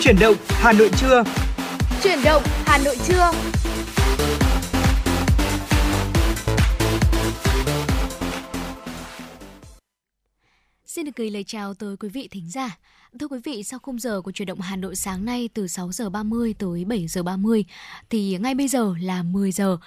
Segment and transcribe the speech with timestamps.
[0.00, 1.24] Chuyển động Hà Nội trưa.
[2.02, 3.30] Chuyển động Hà Nội trưa.
[10.86, 12.78] Xin được gửi lời chào tới quý vị thính giả.
[13.20, 15.92] Thưa quý vị, sau khung giờ của chuyển động Hà Nội sáng nay từ 6
[15.92, 17.64] giờ 30 tới 7 giờ 30
[18.10, 19.78] thì ngay bây giờ là 10 giờ.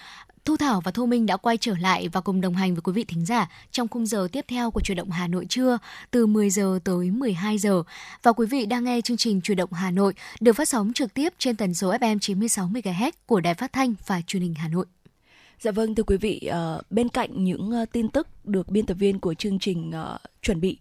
[0.46, 2.94] Thu Thảo và Thu Minh đã quay trở lại và cùng đồng hành với quý
[2.94, 5.77] vị thính giả trong khung giờ tiếp theo của chuyển động Hà Nội trưa
[6.12, 7.84] từ 10 giờ tới 12 giờ.
[8.23, 11.14] Và quý vị đang nghe chương trình chuyển động Hà Nội được phát sóng trực
[11.14, 14.67] tiếp trên tần số FM 96 MHz của Đài Phát thanh và Truyền hình Hà
[14.67, 14.86] Nội.
[15.59, 18.94] Dạ vâng thưa quý vị, ờ, bên cạnh những ờ, tin tức được biên tập
[18.94, 20.78] viên của chương trình ờ, chuẩn bị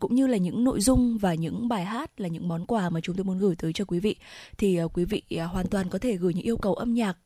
[0.00, 3.00] cũng như là những nội dung và những bài hát là những món quà mà
[3.00, 4.16] chúng tôi muốn gửi tới cho quý vị
[4.58, 7.16] thì quý vị hoàn toàn có thể gửi những yêu cầu âm nhạc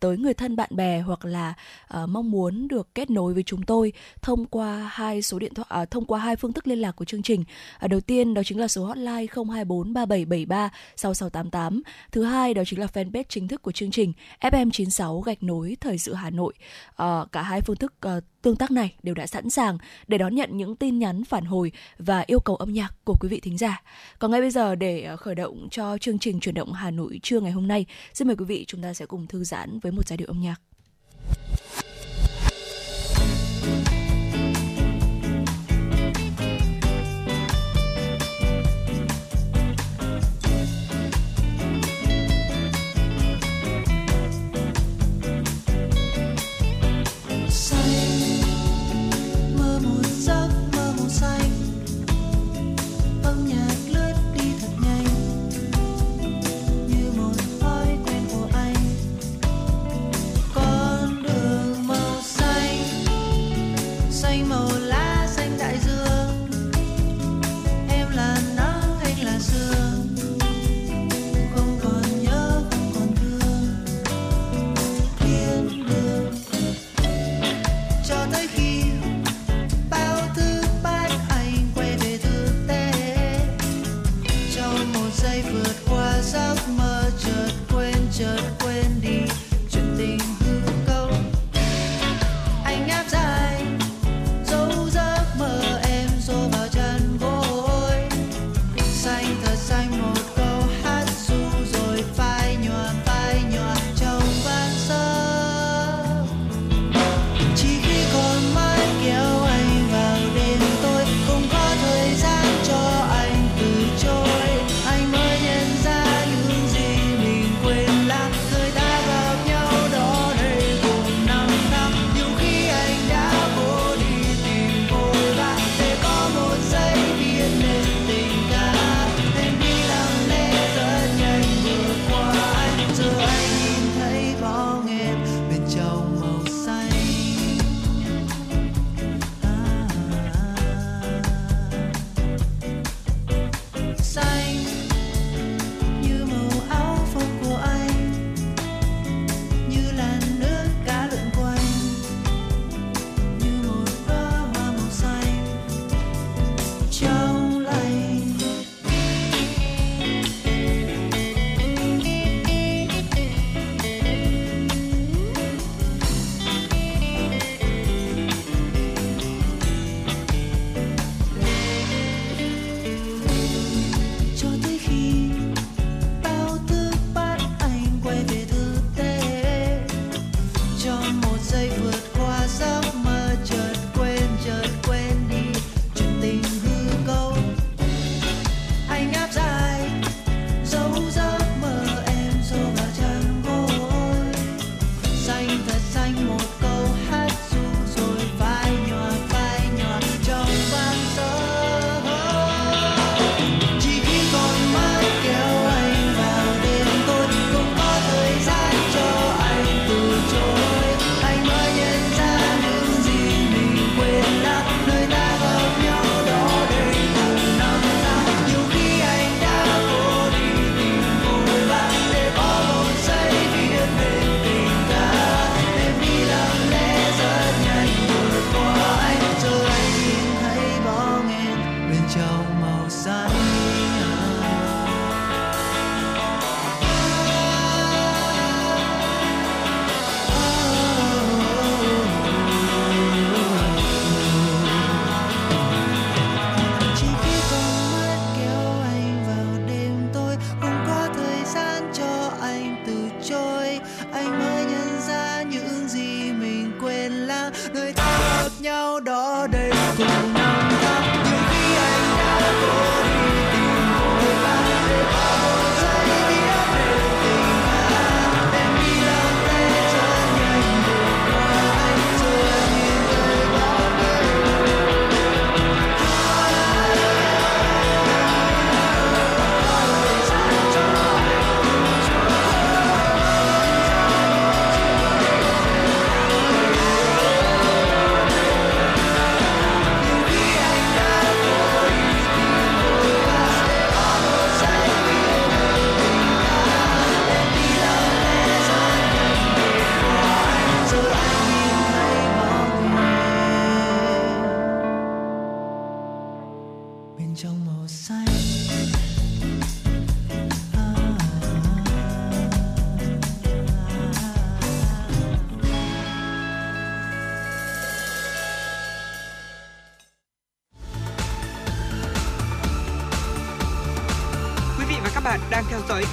[0.00, 1.54] tới người thân bạn bè hoặc là
[2.02, 5.82] uh, mong muốn được kết nối với chúng tôi thông qua hai số điện thoại
[5.82, 7.44] uh, thông qua hai phương thức liên lạc của chương trình.
[7.84, 11.82] Uh, đầu tiên đó chính là số hotline 024 3773 6688.
[12.12, 15.98] Thứ hai đó chính là fanpage chính thức của chương trình FM96 gạch nối thời
[15.98, 16.52] sự Hà Nội.
[17.02, 20.34] Uh, cả hai phương thức uh, tương tác này đều đã sẵn sàng để đón
[20.34, 23.58] nhận những tin nhắn phản hồi và yêu cầu âm nhạc của quý vị thính
[23.58, 23.82] giả.
[24.18, 27.20] Còn ngay bây giờ để ờ, khởi động cho chương trình chuyển động Hà Nội
[27.22, 29.92] trưa ngày hôm nay, xin mời quý vị chúng ta sẽ cùng thư giãn với
[29.92, 30.60] một giai điệu âm nhạc.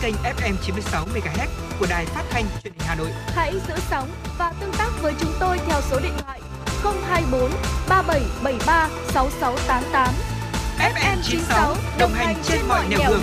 [0.01, 1.47] Kênh FM 96 MHz
[1.79, 3.09] của đài phát thanh truyền hình Hà Nội.
[3.27, 6.41] Hãy giữ sóng và tương tác với chúng tôi theo số điện thoại
[6.83, 7.51] 024
[7.89, 10.13] 3773 6688.
[10.79, 13.21] FM 96 đồng hành trên mọi nẻo đường.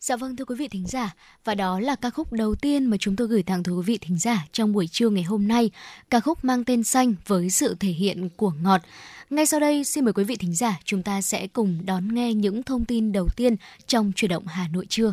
[0.00, 1.14] Dạ vâng thưa quý vị thính giả,
[1.44, 3.98] và đó là ca khúc đầu tiên mà chúng tôi gửi tặng tới quý vị
[4.00, 5.70] thính giả trong buổi trưa ngày hôm nay,
[6.10, 8.80] ca khúc mang tên xanh với sự thể hiện của ngọt.
[9.32, 12.34] Ngay sau đây, xin mời quý vị thính giả chúng ta sẽ cùng đón nghe
[12.34, 13.56] những thông tin đầu tiên
[13.86, 15.12] trong chuyển động Hà Nội trưa.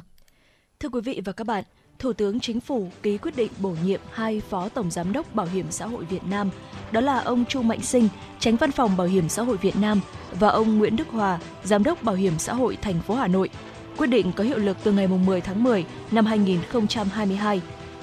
[0.79, 1.63] Thưa quý vị và các bạn,
[1.99, 5.45] Thủ tướng Chính phủ ký quyết định bổ nhiệm hai Phó Tổng Giám đốc Bảo
[5.45, 6.49] hiểm xã hội Việt Nam,
[6.91, 10.01] đó là ông Chu Mạnh Sinh, Tránh Văn phòng Bảo hiểm xã hội Việt Nam
[10.39, 13.49] và ông Nguyễn Đức Hòa, Giám đốc Bảo hiểm xã hội thành phố Hà Nội.
[13.97, 17.61] Quyết định có hiệu lực từ ngày 10 tháng 10 năm 2022.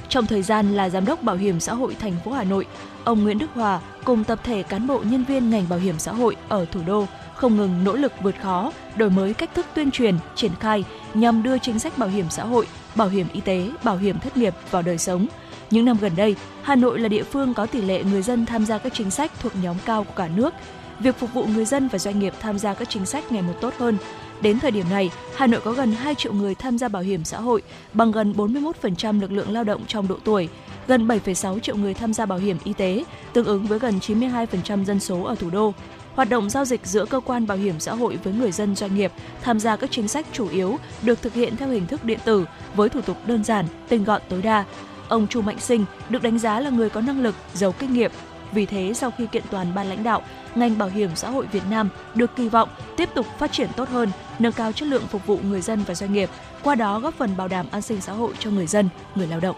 [0.09, 2.67] Trong thời gian là Giám đốc Bảo hiểm xã hội thành phố Hà Nội,
[3.07, 6.13] ông Nguyễn Đức Hòa cùng tập thể cán bộ nhân viên ngành bảo hiểm xã
[6.13, 9.91] hội ở thủ đô không ngừng nỗ lực vượt khó, đổi mới cách thức tuyên
[9.91, 13.71] truyền, triển khai nhằm đưa chính sách bảo hiểm xã hội, bảo hiểm y tế,
[13.85, 15.27] bảo hiểm thất nghiệp vào đời sống.
[15.71, 18.67] Những năm gần đây, Hà Nội là địa phương có tỷ lệ người dân tham
[18.67, 20.55] gia các chính sách thuộc nhóm cao của cả nước.
[21.01, 23.55] Việc phục vụ người dân và doanh nghiệp tham gia các chính sách ngày một
[23.61, 23.97] tốt hơn.
[24.41, 27.25] Đến thời điểm này, Hà Nội có gần 2 triệu người tham gia bảo hiểm
[27.25, 27.63] xã hội,
[27.93, 30.49] bằng gần 41% lực lượng lao động trong độ tuổi,
[30.87, 34.85] gần 7,6 triệu người tham gia bảo hiểm y tế, tương ứng với gần 92%
[34.85, 35.75] dân số ở thủ đô.
[36.15, 38.95] Hoạt động giao dịch giữa cơ quan bảo hiểm xã hội với người dân doanh
[38.95, 39.13] nghiệp
[39.43, 42.47] tham gia các chính sách chủ yếu được thực hiện theo hình thức điện tử
[42.75, 44.65] với thủ tục đơn giản, tinh gọn tối đa.
[45.09, 48.11] Ông Chu Mạnh Sinh được đánh giá là người có năng lực, giàu kinh nghiệm.
[48.53, 50.23] Vì thế, sau khi kiện toàn ban lãnh đạo,
[50.55, 53.89] ngành bảo hiểm xã hội Việt Nam được kỳ vọng tiếp tục phát triển tốt
[53.89, 56.31] hơn, nâng cao chất lượng phục vụ người dân và doanh nghiệp,
[56.63, 59.41] qua đó góp phần bảo đảm an sinh xã hội cho người dân, người lao
[59.41, 59.57] động.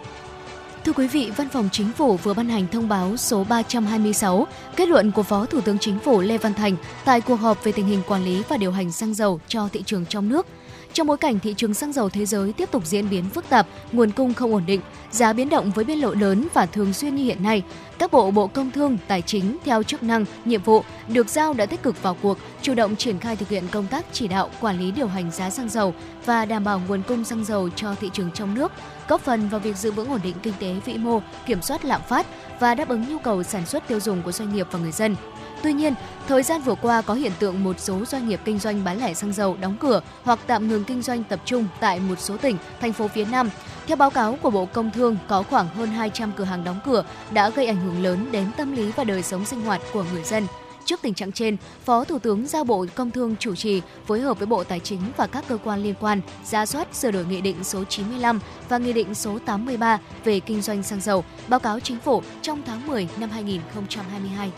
[0.84, 4.46] Thưa quý vị, Văn phòng Chính phủ vừa ban hành thông báo số 326,
[4.76, 7.72] kết luận của Phó Thủ tướng Chính phủ Lê Văn Thành tại cuộc họp về
[7.72, 10.46] tình hình quản lý và điều hành xăng dầu cho thị trường trong nước.
[10.92, 13.66] Trong bối cảnh thị trường xăng dầu thế giới tiếp tục diễn biến phức tạp,
[13.92, 14.80] nguồn cung không ổn định,
[15.10, 17.62] giá biến động với biên lộ lớn và thường xuyên như hiện nay,
[17.98, 21.66] các bộ Bộ Công Thương, Tài chính theo chức năng, nhiệm vụ được giao đã
[21.66, 24.78] tích cực vào cuộc, chủ động triển khai thực hiện công tác chỉ đạo quản
[24.78, 28.10] lý điều hành giá xăng dầu và đảm bảo nguồn cung xăng dầu cho thị
[28.12, 28.72] trường trong nước,
[29.08, 32.00] góp phần vào việc giữ vững ổn định kinh tế vĩ mô, kiểm soát lạm
[32.08, 32.26] phát
[32.60, 35.16] và đáp ứng nhu cầu sản xuất tiêu dùng của doanh nghiệp và người dân.
[35.62, 35.94] Tuy nhiên,
[36.28, 39.14] thời gian vừa qua có hiện tượng một số doanh nghiệp kinh doanh bán lẻ
[39.14, 42.56] xăng dầu đóng cửa hoặc tạm ngừng kinh doanh tập trung tại một số tỉnh,
[42.80, 43.50] thành phố phía Nam.
[43.88, 47.04] Theo báo cáo của Bộ Công Thương, có khoảng hơn 200 cửa hàng đóng cửa
[47.32, 50.22] đã gây ảnh hưởng lớn đến tâm lý và đời sống sinh hoạt của người
[50.22, 50.46] dân.
[50.84, 54.38] Trước tình trạng trên, Phó Thủ tướng giao Bộ Công Thương chủ trì phối hợp
[54.38, 57.40] với Bộ Tài chính và các cơ quan liên quan ra soát sửa đổi Nghị
[57.40, 61.80] định số 95 và Nghị định số 83 về kinh doanh xăng dầu, báo cáo
[61.80, 64.50] chính phủ trong tháng 10 năm 2022.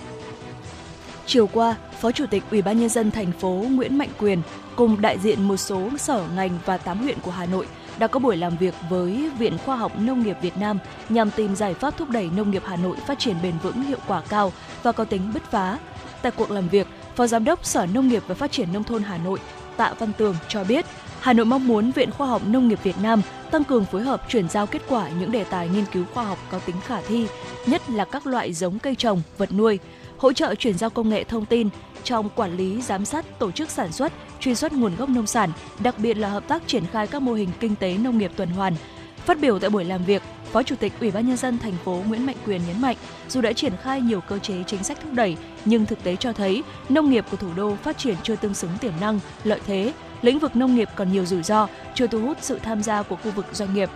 [1.27, 4.43] Chiều qua, Phó Chủ tịch Ủy ban nhân dân thành phố Nguyễn Mạnh Quyền
[4.77, 7.67] cùng đại diện một số sở ngành và 8 huyện của Hà Nội
[8.01, 10.79] đã có buổi làm việc với Viện Khoa học Nông nghiệp Việt Nam
[11.09, 13.99] nhằm tìm giải pháp thúc đẩy nông nghiệp Hà Nội phát triển bền vững, hiệu
[14.07, 14.53] quả cao
[14.83, 15.79] và có tính bứt phá.
[16.23, 19.03] Tại cuộc làm việc, Phó Giám đốc Sở Nông nghiệp và Phát triển Nông thôn
[19.03, 19.39] Hà Nội
[19.77, 20.87] Tạ Văn Tường cho biết,
[21.21, 24.23] Hà Nội mong muốn Viện Khoa học Nông nghiệp Việt Nam tăng cường phối hợp
[24.29, 27.27] chuyển giao kết quả những đề tài nghiên cứu khoa học có tính khả thi,
[27.67, 29.79] nhất là các loại giống cây trồng, vật nuôi,
[30.21, 31.69] hỗ trợ chuyển giao công nghệ thông tin
[32.05, 35.53] trong quản lý, giám sát, tổ chức sản xuất, truy xuất nguồn gốc nông sản,
[35.79, 38.49] đặc biệt là hợp tác triển khai các mô hình kinh tế nông nghiệp tuần
[38.49, 38.75] hoàn.
[39.17, 40.23] Phát biểu tại buổi làm việc,
[40.53, 42.97] Phó Chủ tịch Ủy ban nhân dân thành phố Nguyễn Mạnh Quyền nhấn mạnh,
[43.29, 46.33] dù đã triển khai nhiều cơ chế chính sách thúc đẩy, nhưng thực tế cho
[46.33, 49.93] thấy nông nghiệp của thủ đô phát triển chưa tương xứng tiềm năng, lợi thế,
[50.23, 53.17] lĩnh vực nông nghiệp còn nhiều rủi ro, chưa thu hút sự tham gia của
[53.17, 53.91] khu vực doanh nghiệp.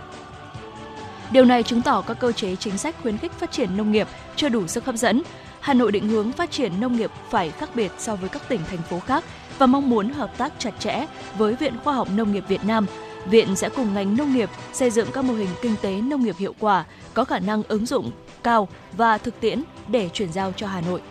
[1.31, 4.07] Điều này chứng tỏ các cơ chế chính sách khuyến khích phát triển nông nghiệp
[4.35, 5.21] chưa đủ sức hấp dẫn.
[5.65, 8.61] Hà Nội định hướng phát triển nông nghiệp phải khác biệt so với các tỉnh
[8.69, 9.23] thành phố khác
[9.57, 11.05] và mong muốn hợp tác chặt chẽ
[11.37, 12.85] với Viện Khoa học Nông nghiệp Việt Nam.
[13.25, 16.35] Viện sẽ cùng ngành nông nghiệp xây dựng các mô hình kinh tế nông nghiệp
[16.39, 18.11] hiệu quả, có khả năng ứng dụng
[18.43, 18.67] cao
[18.97, 21.01] và thực tiễn để chuyển giao cho Hà Nội.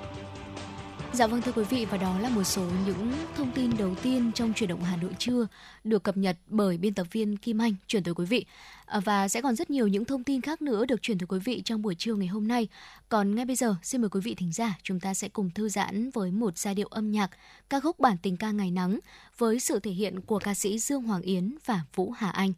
[1.14, 4.30] Dạ vâng thưa quý vị, và đó là một số những thông tin đầu tiên
[4.34, 5.46] trong chuyển động Hà Nội trưa
[5.84, 8.46] được cập nhật bởi biên tập viên Kim Anh chuyển tới quý vị.
[8.86, 11.38] À, và sẽ còn rất nhiều những thông tin khác nữa được chuyển tới quý
[11.38, 12.68] vị trong buổi trưa ngày hôm nay.
[13.08, 15.68] Còn ngay bây giờ, xin mời quý vị thính giả chúng ta sẽ cùng thư
[15.68, 17.30] giãn với một giai điệu âm nhạc,
[17.70, 18.98] ca khúc bản tình ca ngày nắng
[19.38, 22.52] với sự thể hiện của ca sĩ Dương Hoàng Yến và Vũ Hà Anh.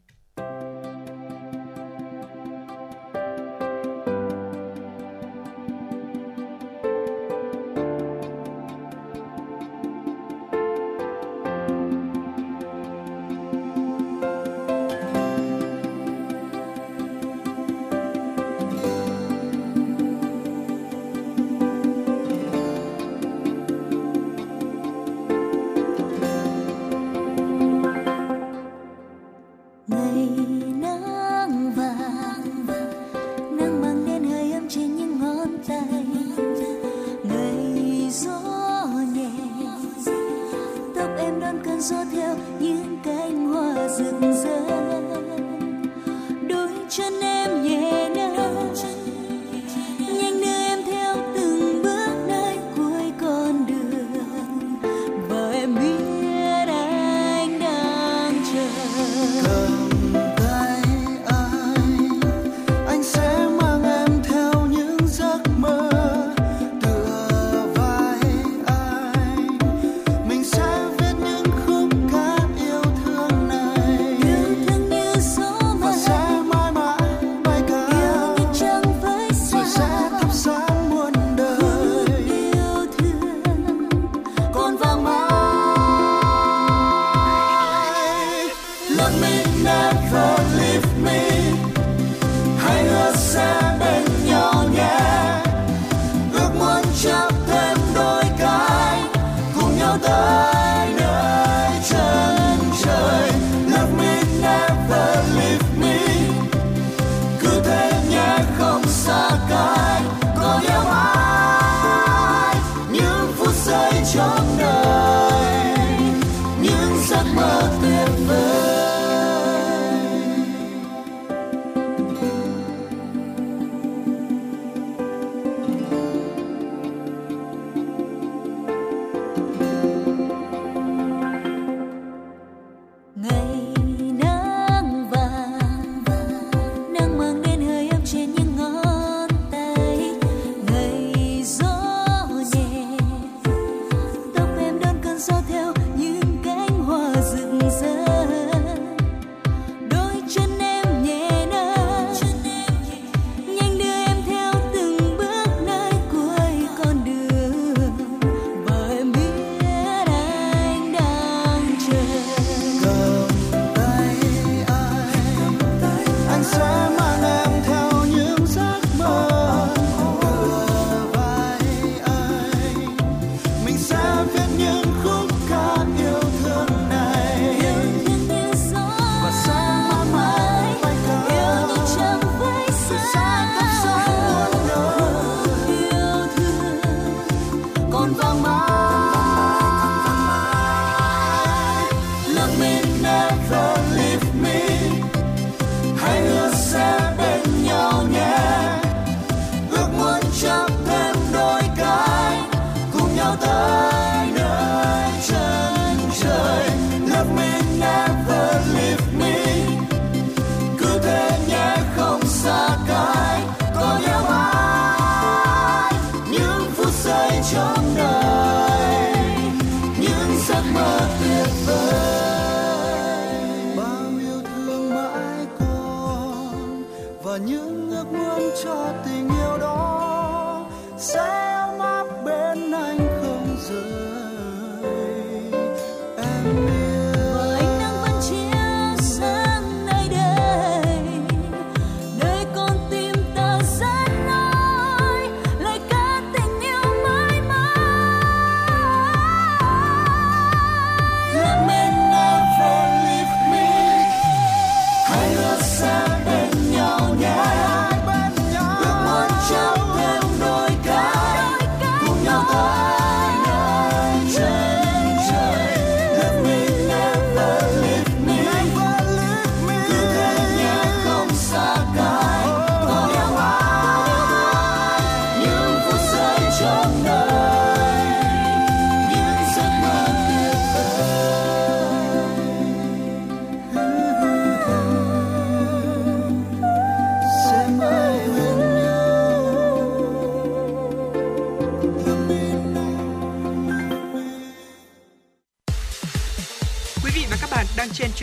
[227.97, 234.06] Ước muốn cho tình yêu đó Sẽ ấm áp bên anh không rời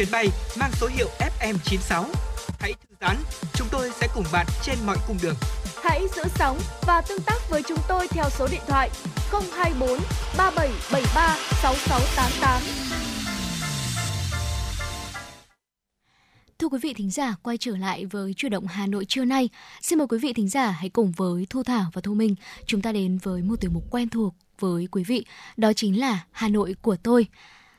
[0.03, 0.29] chuyến bay
[0.60, 2.05] mang số hiệu FM96.
[2.60, 3.17] Hãy thư giãn,
[3.53, 5.36] chúng tôi sẽ cùng bạn trên mọi cung đường.
[5.83, 8.89] Hãy giữ sóng và tương tác với chúng tôi theo số điện thoại
[9.31, 10.00] 024
[10.38, 12.62] 3773 6688.
[16.60, 19.50] Thưa quý vị thính giả, quay trở lại với chuyển động Hà Nội trưa nay.
[19.81, 22.81] Xin mời quý vị thính giả hãy cùng với Thu Thảo và Thu Minh chúng
[22.81, 25.25] ta đến với một tiểu mục quen thuộc với quý vị,
[25.57, 27.27] đó chính là Hà Nội của tôi.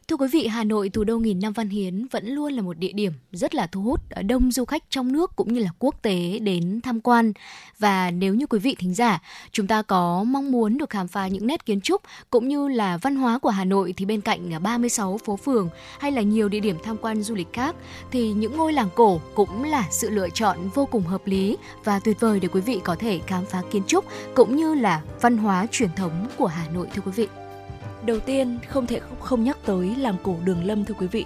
[0.08, 2.78] Thưa quý vị, Hà Nội thủ đô nghìn năm văn hiến vẫn luôn là một
[2.78, 5.70] địa điểm rất là thu hút ờ, đông du khách trong nước cũng như là
[5.78, 7.32] quốc tế đến tham quan.
[7.78, 11.28] Và nếu như quý vị thính giả, chúng ta có mong muốn được khám phá
[11.28, 14.52] những nét kiến trúc cũng như là văn hóa của Hà Nội thì bên cạnh
[14.52, 15.68] ờ, 36 phố phường
[15.98, 17.76] hay là nhiều địa điểm tham quan du lịch khác
[18.10, 21.98] thì những ngôi làng cổ cũng là sự lựa chọn vô cùng hợp lý và
[21.98, 25.36] tuyệt vời để quý vị có thể khám phá kiến trúc cũng như là văn
[25.36, 27.43] hóa truyền thống của Hà Nội thưa quý vị.
[28.06, 31.24] Đầu tiên, không thể không nhắc tới làng cổ Đường Lâm thưa quý vị.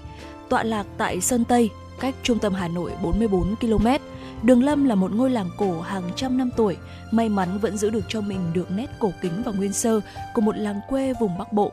[0.49, 1.71] Tọa lạc tại Sơn Tây,
[2.01, 3.87] cách trung tâm Hà Nội 44 km.
[4.43, 6.77] Đường Lâm là một ngôi làng cổ hàng trăm năm tuổi,
[7.11, 10.01] may mắn vẫn giữ được cho mình được nét cổ kính và nguyên sơ
[10.35, 11.73] của một làng quê vùng Bắc Bộ.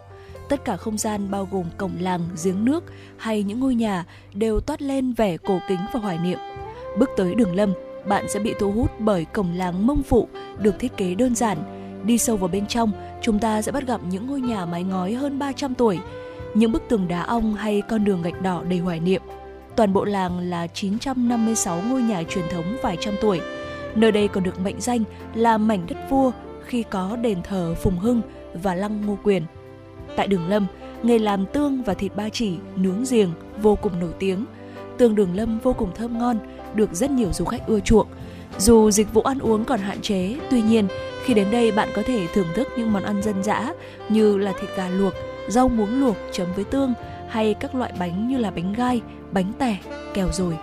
[0.49, 2.83] Tất cả không gian bao gồm cổng làng, giếng nước
[3.17, 6.39] hay những ngôi nhà đều toát lên vẻ cổ kính và hoài niệm.
[6.97, 7.73] Bước tới Đường Lâm,
[8.07, 10.27] bạn sẽ bị thu hút bởi cổng làng Mông Phụ
[10.59, 11.57] được thiết kế đơn giản.
[12.05, 12.91] Đi sâu vào bên trong,
[13.25, 15.99] chúng ta sẽ bắt gặp những ngôi nhà mái ngói hơn 300 tuổi,
[16.53, 19.21] những bức tường đá ong hay con đường gạch đỏ đầy hoài niệm.
[19.75, 23.41] Toàn bộ làng là 956 ngôi nhà truyền thống vài trăm tuổi.
[23.95, 25.03] Nơi đây còn được mệnh danh
[25.35, 26.31] là mảnh đất vua
[26.65, 28.21] khi có đền thờ Phùng Hưng
[28.53, 29.43] và lăng Ngô Quyền.
[30.15, 30.67] Tại Đường Lâm,
[31.03, 33.29] nghề làm tương và thịt ba chỉ, nướng giềng
[33.61, 34.45] vô cùng nổi tiếng.
[34.97, 36.37] Tương Đường Lâm vô cùng thơm ngon,
[36.75, 38.07] được rất nhiều du khách ưa chuộng.
[38.57, 40.87] Dù dịch vụ ăn uống còn hạn chế, tuy nhiên
[41.25, 43.73] khi đến đây bạn có thể thưởng thức những món ăn dân dã
[44.09, 45.13] như là thịt gà luộc,
[45.47, 46.93] rau muống luộc chấm với tương
[47.29, 49.77] hay các loại bánh như là bánh gai, bánh tẻ,
[50.13, 50.57] kẹo rồi.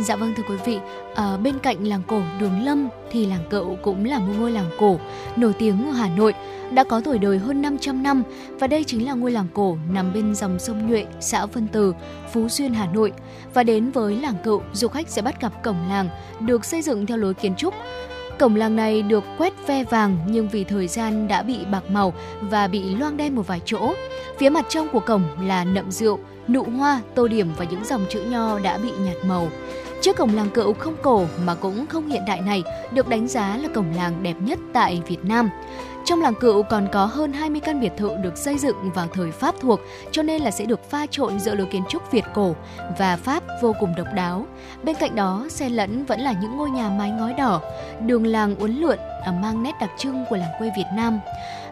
[0.00, 0.78] Dạ vâng thưa quý vị,
[1.14, 4.70] ở bên cạnh làng cổ Đường Lâm thì làng Cậu cũng là một ngôi làng
[4.78, 4.98] cổ
[5.36, 6.34] nổi tiếng ở Hà Nội,
[6.70, 10.12] đã có tuổi đời hơn 500 năm và đây chính là ngôi làng cổ nằm
[10.14, 11.94] bên dòng sông Nhuệ, xã Vân Từ,
[12.32, 13.12] Phú Xuyên, Hà Nội.
[13.54, 16.08] Và đến với làng Cậu, du khách sẽ bắt gặp cổng làng
[16.40, 17.74] được xây dựng theo lối kiến trúc
[18.38, 22.12] Cổng làng này được quét ve vàng nhưng vì thời gian đã bị bạc màu
[22.40, 23.94] và bị loang đen một vài chỗ.
[24.38, 26.18] Phía mặt trong của cổng là nậm rượu,
[26.48, 29.48] nụ hoa, tô điểm và những dòng chữ nho đã bị nhạt màu.
[30.00, 33.56] Chiếc cổng làng cựu không cổ mà cũng không hiện đại này được đánh giá
[33.56, 35.50] là cổng làng đẹp nhất tại Việt Nam.
[36.04, 39.32] Trong làng cựu còn có hơn 20 căn biệt thự được xây dựng vào thời
[39.32, 39.80] Pháp thuộc,
[40.10, 42.56] cho nên là sẽ được pha trộn giữa lối kiến trúc Việt cổ
[42.98, 44.46] và Pháp vô cùng độc đáo.
[44.82, 47.60] Bên cạnh đó, xen lẫn vẫn là những ngôi nhà mái ngói đỏ,
[48.00, 51.20] đường làng uốn lượn à, mang nét đặc trưng của làng quê Việt Nam.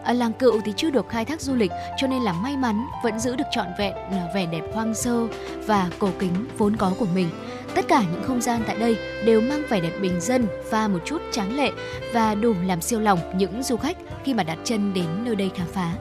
[0.04, 2.86] Ở làng cựu thì chưa được khai thác du lịch cho nên là may mắn
[3.04, 5.26] vẫn giữ được trọn vẹn ờ, vẻ đẹp hoang sơ
[5.66, 7.28] và cổ kính vốn có của mình.
[7.74, 10.98] Tất cả những không gian tại đây đều mang vẻ đẹp bình dân, và một
[11.04, 11.70] chút tráng lệ
[12.12, 15.50] và đủ làm siêu lòng những du khách khi mà đặt chân đến nơi đây
[15.54, 15.92] khám phá.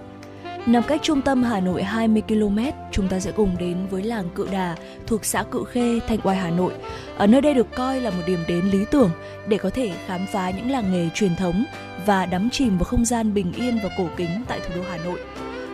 [0.66, 2.60] Nằm cách trung tâm Hà Nội 20 km,
[2.92, 4.76] chúng ta sẽ cùng đến với làng Cự Đà
[5.08, 6.74] thuộc xã Cự Khê, Thanh Oai, Hà Nội.
[7.18, 9.10] Ở nơi đây được coi là một điểm đến lý tưởng
[9.48, 11.66] để có thể khám phá những làng nghề truyền thống
[12.06, 14.98] và đắm chìm vào không gian bình yên và cổ kính tại thủ đô Hà
[14.98, 15.20] Nội.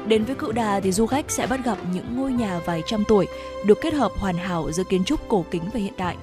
[0.08, 3.04] Đến với Cự Đà thì du khách sẽ bắt gặp những ngôi nhà vài trăm
[3.08, 3.28] tuổi
[3.66, 6.16] được kết hợp hoàn hảo giữa kiến trúc cổ kính và hiện đại.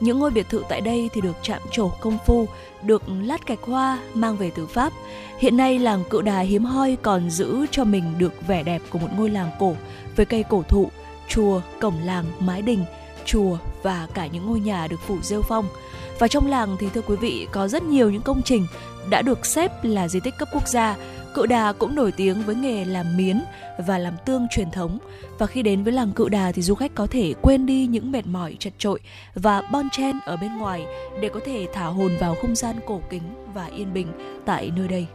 [0.00, 2.48] Những ngôi biệt thự tại đây thì được chạm trổ công phu,
[2.82, 4.92] được lát gạch hoa mang về từ Pháp.
[5.38, 8.98] Hiện nay làng Cự Đà hiếm hoi còn giữ cho mình được vẻ đẹp của
[8.98, 9.76] một ngôi làng cổ
[10.16, 10.90] với cây cổ thụ,
[11.28, 12.84] chùa, cổng làng, mái đình,
[13.24, 15.66] chùa và cả những ngôi nhà được phủ rêu phong.
[16.18, 18.66] Và trong làng thì thưa quý vị có rất nhiều những công trình
[19.10, 20.96] đã được xếp là di tích cấp quốc gia,
[21.34, 23.42] Cự Đà cũng nổi tiếng với nghề làm miến
[23.86, 24.98] và làm tương truyền thống.
[25.38, 28.12] Và khi đến với làng Cự Đà thì du khách có thể quên đi những
[28.12, 29.00] mệt mỏi, chật trội
[29.34, 30.86] và bon chen ở bên ngoài
[31.20, 33.22] để có thể thả hồn vào không gian cổ kính
[33.54, 34.06] và yên bình
[34.44, 35.06] tại nơi đây.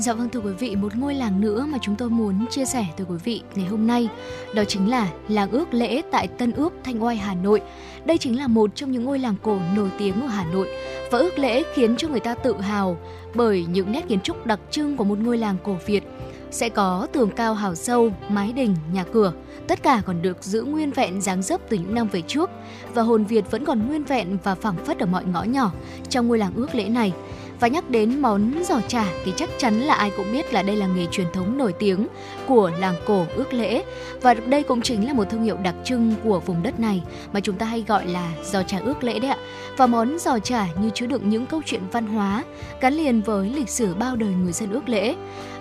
[0.00, 2.86] Dạ vâng thưa quý vị, một ngôi làng nữa mà chúng tôi muốn chia sẻ
[2.96, 4.08] tới quý vị ngày hôm nay
[4.54, 7.60] đó chính là làng ước lễ tại Tân Ước, Thanh Oai, Hà Nội.
[8.04, 10.68] Đây chính là một trong những ngôi làng cổ nổi tiếng ở Hà Nội
[11.10, 12.98] và ước lễ khiến cho người ta tự hào
[13.34, 16.04] bởi những nét kiến trúc đặc trưng của một ngôi làng cổ Việt.
[16.50, 19.32] Sẽ có tường cao hào sâu, mái đình, nhà cửa,
[19.68, 22.50] tất cả còn được giữ nguyên vẹn dáng dấp từ những năm về trước
[22.94, 25.72] và hồn Việt vẫn còn nguyên vẹn và phẳng phất ở mọi ngõ nhỏ
[26.08, 27.12] trong ngôi làng ước lễ này
[27.60, 30.76] và nhắc đến món giò chả thì chắc chắn là ai cũng biết là đây
[30.76, 32.06] là nghề truyền thống nổi tiếng
[32.46, 33.84] của làng cổ ước lễ
[34.22, 37.40] và đây cũng chính là một thương hiệu đặc trưng của vùng đất này mà
[37.40, 39.36] chúng ta hay gọi là giò chả ước lễ đấy ạ.
[39.76, 42.44] Và món giò chả như chứa đựng những câu chuyện văn hóa
[42.80, 45.14] gắn liền với lịch sử bao đời người dân ước lễ.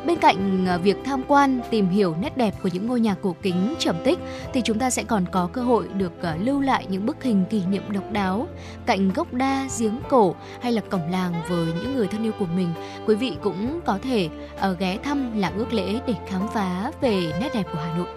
[0.07, 3.35] Bên cạnh à, việc tham quan, tìm hiểu nét đẹp của những ngôi nhà cổ
[3.41, 4.19] kính trầm tích
[4.53, 7.45] thì chúng ta sẽ còn có cơ hội được à, lưu lại những bức hình
[7.49, 8.47] kỷ niệm độc đáo
[8.85, 12.45] cạnh gốc đa, giếng cổ hay là cổng làng với những người thân yêu của
[12.55, 12.69] mình.
[13.05, 17.33] Quý vị cũng có thể à, ghé thăm làng ước lễ để khám phá về
[17.39, 18.07] nét đẹp của Hà Nội.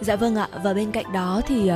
[0.00, 1.70] Dạ vâng ạ, và bên cạnh đó thì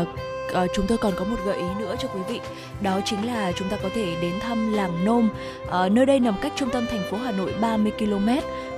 [0.49, 2.41] uh, chúng tôi còn có một gợi ý nữa cho quý vị.
[2.81, 5.29] Đó chính là chúng ta có thể đến thăm làng nôm
[5.65, 8.29] uh, nơi đây nằm cách trung tâm thành phố hà nội 30 km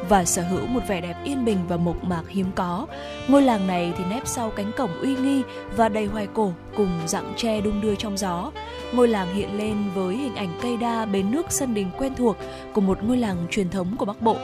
[0.09, 2.87] và sở hữu một vẻ đẹp yên bình và mộc mạc hiếm có.
[3.29, 5.43] Ngôi làng này thì nép sau cánh cổng uy nghi
[5.77, 8.53] và đầy hoài cổ cùng dặng tre đung đưa trong gió.
[8.93, 12.37] Ngôi làng hiện lên với hình ảnh cây đa bến nước sân đình quen thuộc
[12.73, 14.37] của một ngôi làng truyền thống của bắc bộ.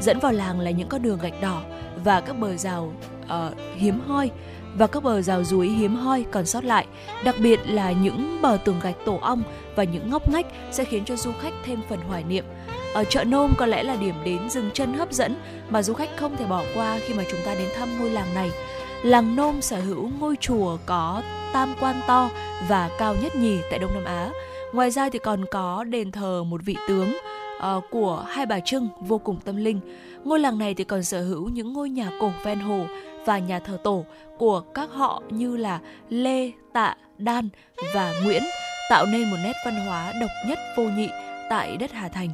[0.00, 1.62] Dẫn vào làng là những con đường gạch đỏ
[2.04, 2.92] và các bờ rào
[3.24, 4.30] uh, hiếm hoi
[4.76, 6.86] và các bờ rào rúi hiếm hoi còn sót lại,
[7.24, 9.42] đặc biệt là những bờ tường gạch tổ ong
[9.76, 12.44] và những ngóc ngách sẽ khiến cho du khách thêm phần hoài niệm.
[12.94, 15.36] Ở chợ Nôm có lẽ là điểm đến dừng chân hấp dẫn
[15.68, 18.34] mà du khách không thể bỏ qua khi mà chúng ta đến thăm ngôi làng
[18.34, 18.50] này.
[19.02, 22.30] Làng Nôm sở hữu ngôi chùa có tam quan to
[22.68, 24.30] và cao nhất nhì tại Đông Nam Á.
[24.72, 27.16] Ngoài ra thì còn có đền thờ một vị tướng
[27.56, 29.80] uh, của hai bà Trưng vô cùng tâm linh.
[30.24, 32.86] Ngôi làng này thì còn sở hữu những ngôi nhà cổ ven hồ
[33.28, 34.04] và nhà thờ tổ
[34.38, 37.48] của các họ như là Lê, Tạ, Đan
[37.94, 38.42] và Nguyễn
[38.90, 41.08] tạo nên một nét văn hóa độc nhất vô nhị
[41.50, 42.28] tại đất Hà Thành.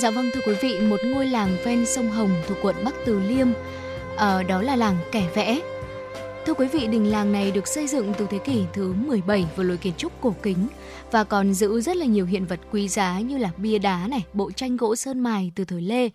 [0.00, 3.20] Dạ vâng thưa quý vị, một ngôi làng ven sông Hồng thuộc quận Bắc Từ
[3.20, 3.48] Liêm,
[4.16, 5.60] ở đó là làng Kẻ Vẽ.
[6.46, 9.66] Thưa quý vị, đình làng này được xây dựng từ thế kỷ thứ 17 với
[9.66, 10.68] lối kiến trúc cổ kính
[11.10, 14.24] và còn giữ rất là nhiều hiện vật quý giá như là bia đá này,
[14.32, 16.08] bộ tranh gỗ sơn mài từ thời Lê,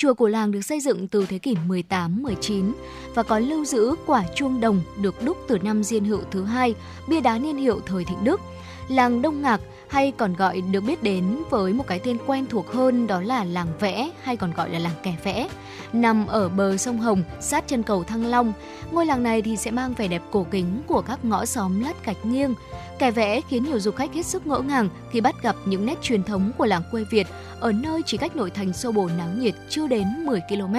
[0.00, 2.72] Chùa của làng được xây dựng từ thế kỷ 18-19
[3.14, 6.74] và có lưu giữ quả chuông đồng được đúc từ năm Diên Hữu thứ hai,
[7.08, 8.40] bia đá niên hiệu thời Thịnh Đức.
[8.88, 12.72] Làng Đông Ngạc hay còn gọi được biết đến với một cái tên quen thuộc
[12.72, 15.48] hơn đó là làng vẽ, hay còn gọi là làng kẻ vẽ
[15.92, 18.52] nằm ở bờ sông Hồng, sát chân cầu Thăng Long.
[18.90, 22.04] Ngôi làng này thì sẽ mang vẻ đẹp cổ kính của các ngõ xóm lát
[22.04, 22.54] gạch nghiêng.
[22.98, 26.02] Kẻ vẽ khiến nhiều du khách hết sức ngỡ ngàng khi bắt gặp những nét
[26.02, 27.26] truyền thống của làng quê Việt
[27.60, 30.74] ở nơi chỉ cách nội thành sô bồ náo nhiệt chưa đến 10 km.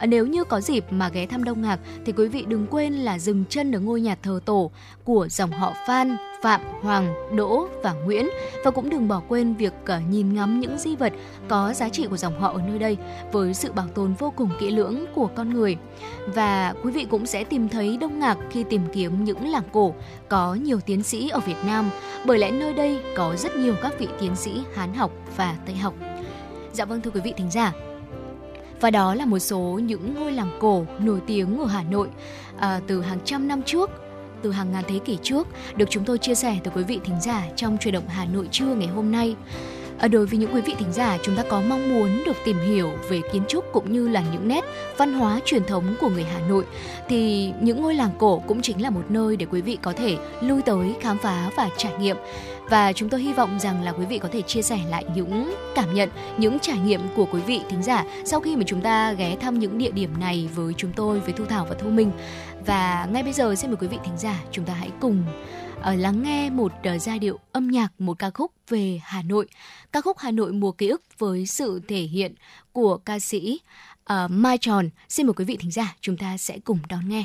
[0.00, 2.92] À, nếu như có dịp mà ghé thăm Đông Ngạc thì quý vị đừng quên
[2.92, 4.70] là dừng chân ở ngôi nhà thờ tổ
[5.04, 8.28] của dòng họ Phan, Phạm, Hoàng, Đỗ và Nguyễn
[8.64, 11.12] và cũng đừng bỏ quên việc à, nhìn ngắm những di vật
[11.48, 12.96] có giá trị của dòng họ ở nơi đây
[13.32, 15.76] với sự bảo tồn vô cùng kỹ lưỡng của con người.
[16.26, 19.94] Và quý vị cũng sẽ tìm thấy Đông Ngạc khi tìm kiếm những làng cổ
[20.28, 21.90] có nhiều tiến sĩ ở Việt Nam
[22.26, 25.74] bởi lẽ nơi đây có rất nhiều các vị tiến sĩ Hán học và Tây
[25.74, 25.94] học.
[26.72, 27.72] Dạ vâng thưa quý vị thính giả,
[28.80, 32.08] và đó là một số những ngôi làng cổ nổi tiếng ở Hà Nội
[32.58, 33.90] à, từ hàng trăm năm trước
[34.42, 37.20] từ hàng ngàn thế kỷ trước được chúng tôi chia sẻ tới quý vị thính
[37.20, 39.36] giả trong truyền động Hà Nội trưa ngày hôm nay.
[39.98, 42.56] À, đối với những quý vị thính giả, chúng ta có mong muốn được tìm
[42.58, 44.64] hiểu về kiến trúc cũng như là những nét
[44.96, 46.64] văn hóa truyền thống của người Hà Nội
[47.08, 50.16] thì những ngôi làng cổ cũng chính là một nơi để quý vị có thể
[50.40, 52.16] lui tới khám phá và trải nghiệm
[52.70, 55.54] và chúng tôi hy vọng rằng là quý vị có thể chia sẻ lại những
[55.74, 59.12] cảm nhận, những trải nghiệm của quý vị thính giả sau khi mà chúng ta
[59.12, 62.12] ghé thăm những địa điểm này với chúng tôi, với Thu Thảo và Thu Minh.
[62.66, 65.24] Và ngay bây giờ xin mời quý vị thính giả chúng ta hãy cùng
[65.78, 69.46] uh, lắng nghe một uh, giai điệu âm nhạc, một ca khúc về Hà Nội.
[69.92, 72.34] Ca khúc Hà Nội mùa ký ức với sự thể hiện
[72.72, 73.60] của ca sĩ
[74.12, 74.90] uh, Mai Tròn.
[75.08, 77.24] Xin mời quý vị thính giả chúng ta sẽ cùng đón nghe.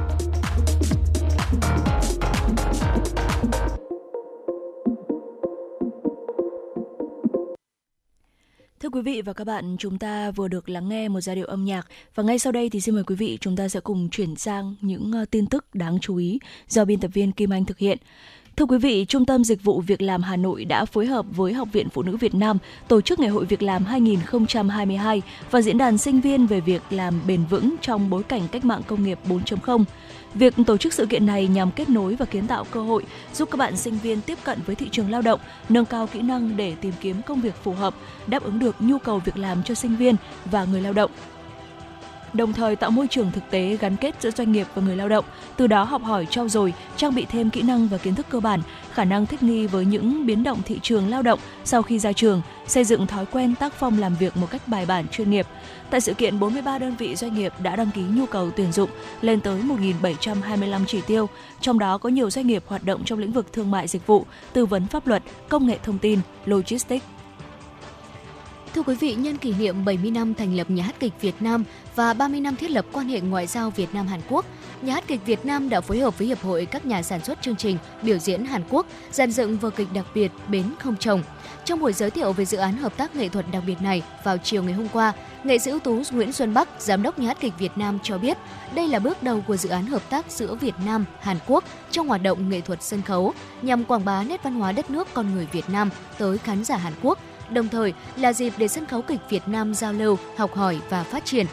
[8.91, 11.65] Quý vị và các bạn, chúng ta vừa được lắng nghe một giai điệu âm
[11.65, 14.35] nhạc và ngay sau đây thì xin mời quý vị chúng ta sẽ cùng chuyển
[14.35, 17.77] sang những ờ, tin tức đáng chú ý do biên tập viên Kim Anh thực
[17.77, 17.97] hiện.
[18.55, 21.53] Thưa quý vị, Trung tâm Dịch vụ Việc làm Hà Nội đã phối hợp với
[21.53, 25.77] Học viện Phụ nữ Việt Nam tổ chức Ngày hội Việc làm 2022 và diễn
[25.77, 29.19] đàn sinh viên về việc làm bền vững trong bối cảnh cách mạng công nghiệp
[29.29, 29.83] 4.0.
[30.33, 33.49] Việc tổ chức sự kiện này nhằm kết nối và kiến tạo cơ hội giúp
[33.51, 35.39] các bạn sinh viên tiếp cận với thị trường lao động,
[35.69, 37.95] nâng cao kỹ năng để tìm kiếm công việc phù hợp,
[38.27, 40.15] đáp ứng được nhu cầu việc làm cho sinh viên
[40.45, 41.11] và người lao động
[42.33, 45.09] đồng thời tạo môi trường thực tế gắn kết giữa doanh nghiệp và người lao
[45.09, 45.25] động,
[45.57, 48.39] từ đó học hỏi trau dồi, trang bị thêm kỹ năng và kiến thức cơ
[48.39, 51.99] bản, khả năng thích nghi với những biến động thị trường lao động sau khi
[51.99, 55.29] ra trường, xây dựng thói quen tác phong làm việc một cách bài bản chuyên
[55.29, 55.47] nghiệp.
[55.89, 58.89] Tại sự kiện, 43 đơn vị doanh nghiệp đã đăng ký nhu cầu tuyển dụng
[59.21, 59.61] lên tới
[60.01, 61.29] 1.725 chỉ tiêu,
[61.61, 64.25] trong đó có nhiều doanh nghiệp hoạt động trong lĩnh vực thương mại dịch vụ,
[64.53, 67.05] tư vấn pháp luật, công nghệ thông tin, logistics,
[68.75, 71.63] Thưa quý vị, nhân kỷ niệm 70 năm thành lập Nhà hát kịch Việt Nam
[71.95, 74.45] và 30 năm thiết lập quan hệ ngoại giao Việt Nam Hàn Quốc,
[74.81, 77.41] Nhà hát kịch Việt Nam đã phối hợp với Hiệp hội các nhà sản xuất
[77.41, 81.23] chương trình biểu diễn Hàn Quốc dàn dựng vở kịch đặc biệt Bến không chồng.
[81.65, 84.37] Trong buổi giới thiệu về dự án hợp tác nghệ thuật đặc biệt này vào
[84.37, 87.37] chiều ngày hôm qua, nghệ sĩ ưu tú Nguyễn Xuân Bắc, giám đốc Nhà hát
[87.39, 88.37] kịch Việt Nam cho biết,
[88.75, 92.07] đây là bước đầu của dự án hợp tác giữa Việt Nam, Hàn Quốc trong
[92.07, 95.35] hoạt động nghệ thuật sân khấu nhằm quảng bá nét văn hóa đất nước con
[95.35, 97.19] người Việt Nam tới khán giả Hàn Quốc
[97.51, 101.03] đồng thời là dịp để sân khấu kịch Việt Nam giao lưu, học hỏi và
[101.03, 101.45] phát triển.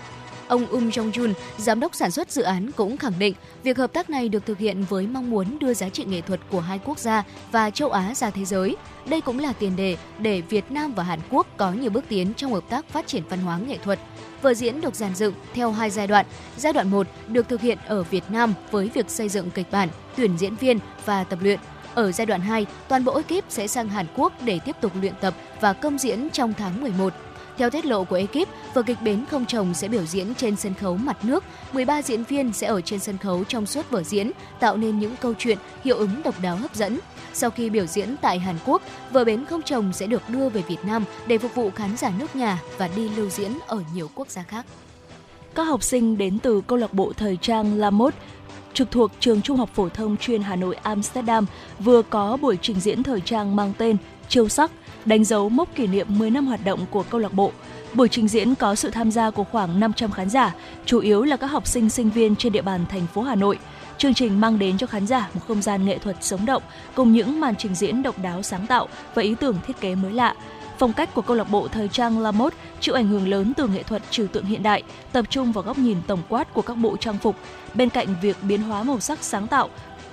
[0.49, 3.93] Ông Um Jong Jun, giám đốc sản xuất dự án cũng khẳng định việc hợp
[3.93, 6.81] tác này được thực hiện với mong muốn đưa giá trị nghệ thuật của hai
[6.85, 8.77] quốc gia và châu Á ra thế giới.
[9.07, 12.35] Đây cũng là tiền đề để Việt Nam và Hàn Quốc có nhiều bước tiến
[12.35, 13.99] trong hợp tác phát triển văn hóa nghệ thuật.
[14.43, 16.27] Vở diễn được dàn dựng theo hai giai đoạn.
[16.57, 19.89] Giai đoạn 1 được thực hiện ở Việt Nam với việc xây dựng kịch bản,
[20.17, 21.59] tuyển diễn viên và tập luyện.
[21.99, 25.13] Ở giai đoạn 2, toàn bộ ekip sẽ sang Hàn Quốc để tiếp tục luyện
[25.21, 27.13] tập và công diễn trong tháng 11.
[27.57, 30.75] Theo tiết lộ của ekip, vở kịch Bến không chồng sẽ biểu diễn trên sân
[30.75, 31.45] khấu mặt nước.
[31.73, 34.31] 13 diễn viên sẽ ở trên sân khấu trong suốt vở diễn,
[34.61, 36.99] tạo nên những câu chuyện hiệu ứng độc đáo hấp dẫn.
[37.33, 40.63] Sau khi biểu diễn tại Hàn Quốc, vở Bến không chồng sẽ được đưa về
[40.69, 44.11] Việt Nam để phục vụ khán giả nước nhà và đi lưu diễn ở nhiều
[44.15, 44.67] quốc gia khác.
[45.55, 48.17] Các học sinh đến từ câu lạc bộ thời trang La Mode
[48.75, 51.47] trực thuộc trường Trung học phổ thông chuyên Hà Nội Amsterdam
[51.79, 53.97] vừa có buổi trình diễn thời trang mang tên
[54.29, 54.71] Chiêu sắc,
[55.05, 57.53] đánh dấu mốc kỷ niệm 10 năm hoạt động của câu lạc bộ.
[57.95, 60.55] Buổi trình diễn có sự tham gia của khoảng 500 khán giả,
[60.85, 63.59] chủ yếu là các học sinh sinh viên trên địa bàn thành phố Hà Nội.
[63.99, 66.63] Chương trình mang đến cho khán giả một không gian nghệ thuật sống động
[66.95, 70.13] cùng những màn trình diễn độc đáo sáng tạo và ý tưởng thiết kế mới
[70.13, 70.35] lạ.
[70.79, 73.69] Phong cách của câu lạc bộ thời trang La Mode chịu ảnh hưởng lớn từ
[73.69, 76.75] nghệ thuật trừu tượng hiện đại, tập trung vào góc nhìn tổng quát của các
[76.75, 77.37] bộ trang phục.
[77.75, 79.69] Bên cạnh việc biến hóa màu sắc sáng tạo,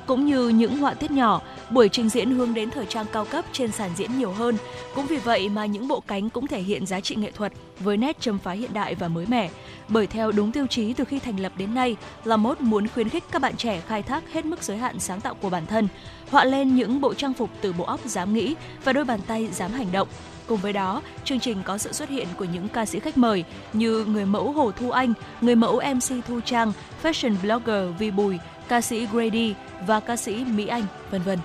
[0.06, 3.46] cũng như những họa tiết nhỏ, buổi trình diễn hướng đến thời trang cao cấp
[3.52, 4.58] trên sàn diễn nhiều hơn.
[4.96, 7.98] Cũng vì vậy mà những bộ cánh cũng thể hiện giá trị nghệ thuật với
[7.98, 9.50] nét châm phá hiện đại và mới mẻ.
[9.88, 13.10] Bởi theo đúng tiêu chí từ khi thành lập đến nay, La Mode muốn khuyến
[13.10, 15.88] khích các bạn trẻ khai thác hết mức giới hạn sáng tạo của bản thân,
[16.32, 19.48] họa lên những bộ trang phục từ bộ óc dám nghĩ và đôi bàn tay
[19.54, 20.08] dám hành động.
[20.48, 23.44] Cùng với đó, chương trình có sự xuất hiện của những ca sĩ khách mời
[23.74, 26.72] như người mẫu Hồ Thu Anh, người mẫu MC Thu Trang,
[27.04, 29.54] fashion blogger Vi Bùi, ca sĩ Grady
[29.88, 31.40] và ca sĩ Mỹ Anh, vân vân.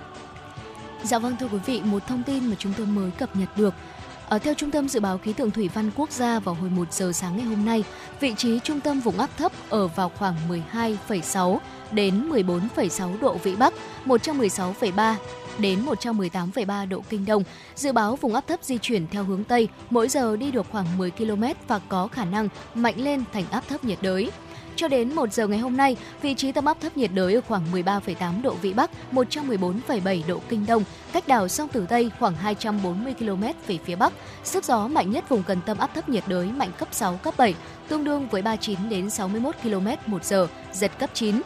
[1.03, 3.73] Dạ vâng thưa quý vị, một thông tin mà chúng tôi mới cập nhật được.
[4.29, 6.93] Ở theo Trung tâm Dự báo Khí tượng Thủy văn Quốc gia vào hồi 1
[6.93, 7.83] giờ sáng ngày hôm nay,
[8.19, 10.35] vị trí trung tâm vùng áp thấp ở vào khoảng
[10.73, 11.57] 12,6
[11.91, 13.73] đến 14,6 độ Vĩ Bắc,
[14.05, 15.15] 116,3
[15.61, 17.43] đến 118,3 độ Kinh Đông.
[17.75, 20.97] Dự báo vùng áp thấp di chuyển theo hướng Tây, mỗi giờ đi được khoảng
[20.97, 24.31] 10 km và có khả năng mạnh lên thành áp thấp nhiệt đới.
[24.75, 27.41] Cho đến 1 giờ ngày hôm nay, vị trí tâm áp thấp nhiệt đới ở
[27.47, 32.35] khoảng 13,8 độ Vĩ Bắc, 114,7 độ Kinh Đông, cách đảo sông Tử Tây khoảng
[32.35, 34.13] 240 km về phía Bắc.
[34.43, 37.33] Sức gió mạnh nhất vùng gần tâm áp thấp nhiệt đới mạnh cấp 6, cấp
[37.37, 37.55] 7,
[37.87, 41.41] tương đương với 39 đến 61 km một giờ, giật cấp 9.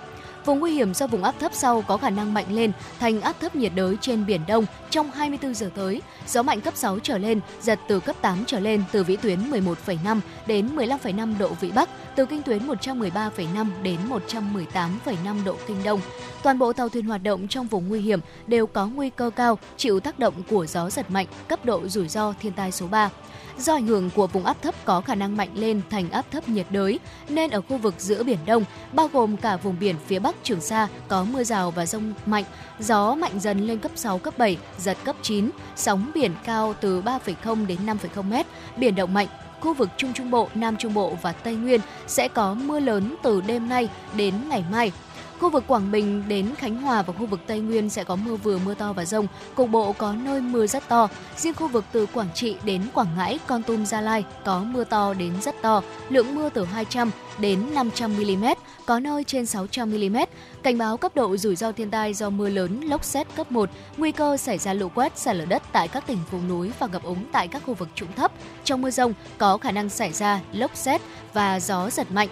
[0.45, 3.35] Vùng nguy hiểm do vùng áp thấp sau có khả năng mạnh lên thành áp
[3.39, 6.01] thấp nhiệt đới trên Biển Đông trong 24 giờ tới.
[6.27, 9.39] Gió mạnh cấp 6 trở lên, giật từ cấp 8 trở lên từ vĩ tuyến
[9.51, 16.01] 11,5 đến 15,5 độ Vĩ Bắc, từ kinh tuyến 113,5 đến 118,5 độ Kinh Đông.
[16.43, 19.59] Toàn bộ tàu thuyền hoạt động trong vùng nguy hiểm đều có nguy cơ cao
[19.77, 23.09] chịu tác động của gió giật mạnh, cấp độ rủi ro thiên tai số 3.
[23.57, 26.49] Do ảnh hưởng của vùng áp thấp có khả năng mạnh lên thành áp thấp
[26.49, 26.99] nhiệt đới,
[27.29, 30.61] nên ở khu vực giữa Biển Đông, bao gồm cả vùng biển phía Bắc Trường
[30.61, 32.43] Sa có mưa rào và rông mạnh,
[32.79, 37.01] gió mạnh dần lên cấp 6, cấp 7, giật cấp 9, sóng biển cao từ
[37.01, 38.45] 3,0 đến 5,0 mét,
[38.77, 39.27] biển động mạnh.
[39.59, 43.15] Khu vực Trung Trung Bộ, Nam Trung Bộ và Tây Nguyên sẽ có mưa lớn
[43.23, 44.91] từ đêm nay đến ngày mai.
[45.39, 48.35] Khu vực Quảng Bình đến Khánh Hòa và khu vực Tây Nguyên sẽ có mưa
[48.35, 51.07] vừa mưa to và rông, cục bộ có nơi mưa rất to.
[51.37, 54.83] Riêng khu vực từ Quảng Trị đến Quảng Ngãi, Con Tum, Gia Lai có mưa
[54.83, 58.45] to đến rất to, lượng mưa từ 200 đến 500 mm,
[58.85, 60.17] có nơi trên 600 mm.
[60.63, 63.69] Cảnh báo cấp độ rủi ro thiên tai do mưa lớn, lốc xét cấp 1,
[63.97, 66.87] nguy cơ xảy ra lũ quét, sạt lở đất tại các tỉnh vùng núi và
[66.87, 68.31] ngập úng tại các khu vực trũng thấp.
[68.63, 71.01] Trong mưa rông có khả năng xảy ra lốc xét
[71.33, 72.29] và gió giật mạnh.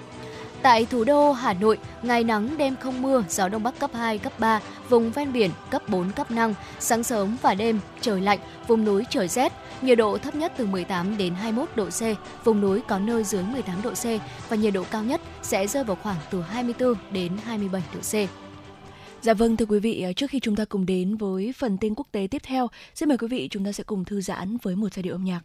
[0.63, 4.17] Tại thủ đô Hà Nội, ngày nắng đêm không mưa, gió đông bắc cấp 2,
[4.17, 4.59] cấp 3,
[4.89, 9.05] vùng ven biển cấp 4, cấp 5, sáng sớm và đêm trời lạnh, vùng núi
[9.09, 12.01] trời rét, nhiệt độ thấp nhất từ 18 đến 21 độ C,
[12.45, 14.05] vùng núi có nơi dưới 18 độ C
[14.49, 18.29] và nhiệt độ cao nhất sẽ rơi vào khoảng từ 24 đến 27 độ C.
[19.21, 21.95] Dạ vâng thưa quý vị, ờ, trước khi chúng ta cùng đến với phần tin
[21.95, 24.75] quốc tế tiếp theo, xin mời quý vị chúng ta sẽ cùng thư giãn với
[24.75, 25.41] một giai điệu âm nhạc.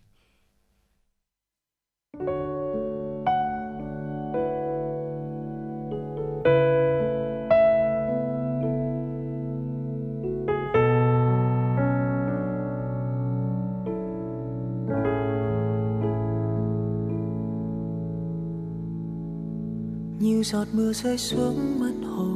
[20.39, 22.27] Như giọt mưa rơi xuống mặt hồ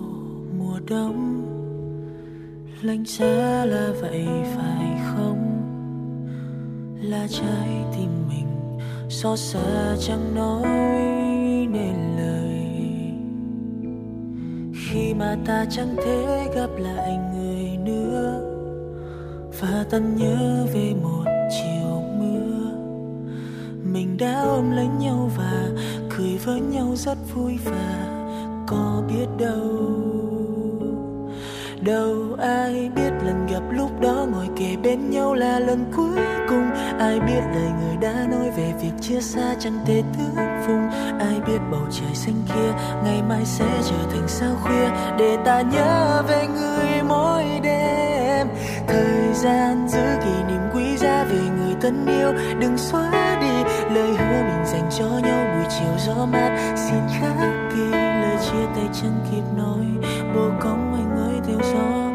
[0.58, 1.42] mùa đông.
[2.82, 5.38] Lạnh giá là vậy phải không?
[7.02, 10.66] Là trái tim mình xót xa chẳng nói
[11.72, 12.41] nên lời
[14.92, 18.40] khi mà ta chẳng thể gặp lại người nữa.
[19.60, 22.70] Và tận nhớ về một chiều mưa.
[23.92, 25.68] Mình đã ôm lấy nhau và
[26.16, 28.08] cười với nhau rất vui và
[28.66, 30.02] có biết đâu
[31.80, 33.11] đâu ai biết
[33.52, 36.70] gặp lúc đó ngồi kề bên nhau là lần cuối cùng.
[36.98, 40.90] Ai biết lời người đã nói về việc chia xa chẳng thể thức phùng.
[41.18, 42.72] Ai biết bầu trời xanh kia
[43.04, 44.88] ngày mai sẽ trở thành sao khuya.
[45.18, 48.48] Để ta nhớ về người mỗi đêm.
[48.88, 52.32] Thời gian giữ kỷ niệm quý giá về người thân yêu.
[52.60, 55.54] Đừng xóa đi lời hứa mình dành cho nhau.
[55.54, 57.36] Buổi chiều gió mát, xin khắc
[57.76, 60.10] ghi lời chia tay chẳng kịp nói.
[60.34, 62.11] Bồ cong anh ơi, theo gió.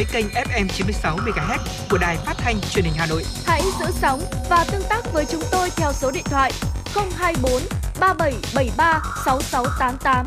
[0.00, 1.58] Dõi kênh FM 96 MHz
[1.90, 3.24] của đài phát thanh truyền hình Hà Nội.
[3.46, 4.20] Hãy giữ sóng
[4.50, 6.52] và tương tác với chúng tôi theo số điện thoại
[6.94, 7.52] 024
[8.00, 10.26] 3773 6688.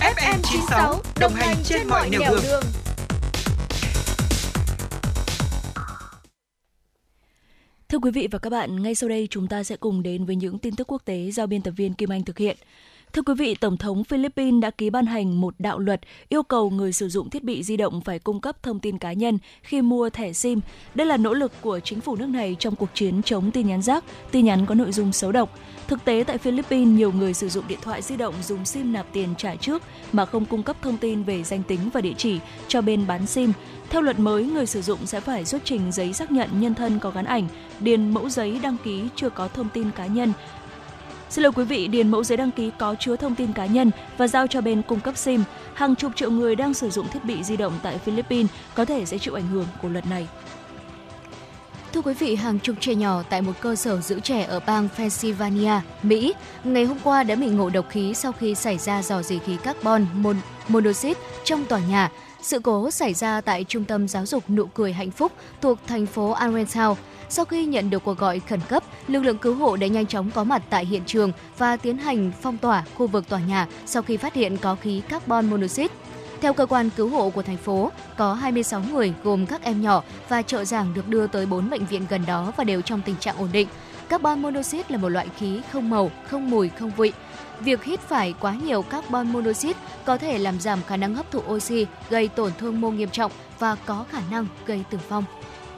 [0.00, 2.62] FM 96 đồng hành trên mọi nẻo đường.
[7.88, 10.36] Thưa quý vị và các bạn, ngay sau đây chúng ta sẽ cùng đến với
[10.36, 12.56] những tin tức quốc tế do biên tập viên Kim Anh thực hiện.
[13.12, 16.70] Thưa quý vị, Tổng thống Philippines đã ký ban hành một đạo luật yêu cầu
[16.70, 19.82] người sử dụng thiết bị di động phải cung cấp thông tin cá nhân khi
[19.82, 20.60] mua thẻ SIM.
[20.94, 23.82] Đây là nỗ lực của chính phủ nước này trong cuộc chiến chống tin nhắn
[23.82, 25.58] rác, tin nhắn có nội dung xấu độc.
[25.88, 29.06] Thực tế tại Philippines, nhiều người sử dụng điện thoại di động dùng SIM nạp
[29.12, 29.82] tiền trả trước
[30.12, 32.38] mà không cung cấp thông tin về danh tính và địa chỉ
[32.68, 33.52] cho bên bán SIM.
[33.90, 36.98] Theo luật mới, người sử dụng sẽ phải xuất trình giấy xác nhận nhân thân
[36.98, 37.48] có gắn ảnh,
[37.80, 40.32] điền mẫu giấy đăng ký chưa có thông tin cá nhân,
[41.30, 43.90] Xin lỗi quý vị, điền mẫu giấy đăng ký có chứa thông tin cá nhân
[44.18, 45.42] và giao cho bên cung cấp SIM.
[45.74, 49.04] Hàng chục triệu người đang sử dụng thiết bị di động tại Philippines có thể
[49.04, 50.28] sẽ chịu ảnh hưởng của luật này.
[51.92, 54.88] Thưa quý vị, hàng chục trẻ nhỏ tại một cơ sở giữ trẻ ở bang
[54.96, 59.22] Pennsylvania, Mỹ, ngày hôm qua đã bị ngộ độc khí sau khi xảy ra dò
[59.22, 60.34] dỉ khí carbon mon-
[60.68, 62.10] monoxide trong tòa nhà.
[62.42, 66.06] Sự cố xảy ra tại Trung tâm Giáo dục Nụ cười Hạnh phúc thuộc thành
[66.06, 66.94] phố Allentown.
[67.28, 70.30] Sau khi nhận được cuộc gọi khẩn cấp, lực lượng cứu hộ đã nhanh chóng
[70.30, 74.02] có mặt tại hiện trường và tiến hành phong tỏa khu vực tòa nhà sau
[74.02, 75.94] khi phát hiện có khí carbon monoxide.
[76.40, 80.02] Theo cơ quan cứu hộ của thành phố, có 26 người gồm các em nhỏ
[80.28, 83.16] và trợ giảng được đưa tới 4 bệnh viện gần đó và đều trong tình
[83.16, 83.68] trạng ổn định.
[84.08, 87.12] Carbon monoxide là một loại khí không màu, không mùi, không vị.
[87.64, 91.40] Việc hít phải quá nhiều carbon monoxide có thể làm giảm khả năng hấp thụ
[91.48, 95.24] oxy, gây tổn thương mô nghiêm trọng và có khả năng gây tử vong.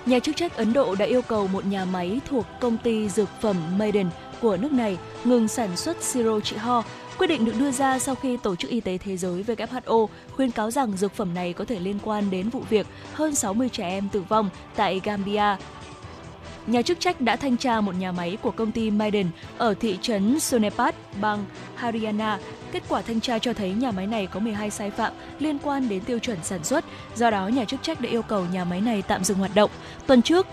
[0.06, 3.28] Nhà chức trách Ấn Độ đã yêu cầu một nhà máy thuộc công ty dược
[3.40, 4.10] phẩm Maiden
[4.40, 6.82] của nước này ngừng sản xuất siro trị ho.
[7.18, 10.06] Quyết định được đưa ra sau khi Tổ chức Y tế Thế giới WHO
[10.36, 13.68] khuyên cáo rằng dược phẩm này có thể liên quan đến vụ việc hơn 60
[13.68, 15.56] trẻ em tử vong tại Gambia.
[16.66, 19.26] Nhà chức trách đã thanh tra một nhà máy của công ty Maiden
[19.58, 21.44] ở thị trấn Sonepat, bang
[21.74, 22.38] Haryana.
[22.72, 25.88] Kết quả thanh tra cho thấy nhà máy này có 12 sai phạm liên quan
[25.88, 26.84] đến tiêu chuẩn sản xuất.
[27.14, 29.70] Do đó, nhà chức trách đã yêu cầu nhà máy này tạm dừng hoạt động.
[30.06, 30.46] Tuần trước,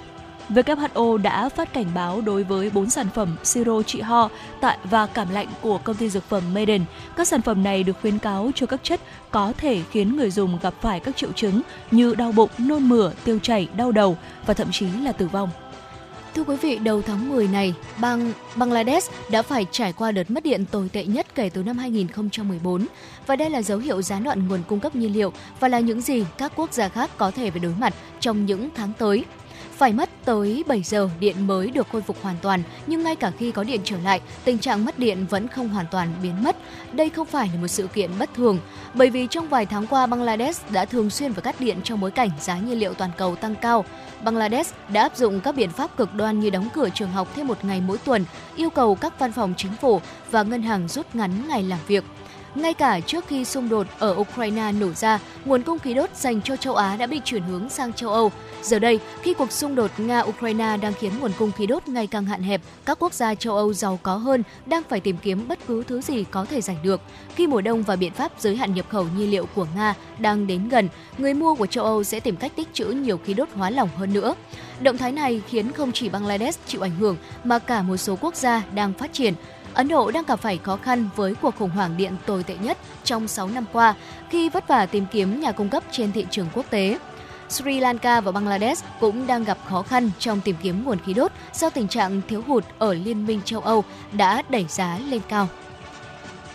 [0.50, 4.30] WHO đã phát cảnh báo đối với 4 sản phẩm siro trị ho
[4.62, 6.86] tại và cảm lạnh của công ty dược phẩm Maiden.
[7.16, 9.02] Các sản phẩm này được khuyến cáo cho các chất
[9.32, 13.12] có thể khiến người dùng gặp phải các triệu chứng như đau bụng, nôn mửa,
[13.24, 15.50] tiêu chảy, đau đầu và thậm chí là tử vong.
[16.36, 20.44] Thưa quý vị, đầu tháng 10 này, bang Bangladesh đã phải trải qua đợt mất
[20.44, 22.86] điện tồi tệ nhất kể từ năm 2014
[23.28, 26.02] và đây là dấu hiệu gián đoạn nguồn cung cấp nhiên liệu và là những
[26.02, 29.26] gì các quốc gia khác có thể phải đối mặt trong những tháng tới.
[29.80, 33.32] Phải mất tới 7 giờ điện mới được khôi phục hoàn toàn, nhưng ngay cả
[33.32, 36.56] khi có điện trở lại, tình trạng mất điện vẫn không hoàn toàn biến mất.
[36.92, 38.60] Đây không phải là một sự kiện bất thường,
[38.94, 42.12] bởi vì trong vài tháng qua Bangladesh đã thường xuyên phải cắt điện trong bối
[42.12, 43.86] cảnh giá nhiên liệu toàn cầu tăng cao.
[44.24, 47.48] Bangladesh đã áp dụng các biện pháp cực đoan như đóng cửa trường học thêm
[47.48, 48.26] một ngày mỗi tuần,
[48.56, 50.02] yêu cầu các văn phòng chính phủ
[50.32, 52.04] và ngân hàng rút ngắn ngày làm việc.
[52.56, 56.42] Ngay cả trước khi xung đột ở Ukraine nổ ra, nguồn cung khí đốt dành
[56.42, 58.32] cho châu Á đã bị chuyển hướng sang châu Âu.
[58.62, 62.26] Giờ đây, khi cuộc xung đột Nga-Ukraine đang khiến nguồn cung khí đốt ngày càng
[62.26, 65.60] hạn hẹp, các quốc gia châu Âu giàu có hơn đang phải tìm kiếm bất
[65.68, 67.02] cứ thứ gì có thể giành được.
[67.36, 70.48] Khi mùa đông và biện pháp giới hạn nhập khẩu nhiên liệu của Nga đang
[70.48, 73.50] đến gần, người mua của châu Âu sẽ tìm cách tích trữ nhiều khí đốt
[73.54, 74.36] hóa lỏng hơn nữa.
[74.82, 78.36] Động thái này khiến không chỉ Bangladesh chịu ảnh hưởng mà cả một số quốc
[78.36, 79.34] gia đang phát triển.
[79.74, 82.78] Ấn Độ đang gặp phải khó khăn với cuộc khủng hoảng điện tồi tệ nhất
[83.04, 83.96] trong 6 năm qua
[84.30, 86.98] khi vất vả tìm kiếm nhà cung cấp trên thị trường quốc tế.
[87.50, 91.32] Sri Lanka và Bangladesh cũng đang gặp khó khăn trong tìm kiếm nguồn khí đốt
[91.54, 95.48] do tình trạng thiếu hụt ở Liên minh châu Âu đã đẩy giá lên cao.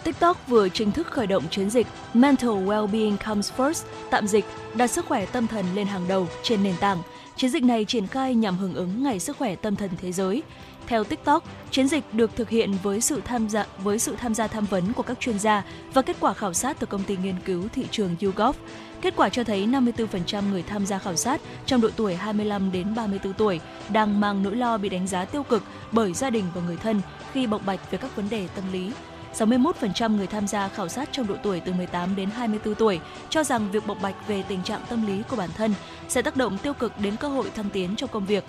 [0.04, 4.44] TikTok vừa chính thức khởi động chiến dịch Mental Wellbeing Comes First, tạm dịch
[4.74, 6.98] đặt sức khỏe tâm thần lên hàng đầu trên nền tảng.
[7.36, 10.42] Chiến dịch này triển khai nhằm hưởng ứng Ngày Sức khỏe Tâm thần Thế giới.
[10.86, 14.46] Theo TikTok, chiến dịch được thực hiện với sự tham gia với sự tham gia
[14.46, 15.62] tham vấn của các chuyên gia
[15.94, 18.56] và kết quả khảo sát từ công ty nghiên cứu thị trường YouGov.
[19.00, 22.94] Kết quả cho thấy 54% người tham gia khảo sát trong độ tuổi 25 đến
[22.94, 25.62] 34 tuổi đang mang nỗi lo bị đánh giá tiêu cực
[25.92, 27.00] bởi gia đình và người thân
[27.32, 28.90] khi bộc bạch về các vấn đề tâm lý.
[29.34, 33.44] 61% người tham gia khảo sát trong độ tuổi từ 18 đến 24 tuổi cho
[33.44, 35.74] rằng việc bộc bạch về tình trạng tâm lý của bản thân
[36.08, 38.44] sẽ tác động tiêu cực đến cơ hội thăng tiến trong công việc.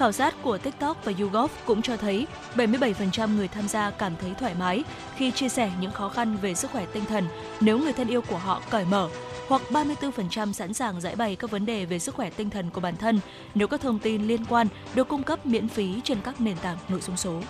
[0.00, 2.26] Khảo sát của TikTok và YouGov cũng cho thấy
[2.56, 4.84] 77% người tham gia cảm thấy thoải mái
[5.16, 7.24] khi chia sẻ những khó khăn về sức khỏe tinh thần
[7.60, 9.08] nếu người thân yêu của họ cởi mở,
[9.48, 12.80] hoặc 34% sẵn sàng giải bày các vấn đề về sức khỏe tinh thần của
[12.80, 13.20] bản thân
[13.54, 16.78] nếu các thông tin liên quan được cung cấp miễn phí trên các nền tảng
[16.88, 17.40] nội dung số.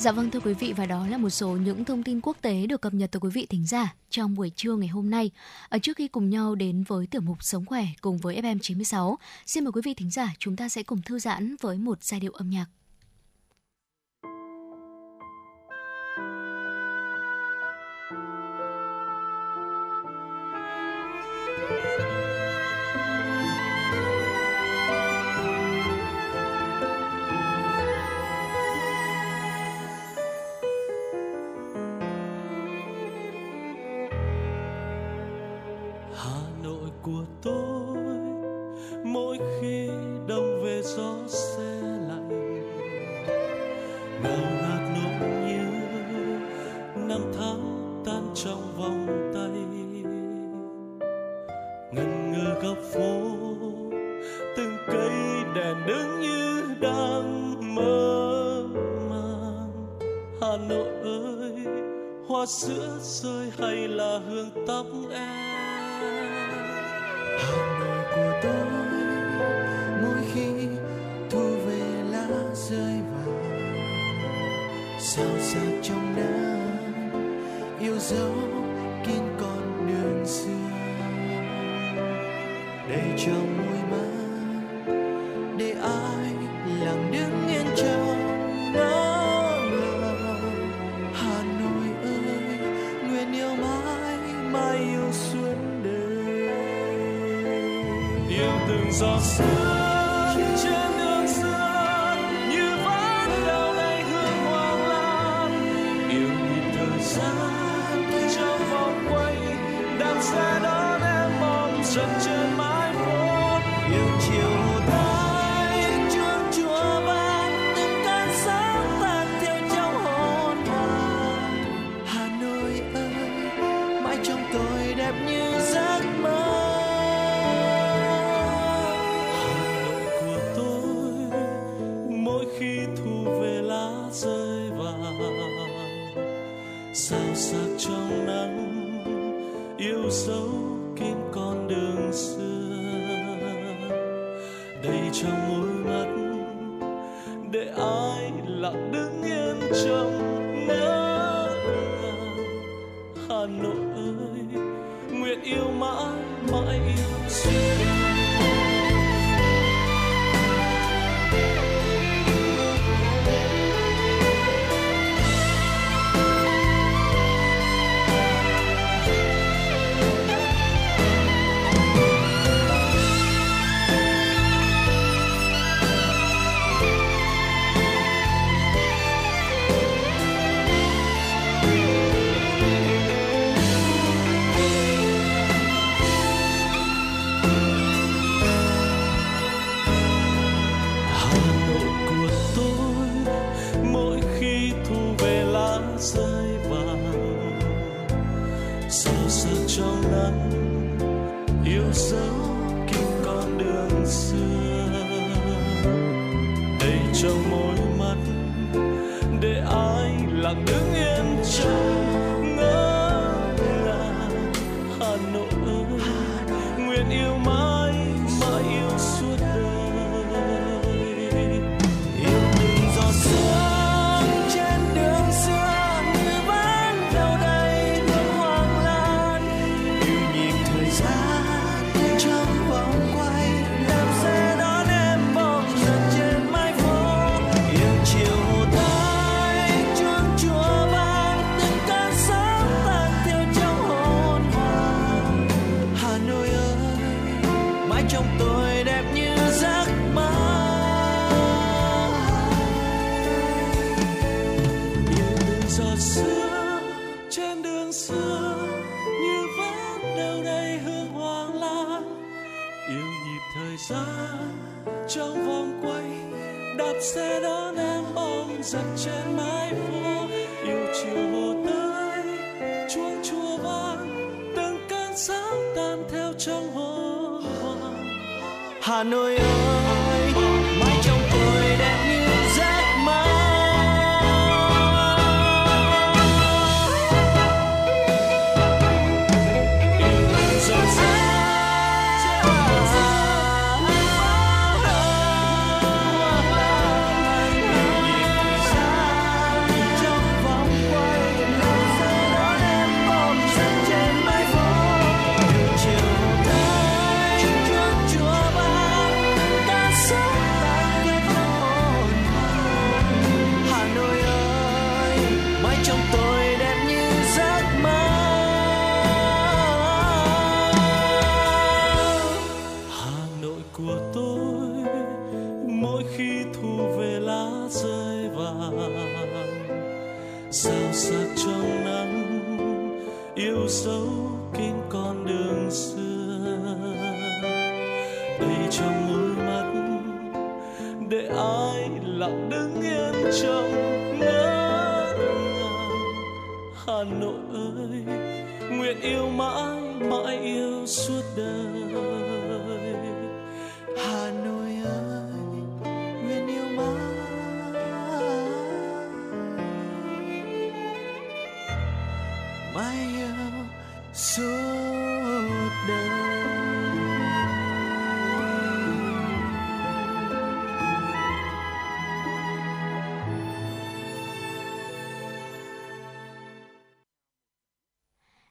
[0.00, 2.66] Dạ vâng thưa quý vị và đó là một số những thông tin quốc tế
[2.66, 5.30] được cập nhật tới quý vị thính giả trong buổi trưa ngày hôm nay.
[5.68, 9.64] Ở trước khi cùng nhau đến với tiểu mục Sống khỏe cùng với FM96, xin
[9.64, 12.32] mời quý vị thính giả chúng ta sẽ cùng thư giãn với một giai điệu
[12.32, 12.66] âm nhạc.
[62.40, 65.28] Hoa sữa rơi hay là hương tóc em?
[67.38, 68.66] Hà Nội của tôi,
[70.02, 70.68] mỗi khi
[71.30, 73.78] thu về lá rơi vàng
[74.98, 76.76] sao xa trong nắng
[77.80, 78.34] yêu dấu
[79.06, 80.70] kín con đường xưa
[82.88, 83.79] đầy trong môi
[99.00, 99.69] yêu từng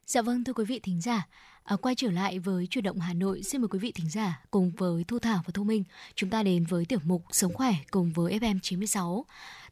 [0.10, 1.28] Dạ vâng thưa quý vị thính giả,
[1.64, 4.42] à, quay trở lại với chuyển động Hà Nội, xin mời quý vị thính giả
[4.52, 5.84] cùng với Thu Thảo và Thu Minh
[6.16, 9.26] chúng ta đến với tiểu mục Sống khỏe cùng với FM 96.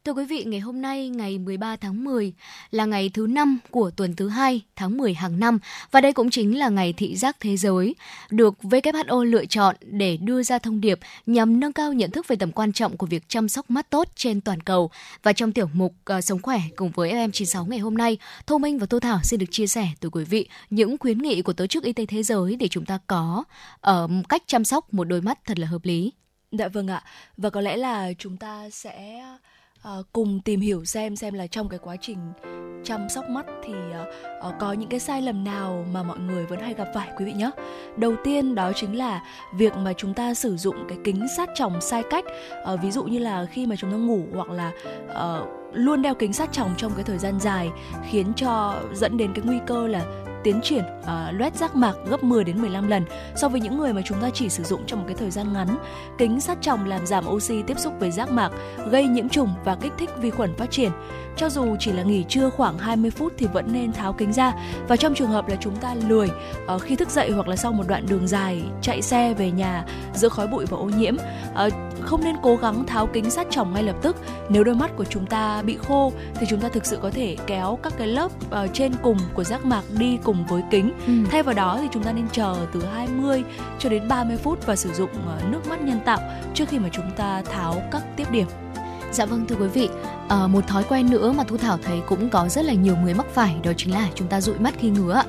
[0.08, 2.32] Thưa quý vị, ngày hôm nay ngày 13 tháng 10
[2.70, 5.58] là ngày thứ năm của tuần thứ hai tháng 10 hàng năm
[5.90, 7.94] và đây cũng chính là ngày thị giác thế giới
[8.30, 12.36] được WHO lựa chọn để đưa ra thông điệp nhằm nâng cao nhận thức về
[12.36, 14.90] tầm quan trọng của việc chăm sóc mắt tốt trên toàn cầu.
[15.22, 18.78] Và trong tiểu mục uh, Sống khỏe cùng với FM96 ngày hôm nay, Thu Minh
[18.78, 21.66] và Tô Thảo xin được chia sẻ tới quý vị những khuyến nghị của Tổ
[21.66, 23.44] chức Y tế Thế giới để chúng ta có
[23.90, 26.12] uh, cách chăm sóc một đôi mắt thật là hợp lý.
[26.52, 27.02] Dạ vâng ạ.
[27.36, 29.22] Và có lẽ là chúng ta sẽ
[29.82, 32.18] Ờ, cùng tìm hiểu xem xem là trong cái quá trình
[32.84, 36.46] chăm sóc mắt thì ờ, ờ, có những cái sai lầm nào mà mọi người
[36.46, 37.50] vẫn hay gặp phải, quý vị nhé.
[37.96, 39.22] Đầu tiên đó chính là
[39.54, 42.24] việc mà chúng ta sử dụng cái kính sát tròng sai cách.
[42.82, 44.72] Ví dụ như là khi mà chúng ta ngủ hoặc là
[45.72, 47.70] luôn đeo kính sát tròng trong cái thời gian dài
[48.10, 50.04] khiến cho dẫn đến cái nguy cơ là
[50.44, 53.04] tiến triển uh, loét giác mạc gấp 10 đến 15 lần
[53.36, 55.52] so với những người mà chúng ta chỉ sử dụng trong một cái thời gian
[55.52, 55.68] ngắn.
[56.18, 58.50] Kính sát tròng làm giảm oxy tiếp xúc với giác mạc,
[58.90, 60.90] gây nhiễm trùng và kích thích vi khuẩn phát triển.
[61.38, 64.52] Cho dù chỉ là nghỉ trưa khoảng 20 phút thì vẫn nên tháo kính ra.
[64.88, 66.30] Và trong trường hợp là chúng ta lười
[66.74, 69.84] uh, khi thức dậy hoặc là sau một đoạn đường dài chạy xe về nhà
[70.14, 71.16] giữa khói bụi và ô nhiễm
[71.66, 74.16] uh, không nên cố gắng tháo kính sát tròng ngay lập tức.
[74.48, 77.36] Nếu đôi mắt của chúng ta bị khô thì chúng ta thực sự có thể
[77.46, 80.92] kéo các cái lớp uh, trên cùng của giác mạc đi cùng với kính.
[81.06, 81.12] Ừ.
[81.30, 83.44] thay vào đó thì chúng ta nên chờ từ 20
[83.78, 86.18] cho đến 30 phút và sử dụng uh, nước mắt nhân tạo
[86.54, 88.46] trước khi mà chúng ta tháo các tiếp điểm.
[89.12, 89.88] Dạ vâng thưa quý vị,
[90.28, 93.14] à, một thói quen nữa mà Thu Thảo thấy cũng có rất là nhiều người
[93.14, 95.22] mắc phải đó chính là chúng ta dụi mắt khi ngứa.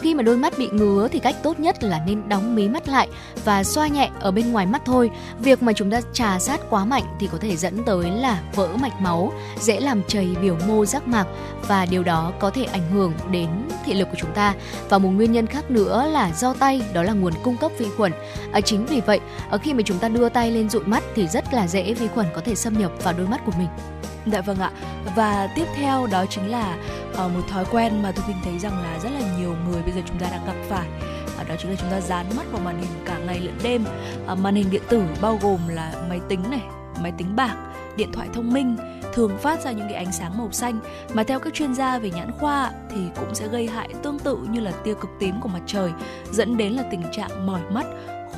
[0.00, 2.88] Khi mà đôi mắt bị ngứa thì cách tốt nhất là nên đóng mí mắt
[2.88, 3.08] lại
[3.44, 5.10] và xoa nhẹ ở bên ngoài mắt thôi.
[5.38, 8.68] Việc mà chúng ta trà sát quá mạnh thì có thể dẫn tới là vỡ
[8.80, 11.26] mạch máu, dễ làm chảy biểu mô giác mạc
[11.68, 13.48] và điều đó có thể ảnh hưởng đến
[13.84, 14.54] thị lực của chúng ta.
[14.88, 17.86] Và một nguyên nhân khác nữa là do tay, đó là nguồn cung cấp vi
[17.96, 18.12] khuẩn.
[18.52, 21.28] À, chính vì vậy, ở khi mà chúng ta đưa tay lên dụi mắt thì
[21.28, 23.68] rất là dễ vi khuẩn có thể xâm nhập vào đôi mắt của mình.
[24.32, 24.70] Dạ vâng ạ.
[25.16, 26.76] Và tiếp theo đó chính là
[27.12, 29.92] uh, một thói quen mà tôi Vinh thấy rằng là rất là nhiều người bây
[29.92, 30.88] giờ chúng ta đang gặp phải.
[31.38, 33.84] Ờ, đó chính là chúng ta dán mắt vào màn hình cả ngày lẫn đêm.
[34.26, 36.62] Ờ, màn hình điện tử bao gồm là máy tính này,
[37.02, 38.76] máy tính bảng, điện thoại thông minh
[39.14, 40.80] thường phát ra những cái ánh sáng màu xanh
[41.14, 44.38] mà theo các chuyên gia về nhãn khoa thì cũng sẽ gây hại tương tự
[44.50, 45.90] như là tia cực tím của mặt trời
[46.32, 47.86] dẫn đến là tình trạng mỏi mắt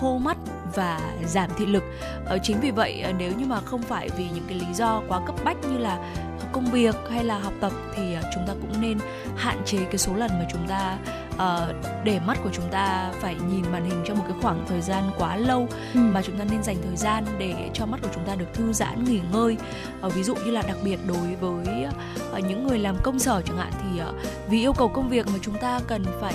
[0.01, 0.37] khô mắt
[0.75, 1.83] và giảm thị lực
[2.27, 5.03] ờ, chính vì vậy ờ, nếu như mà không phải vì những cái lý do
[5.09, 5.99] quá cấp bách như là
[6.53, 8.99] công việc hay là học tập thì ờ, chúng ta cũng nên
[9.37, 10.97] hạn chế cái số lần mà chúng ta
[11.37, 11.73] ờ,
[12.05, 15.05] để mắt của chúng ta phải nhìn màn hình trong một cái khoảng thời gian
[15.19, 16.01] quá lâu Ừ.
[16.01, 18.73] mà chúng ta nên dành thời gian để cho mắt của chúng ta được thư
[18.73, 19.57] giãn nghỉ ngơi
[20.01, 21.87] Ờ, ví dụ như là đặc biệt đối với
[22.33, 24.13] ờ, những người làm công sở chẳng hạn thì ờ,
[24.49, 26.35] vì yêu cầu công việc mà chúng ta cần phải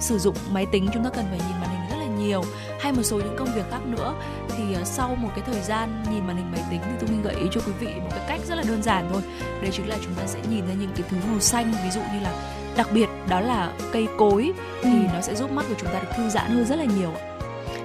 [0.00, 1.79] sử dụng máy tính chúng ta cần phải nhìn màn hình
[2.24, 2.42] nhiều
[2.80, 4.14] hay một số những công việc khác nữa
[4.48, 7.22] thì ờ, sau một cái thời gian nhìn màn hình máy tính thì tôi mình
[7.22, 9.22] gợi ý cho quý vị một cái cách rất là đơn giản thôi
[9.62, 12.00] đấy chính là chúng ta sẽ nhìn ra những cái thứ màu xanh ví dụ
[12.00, 12.32] như là
[12.76, 14.52] đặc biệt đó là cây cối
[14.82, 17.12] thì nó sẽ giúp mắt của chúng ta được thư giãn hơn rất là nhiều.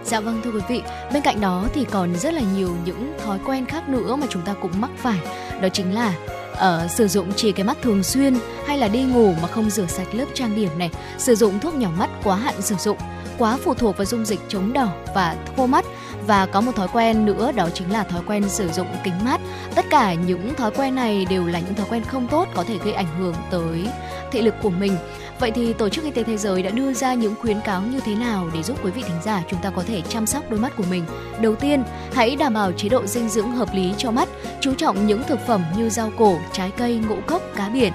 [0.04, 0.82] Dạ vâng thưa quý vị,
[1.14, 4.42] bên cạnh đó thì còn rất là nhiều những thói quen khác nữa mà chúng
[4.42, 5.20] ta cũng mắc phải.
[5.62, 6.14] Đó chính là
[6.56, 8.36] ở sử dụng chỉ cái mắt thường xuyên
[8.68, 11.76] hay là đi ngủ mà không rửa sạch lớp trang điểm này, sử dụng thuốc
[11.76, 12.98] nhỏ mắt quá hạn sử dụng,
[13.38, 15.86] quá phụ thuộc vào dung dịch chống đỏ và khô mắt
[16.28, 19.42] và có một thói quen nữa đó chính là thói quen sử dụng kính mát.
[19.76, 22.78] Tất cả những thói quen này đều là những thói quen không tốt có thể
[22.84, 23.88] gây ảnh hưởng tới
[24.32, 24.98] thị lực của mình.
[25.40, 28.00] Vậy thì Tổ chức Y tế Thế giới đã đưa ra những khuyến cáo như
[28.00, 30.60] thế nào để giúp quý vị thính giả chúng ta có thể chăm sóc đôi
[30.60, 31.06] mắt của mình?
[31.42, 31.84] Đầu tiên,
[32.14, 34.30] hãy đảm bảo chế độ dinh dưỡng hợp lý cho mắt,
[34.62, 37.94] chú trọng những thực phẩm như rau cổ, trái cây, ngũ cốc, cá biển.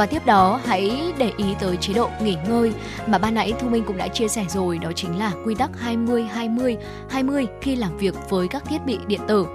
[0.00, 2.72] Và tiếp đó, hãy để ý tới chế độ nghỉ ngơi
[3.06, 5.70] mà ban nãy Thu Minh cũng đã chia sẻ rồi, đó chính là quy tắc
[5.80, 6.76] 20 20
[7.08, 9.46] 20 khi làm việc với các thiết bị điện tử.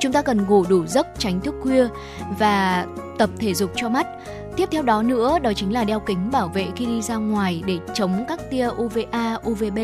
[0.00, 1.88] Chúng ta cần ngủ đủ giấc, tránh thức khuya
[2.38, 2.86] và
[3.18, 4.06] tập thể dục cho mắt.
[4.60, 7.62] Tiếp theo đó nữa đó chính là đeo kính bảo vệ khi đi ra ngoài
[7.66, 9.78] để chống các tia UVA, UVB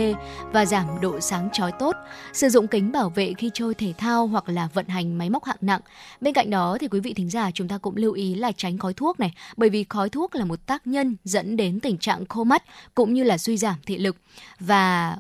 [0.53, 1.97] và giảm độ sáng chói tốt.
[2.33, 5.45] Sử dụng kính bảo vệ khi chơi thể thao hoặc là vận hành máy móc
[5.45, 5.81] hạng nặng.
[6.21, 8.79] Bên cạnh đó thì quý vị thính giả chúng ta cũng lưu ý là tránh
[8.79, 12.27] khói thuốc này, bởi vì khói thuốc là một tác nhân dẫn đến tình trạng
[12.27, 12.63] khô mắt
[12.95, 14.17] cũng như là suy giảm thị lực
[14.61, 15.17] và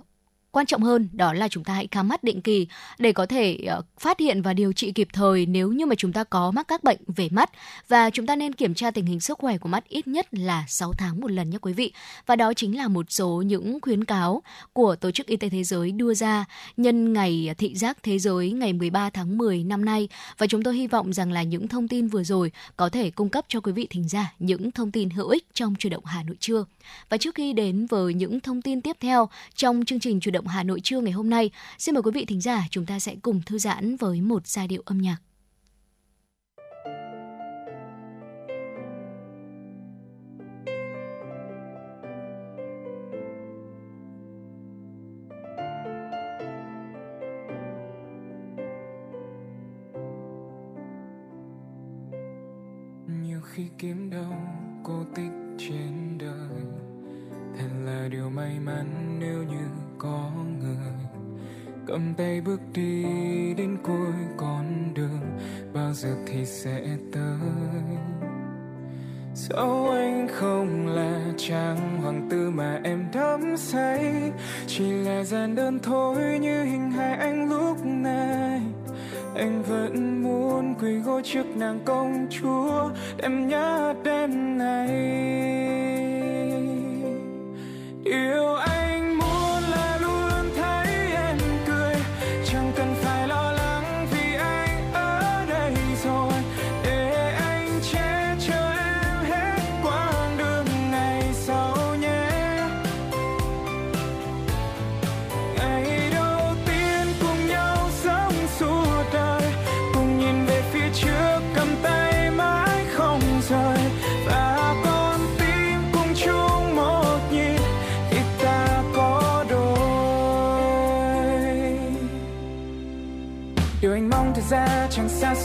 [0.57, 2.67] Quan trọng hơn đó là chúng ta hãy khám mắt định kỳ
[2.99, 6.13] để có thể ờ, phát hiện và điều trị kịp thời nếu như mà chúng
[6.13, 7.51] ta có mắc các bệnh về mắt
[7.89, 10.65] và chúng ta nên kiểm tra tình hình sức khỏe của mắt ít nhất là
[10.69, 11.93] 6 tháng một lần nhé quý vị.
[12.27, 14.43] Và đó chính là một số những khuyến cáo
[14.73, 16.45] của Tổ chức Y tế Thế giới đưa ra
[16.77, 20.75] nhân ngày thị giác thế giới ngày 13 tháng 10 năm nay và chúng tôi
[20.75, 23.73] hy vọng rằng là những thông tin vừa rồi có thể cung cấp cho quý
[23.73, 26.65] vị thính giả những thông tin hữu ích trong chuyển động Hà Nội trưa.
[27.09, 30.46] Và trước khi đến với những thông tin tiếp theo trong chương trình chuyển động
[30.47, 33.17] Hà Nội trưa ngày hôm nay, xin mời quý vị thính giả chúng ta sẽ
[33.23, 35.17] cùng thư giãn với một giai điệu âm nhạc.
[53.23, 54.33] nhiều khi kiếm đâu
[54.85, 56.65] cô tích trên đời
[57.59, 60.31] thật là điều may mắn nếu như có
[60.61, 60.93] người.
[61.87, 63.05] Cầm tay bước đi
[63.55, 65.39] đến cuối con đường,
[65.75, 66.83] bao giờ thì sẽ
[67.13, 67.39] tới.
[69.35, 74.33] Dẫu anh không là chàng hoàng tử mà em đắm say,
[74.67, 78.61] chỉ là gian đơn thôi như hình hài anh lúc này.
[79.35, 82.91] Anh vẫn muốn quỳ gối trước nàng công chúa
[83.23, 84.89] em nhớ đêm này.
[88.05, 88.55] Yêu.
[88.55, 88.66] anh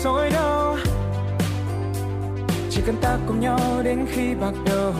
[0.03, 0.77] dối đâu.
[2.69, 4.93] Chỉ cần ta cùng nhau đến khi bạc đầu.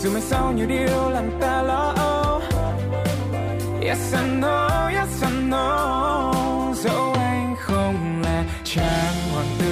[0.00, 2.40] Dù mai sau nhiều điều làm ta lo âu.
[3.82, 6.74] Yes I know, yes I know.
[6.74, 9.63] Dẫu anh không là chàng hoàng tử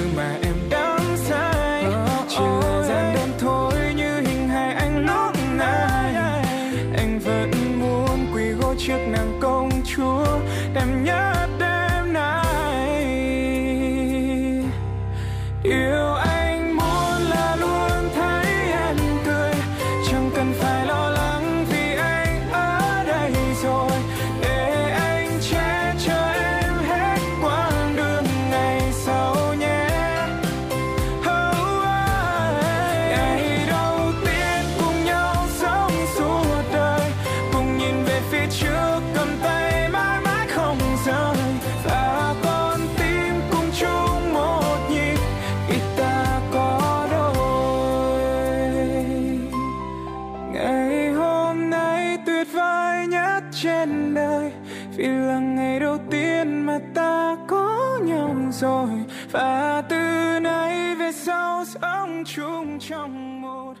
[58.61, 58.89] rồi
[59.31, 63.73] và từ nay về sau sống chung trong một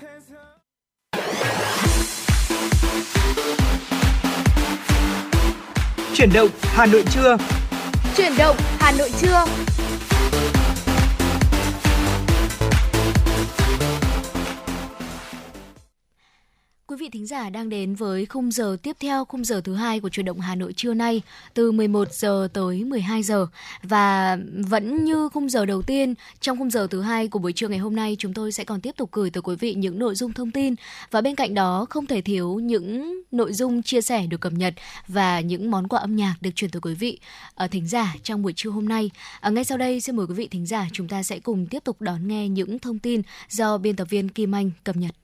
[0.00, 0.38] thế giới.
[6.14, 7.36] Chuyển động Hà Nội trưa.
[8.16, 9.44] Chuyển động Hà Nội trưa.
[17.10, 20.26] Thính giả đang đến với khung giờ tiếp theo, khung giờ thứ hai của chuyển
[20.26, 21.22] động Hà Nội trưa nay
[21.54, 23.46] từ 11 giờ tới 12 giờ
[23.82, 24.38] và
[24.68, 27.78] vẫn như khung giờ đầu tiên trong khung giờ thứ hai của buổi trưa ngày
[27.78, 30.32] hôm nay chúng tôi sẽ còn tiếp tục gửi tới quý vị những nội dung
[30.32, 30.74] thông tin
[31.10, 34.74] và bên cạnh đó không thể thiếu những nội dung chia sẻ được cập nhật
[35.08, 37.18] và những món quà âm nhạc được chuyển tới quý vị
[37.54, 39.10] ở thính giả trong buổi trưa hôm nay.
[39.40, 41.84] À, ngay sau đây xin mời quý vị thính giả chúng ta sẽ cùng tiếp
[41.84, 45.19] tục đón nghe những thông tin do biên tập viên Kim Anh cập nhật.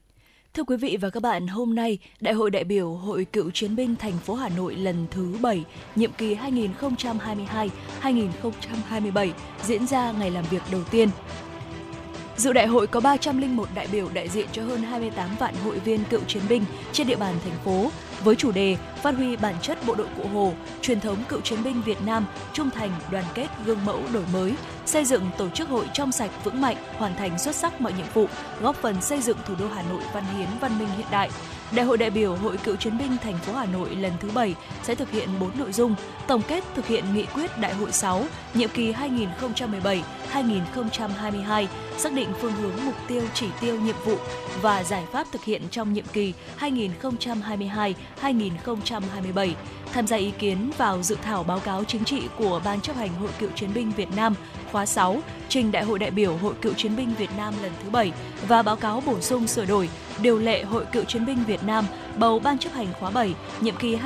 [0.57, 3.75] Thưa quý vị và các bạn, hôm nay, Đại hội đại biểu Hội Cựu chiến
[3.75, 5.63] binh thành phố Hà Nội lần thứ 7,
[5.95, 6.35] nhiệm kỳ
[8.01, 9.31] 2022-2027
[9.63, 11.09] diễn ra ngày làm việc đầu tiên.
[12.37, 16.03] Dự đại hội có 301 đại biểu đại diện cho hơn 28 vạn hội viên
[16.09, 17.89] cựu chiến binh trên địa bàn thành phố
[18.27, 21.63] với chủ đề Phát huy bản chất bộ đội cụ Hồ, truyền thống cựu chiến
[21.63, 24.53] binh Việt Nam, trung thành, đoàn kết, gương mẫu, đổi mới,
[24.85, 28.05] xây dựng tổ chức hội trong sạch vững mạnh, hoàn thành xuất sắc mọi nhiệm
[28.13, 28.27] vụ,
[28.61, 31.29] góp phần xây dựng thủ đô Hà Nội văn hiến, văn minh hiện đại.
[31.71, 34.55] Đại hội đại biểu Hội Cựu chiến binh thành phố Hà Nội lần thứ 7
[34.83, 35.95] sẽ thực hiện 4 nội dung:
[36.27, 38.93] tổng kết thực hiện nghị quyết Đại hội 6, nhiệm kỳ
[40.33, 41.65] 2017-2022,
[41.97, 44.17] xác định phương hướng mục tiêu chỉ tiêu nhiệm vụ
[44.61, 49.53] và giải pháp thực hiện trong nhiệm kỳ 2022-2027.
[49.93, 53.13] Tham gia ý kiến vào dự thảo báo cáo chính trị của Ban chấp hành
[53.13, 54.35] Hội Cựu chiến binh Việt Nam
[54.71, 57.89] khóa 6 trình Đại hội đại biểu Hội Cựu chiến binh Việt Nam lần thứ
[57.89, 58.11] 7
[58.47, 59.89] và báo cáo bổ sung sửa đổi
[60.21, 61.85] điều lệ Hội Cựu chiến binh Việt Nam
[62.19, 63.97] bầu Ban chấp hành khóa 7 nhiệm kỳ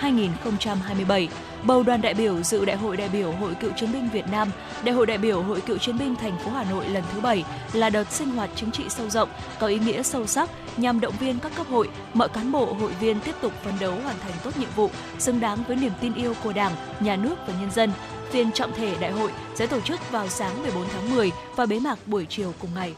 [0.00, 1.28] 2022-2027
[1.62, 4.50] bầu đoàn đại biểu dự Đại hội đại biểu Hội Cựu chiến binh Việt Nam,
[4.84, 7.44] Đại hội đại biểu Hội Cựu chiến binh thành phố Hà Nội lần thứ 7
[7.72, 9.28] là đợt sinh hoạt chính trị sâu rộng,
[9.58, 12.92] có ý nghĩa sâu sắc nhằm động viên các cấp hội, mọi cán bộ hội
[13.00, 16.14] viên tiếp tục phấn đấu hoàn thành tốt nhiệm vụ, xứng đáng với niềm tin
[16.14, 17.90] yêu của Đảng, Nhà nước và nhân dân.
[18.30, 21.80] Phiên trọng thể đại hội sẽ tổ chức vào sáng 14 tháng 10 và bế
[21.80, 22.94] mạc buổi chiều cùng ngày.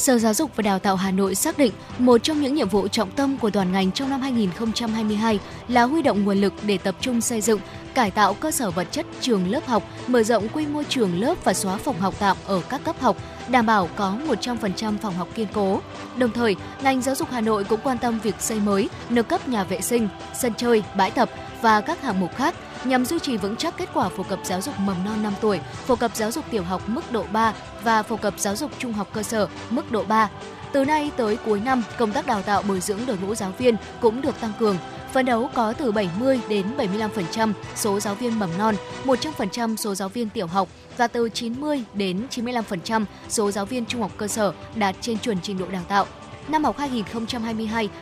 [0.00, 2.88] Sở Giáo dục và Đào tạo Hà Nội xác định một trong những nhiệm vụ
[2.88, 5.38] trọng tâm của toàn ngành trong năm 2022
[5.68, 7.60] là huy động nguồn lực để tập trung xây dựng,
[7.94, 11.34] cải tạo cơ sở vật chất trường lớp học, mở rộng quy mô trường lớp
[11.44, 13.16] và xóa phòng học tạm ở các cấp học,
[13.48, 15.80] đảm bảo có 100% phòng học kiên cố.
[16.16, 19.48] Đồng thời, ngành giáo dục Hà Nội cũng quan tâm việc xây mới, nâng cấp
[19.48, 21.30] nhà vệ sinh, sân chơi, bãi tập
[21.62, 24.60] và các hạng mục khác nhằm duy trì vững chắc kết quả phổ cập giáo
[24.60, 28.02] dục mầm non 5 tuổi, phổ cập giáo dục tiểu học mức độ 3 và
[28.02, 30.28] phổ cập giáo dục trung học cơ sở mức độ 3.
[30.72, 33.76] Từ nay tới cuối năm, công tác đào tạo bồi dưỡng đội ngũ giáo viên
[34.00, 34.76] cũng được tăng cường.
[35.12, 38.74] Phấn đấu có từ 70 đến 75% số giáo viên mầm non,
[39.04, 44.00] 100% số giáo viên tiểu học và từ 90 đến 95% số giáo viên trung
[44.00, 46.06] học cơ sở đạt trên chuẩn trình độ đào tạo.
[46.48, 46.76] Năm học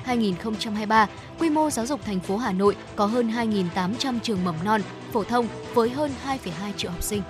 [0.07, 1.07] 2022-2023,
[1.39, 4.81] quy mô giáo dục thành phố Hà Nội có hơn 2.800 trường mầm non,
[5.13, 7.23] phổ thông với hơn 2,2 triệu học sinh.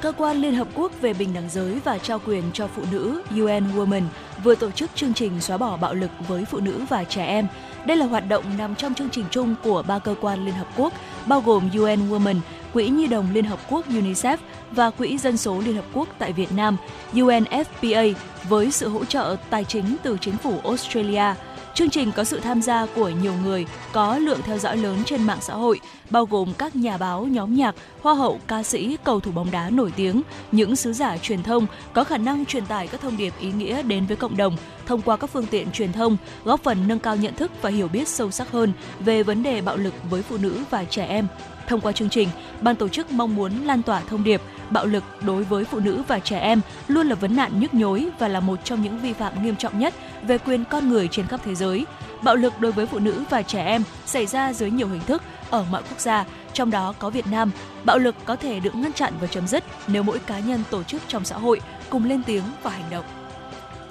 [0.00, 3.22] Cơ quan Liên Hợp Quốc về Bình đẳng giới và trao quyền cho phụ nữ
[3.30, 4.02] UN Women
[4.44, 7.46] vừa tổ chức chương trình xóa bỏ bạo lực với phụ nữ và trẻ em.
[7.86, 10.66] Đây là hoạt động nằm trong chương trình chung của ba cơ quan Liên Hợp
[10.76, 10.92] Quốc,
[11.26, 12.36] bao gồm UN Women,
[12.72, 14.36] Quỹ Nhi đồng Liên Hợp Quốc UNICEF
[14.70, 16.76] và Quỹ Dân số Liên Hợp Quốc tại Việt Nam
[17.12, 18.14] UNFPA
[18.48, 21.34] với sự hỗ trợ tài chính từ chính phủ Australia.
[21.76, 25.22] Chương trình có sự tham gia của nhiều người có lượng theo dõi lớn trên
[25.22, 29.20] mạng xã hội, bao gồm các nhà báo, nhóm nhạc, hoa hậu, ca sĩ, cầu
[29.20, 30.22] thủ bóng đá nổi tiếng,
[30.52, 33.82] những sứ giả truyền thông có khả năng truyền tải các thông điệp ý nghĩa
[33.82, 34.56] đến với cộng đồng
[34.86, 37.88] thông qua các phương tiện truyền thông, góp phần nâng cao nhận thức và hiểu
[37.88, 41.26] biết sâu sắc hơn về vấn đề bạo lực với phụ nữ và trẻ em.
[41.68, 42.28] Thông qua chương trình,
[42.60, 46.02] ban tổ chức mong muốn lan tỏa thông điệp bạo lực đối với phụ nữ
[46.08, 49.12] và trẻ em luôn là vấn nạn nhức nhối và là một trong những vi
[49.12, 51.86] phạm nghiêm trọng nhất về quyền con người trên khắp thế giới.
[52.22, 55.22] Bạo lực đối với phụ nữ và trẻ em xảy ra dưới nhiều hình thức
[55.50, 57.50] ở mọi quốc gia, trong đó có Việt Nam.
[57.84, 60.82] Bạo lực có thể được ngăn chặn và chấm dứt nếu mỗi cá nhân tổ
[60.82, 61.60] chức trong xã hội
[61.90, 63.04] cùng lên tiếng và hành động.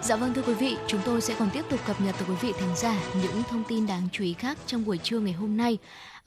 [0.01, 2.35] Dạ vâng thưa quý vị, chúng tôi sẽ còn tiếp tục cập nhật tới quý
[2.41, 5.57] vị thính giả những thông tin đáng chú ý khác trong buổi trưa ngày hôm
[5.57, 5.77] nay.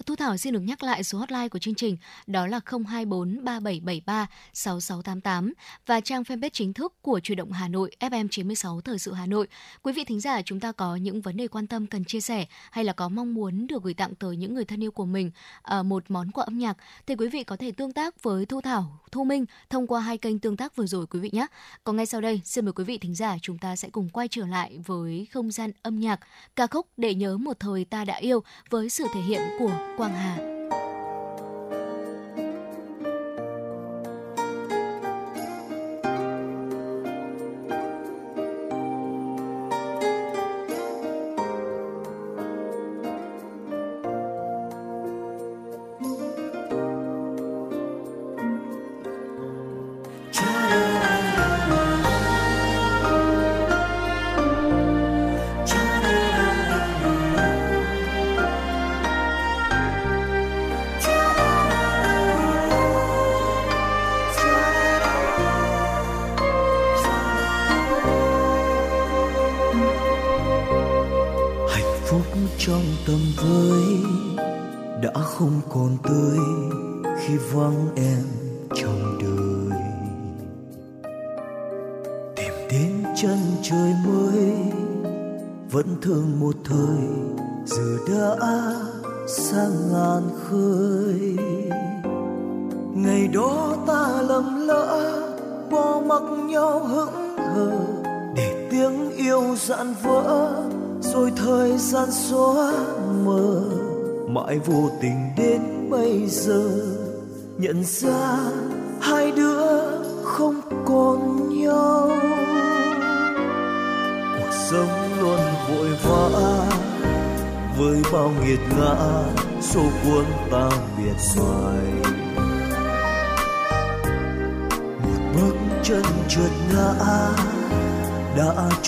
[0.06, 1.96] Thu Thảo xin được nhắc lại số hotline của chương trình
[2.26, 5.52] đó là 024 3773 6688
[5.86, 9.26] và trang fanpage chính thức của Truyền động Hà Nội FM 96 Thời sự Hà
[9.26, 9.48] Nội.
[9.82, 12.46] Quý vị thính giả chúng ta có những vấn đề quan tâm cần chia sẻ
[12.70, 15.30] hay là có mong muốn được gửi tặng tới những người thân yêu của mình
[15.62, 16.76] ờ, một món quà âm nhạc
[17.06, 20.18] thì quý vị có thể tương tác với Thu Thảo, Thu Minh thông qua hai
[20.18, 21.46] kênh tương tác vừa rồi quý vị nhé.
[21.84, 24.28] Còn ngay sau đây, xin mời quý vị thính giả chúng ta sẽ cùng quay
[24.28, 26.20] trở lại với không gian âm nhạc,
[26.56, 30.14] ca khúc để nhớ một thời ta đã yêu với sự thể hiện của Quang
[30.14, 30.58] Hà.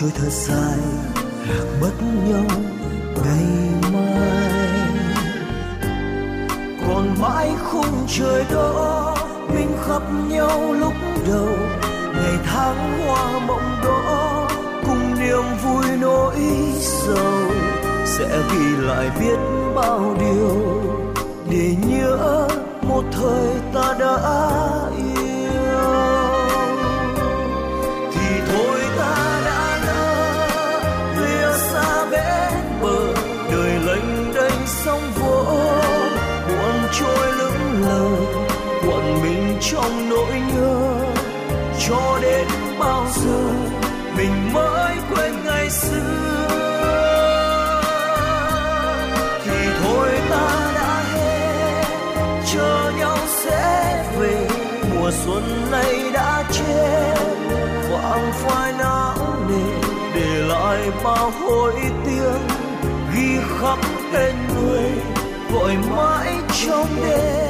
[0.01, 0.79] Trôi thật dài
[1.49, 1.93] lạc mất
[2.29, 2.45] nhau
[3.25, 3.45] ngày
[3.93, 4.79] mai.
[6.87, 9.17] Còn mãi khung trời đó,
[9.55, 10.93] mình khắp nhau lúc
[11.29, 11.57] đầu.
[12.15, 14.49] Ngày tháng hoa mộng đó,
[14.87, 16.37] cùng niềm vui nỗi
[16.81, 17.51] sầu.
[18.07, 19.39] Sẽ ghi lại biết
[19.75, 20.83] bao điều
[21.51, 22.49] để nhớ
[22.83, 24.17] một thời ta đã
[39.73, 40.95] trong nỗi nhớ
[41.89, 42.47] cho đến
[42.79, 43.53] bao giờ
[44.16, 46.49] mình mới quên ngày xưa.
[49.45, 51.85] Thì thôi ta đã hết,
[52.53, 54.49] chờ nhau sẽ về.
[54.95, 57.14] Mùa xuân này đã chết,
[57.91, 62.39] quãng phai não nề để lại bao hối tiếc.
[63.14, 63.79] Ghi khắc
[64.12, 64.91] tên người,
[65.53, 66.33] gọi mãi
[66.66, 67.50] trong đêm.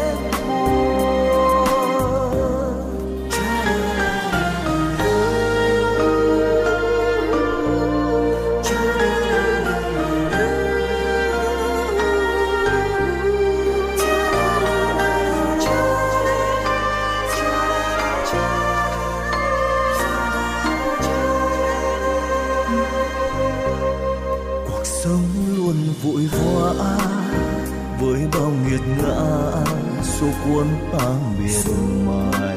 [30.20, 31.08] Số cuốn ta
[31.38, 31.74] miệt
[32.06, 32.56] mài.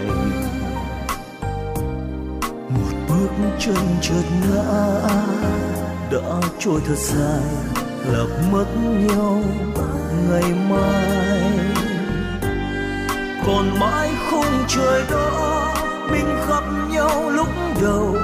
[2.70, 4.99] Một bước chân chợt ngã,
[6.11, 7.41] đã trôi thật dài
[8.11, 8.66] lạc mất
[9.07, 9.41] nhau
[10.30, 11.59] ngày mai.
[13.45, 15.74] Còn mãi khung trời đó
[16.11, 17.47] mình khắp nhau lúc
[17.82, 18.16] đầu,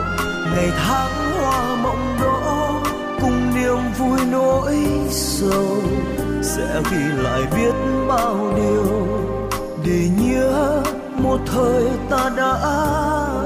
[0.56, 2.82] ngày tháng hoa mộng đó
[3.22, 4.78] cùng niềm vui nỗi
[5.10, 5.78] sầu,
[6.42, 7.74] sẽ ghi lại biết
[8.08, 9.29] bao điều
[9.90, 10.84] để nhớ
[11.18, 12.54] một thời ta đã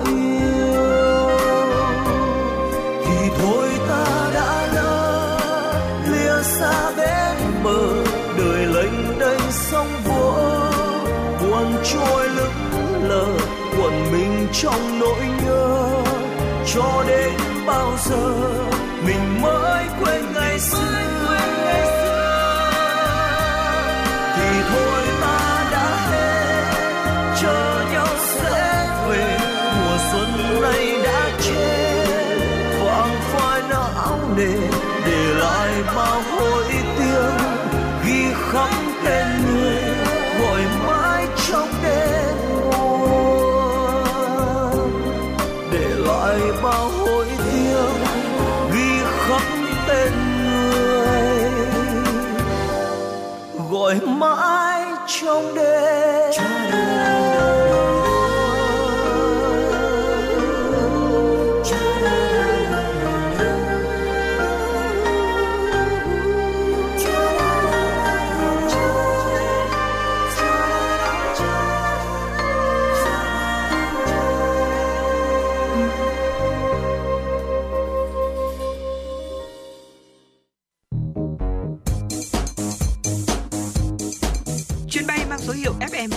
[0.06, 0.84] yêu.
[3.06, 5.39] Thì thôi ta đã lỡ
[6.08, 8.04] lìa xa bên bờ,
[8.38, 10.34] đời lênh đênh sóng vỗ,
[11.41, 13.28] buồn trôi lững lờ
[13.78, 15.89] quẩn mình trong nỗi nhớ.
[16.74, 17.34] Cho đến
[17.68, 18.54] bao giờ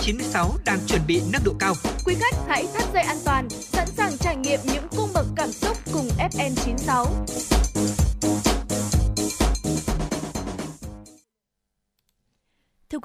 [0.07, 1.73] 96 đang chuẩn bị nâng độ cao.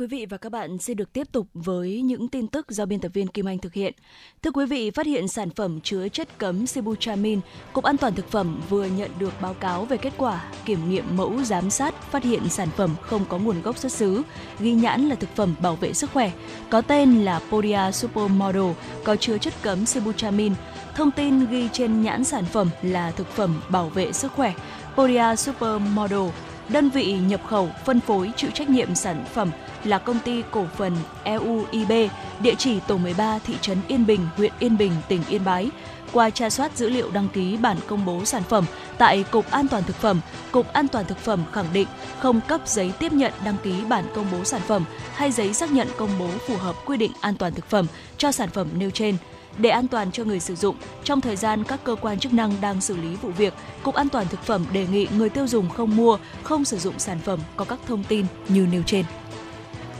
[0.03, 3.01] Quý vị và các bạn, xin được tiếp tục với những tin tức do biên
[3.01, 3.95] tập viên Kim Anh thực hiện.
[4.43, 7.41] Thưa quý vị, phát hiện sản phẩm chứa chất cấm sibutramine,
[7.73, 11.17] Cục An toàn thực phẩm vừa nhận được báo cáo về kết quả kiểm nghiệm
[11.17, 14.23] mẫu giám sát phát hiện sản phẩm không có nguồn gốc xuất xứ,
[14.61, 16.31] ghi nhãn là thực phẩm bảo vệ sức khỏe,
[16.71, 18.73] có tên là Podia Supermodel,
[19.05, 20.55] có chứa chất cấm sibutramine.
[20.95, 24.55] Thông tin ghi trên nhãn sản phẩm là thực phẩm bảo vệ sức khỏe.
[24.97, 26.31] Podia Supermodel
[26.73, 29.51] Đơn vị nhập khẩu, phân phối chịu trách nhiệm sản phẩm
[29.85, 31.93] là công ty cổ phần EUIB,
[32.41, 35.71] địa chỉ tổ 13 thị trấn Yên Bình, huyện Yên Bình, tỉnh Yên Bái.
[36.13, 38.65] Qua tra soát dữ liệu đăng ký bản công bố sản phẩm
[38.99, 40.21] tại Cục An toàn thực phẩm,
[40.53, 41.89] Cục An toàn thực phẩm khẳng định
[42.19, 44.85] không cấp giấy tiếp nhận đăng ký bản công bố sản phẩm
[45.15, 47.87] hay giấy xác nhận công bố phù hợp quy định an toàn thực phẩm
[48.17, 49.17] cho sản phẩm nêu trên.
[49.59, 52.53] Để an toàn cho người sử dụng, trong thời gian các cơ quan chức năng
[52.61, 55.69] đang xử lý vụ việc, Cục An toàn thực phẩm đề nghị người tiêu dùng
[55.69, 59.05] không mua, không sử dụng sản phẩm có các thông tin như nêu trên.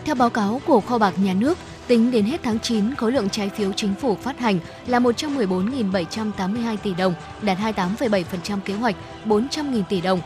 [0.05, 3.31] Theo báo cáo của Kho bạc Nhà nước, tính đến hết tháng 9, khối lượng
[3.31, 9.83] trái phiếu chính phủ phát hành là 114.782 tỷ đồng, đạt 28,7% kế hoạch 400.000
[9.89, 10.21] tỷ đồng.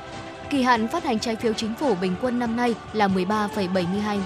[0.50, 4.20] Kỳ hạn phát hành trái phiếu chính phủ bình quân năm nay là 13,72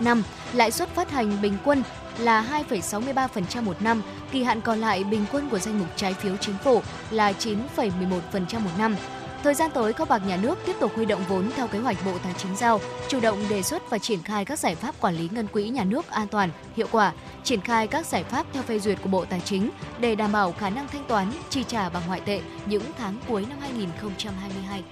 [0.00, 0.22] năm,
[0.52, 1.82] lãi suất phát hành bình quân
[2.18, 6.36] là 2,63% một năm, kỳ hạn còn lại bình quân của danh mục trái phiếu
[6.36, 8.96] chính phủ là 9,11% một năm.
[9.42, 11.96] Thời gian tới, Kho bạc Nhà nước tiếp tục huy động vốn theo kế hoạch
[12.04, 15.16] Bộ Tài chính giao, chủ động đề xuất và triển khai các giải pháp quản
[15.16, 17.12] lý ngân quỹ nhà nước an toàn, hiệu quả,
[17.44, 19.70] triển khai các giải pháp theo phê duyệt của Bộ Tài chính
[20.00, 23.46] để đảm bảo khả năng thanh toán, chi trả bằng ngoại tệ những tháng cuối
[23.48, 24.82] năm 2022.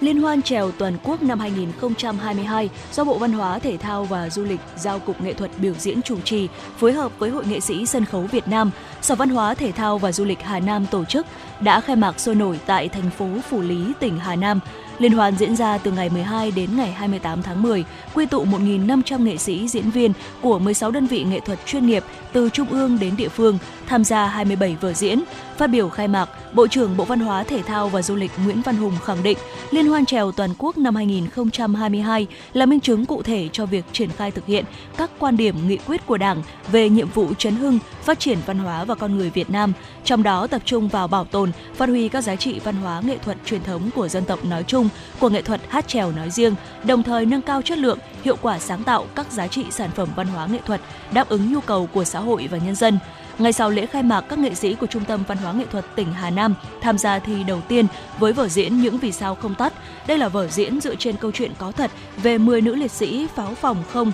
[0.00, 4.44] Liên hoan trèo toàn quốc năm 2022 do Bộ Văn hóa, Thể thao và Du
[4.44, 6.48] lịch giao Cục Nghệ thuật biểu diễn chủ trì
[6.78, 8.70] phối hợp với Hội nghệ sĩ sân khấu Việt Nam,
[9.02, 11.26] Sở Văn hóa, Thể thao và Du lịch Hà Nam tổ chức
[11.60, 14.60] đã khai mạc sôi nổi tại thành phố Phủ Lý, tỉnh Hà Nam.
[14.98, 17.84] Liên hoan diễn ra từ ngày 12 đến ngày 28 tháng 10,
[18.14, 20.12] quy tụ 1.500 nghệ sĩ, diễn viên
[20.42, 24.04] của 16 đơn vị nghệ thuật chuyên nghiệp từ trung ương đến địa phương tham
[24.04, 25.20] gia 27 vở diễn.
[25.56, 28.62] Phát biểu khai mạc, Bộ trưởng Bộ Văn hóa, Thể thao và Du lịch Nguyễn
[28.62, 29.38] Văn Hùng khẳng định
[29.70, 34.10] Liên hoan trèo toàn quốc năm 2022 là minh chứng cụ thể cho việc triển
[34.10, 34.64] khai thực hiện
[34.96, 36.42] các quan điểm nghị quyết của Đảng
[36.72, 39.72] về nhiệm vụ chấn hưng, phát triển văn hóa và con người Việt Nam,
[40.04, 43.18] trong đó tập trung vào bảo tồn, phát huy các giá trị văn hóa nghệ
[43.24, 44.88] thuật truyền thống của dân tộc nói chung,
[45.18, 46.54] của nghệ thuật hát trèo nói riêng,
[46.84, 50.08] đồng thời nâng cao chất lượng, hiệu quả sáng tạo các giá trị sản phẩm
[50.16, 50.80] văn hóa nghệ thuật
[51.12, 52.98] đáp ứng nhu cầu của xã hội và nhân dân.
[53.38, 55.84] Ngay sau lễ khai mạc, các nghệ sĩ của Trung tâm Văn hóa Nghệ thuật
[55.96, 57.86] tỉnh Hà Nam tham gia thi đầu tiên
[58.18, 59.72] với vở diễn Những vì sao không tắt.
[60.06, 61.90] Đây là vở diễn dựa trên câu chuyện có thật
[62.22, 64.12] về 10 nữ liệt sĩ pháo phòng không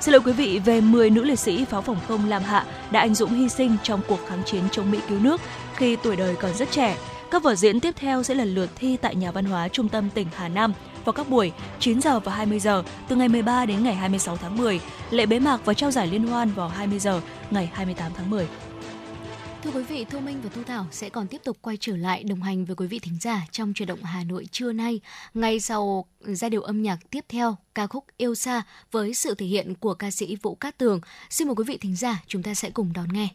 [0.00, 3.00] Xin lỗi quý vị về 10 nữ liệt sĩ pháo phòng không làm hạ đã
[3.00, 5.40] anh dũng hy sinh trong cuộc kháng chiến chống Mỹ cứu nước
[5.76, 6.96] khi tuổi đời còn rất trẻ.
[7.30, 10.10] Các vở diễn tiếp theo sẽ lần lượt thi tại Nhà văn hóa Trung tâm
[10.10, 10.72] tỉnh Hà Nam
[11.04, 14.56] vào các buổi 9 giờ và 20 giờ từ ngày 13 đến ngày 26 tháng
[14.56, 14.80] 10.
[15.10, 17.20] Lễ bế mạc và trao giải liên hoan vào 20 giờ
[17.50, 18.48] ngày 28 tháng 10.
[19.62, 22.24] Thưa quý vị, Thu Minh và Thu Thảo sẽ còn tiếp tục quay trở lại
[22.24, 25.00] đồng hành với quý vị thính giả trong chuyển động Hà Nội trưa nay.
[25.34, 28.62] Ngay sau giai điệu âm nhạc tiếp theo, ca khúc Yêu Xa
[28.92, 31.00] với sự thể hiện của ca sĩ Vũ Cát Tường.
[31.30, 33.28] Xin mời quý vị thính giả, chúng ta sẽ cùng đón nghe.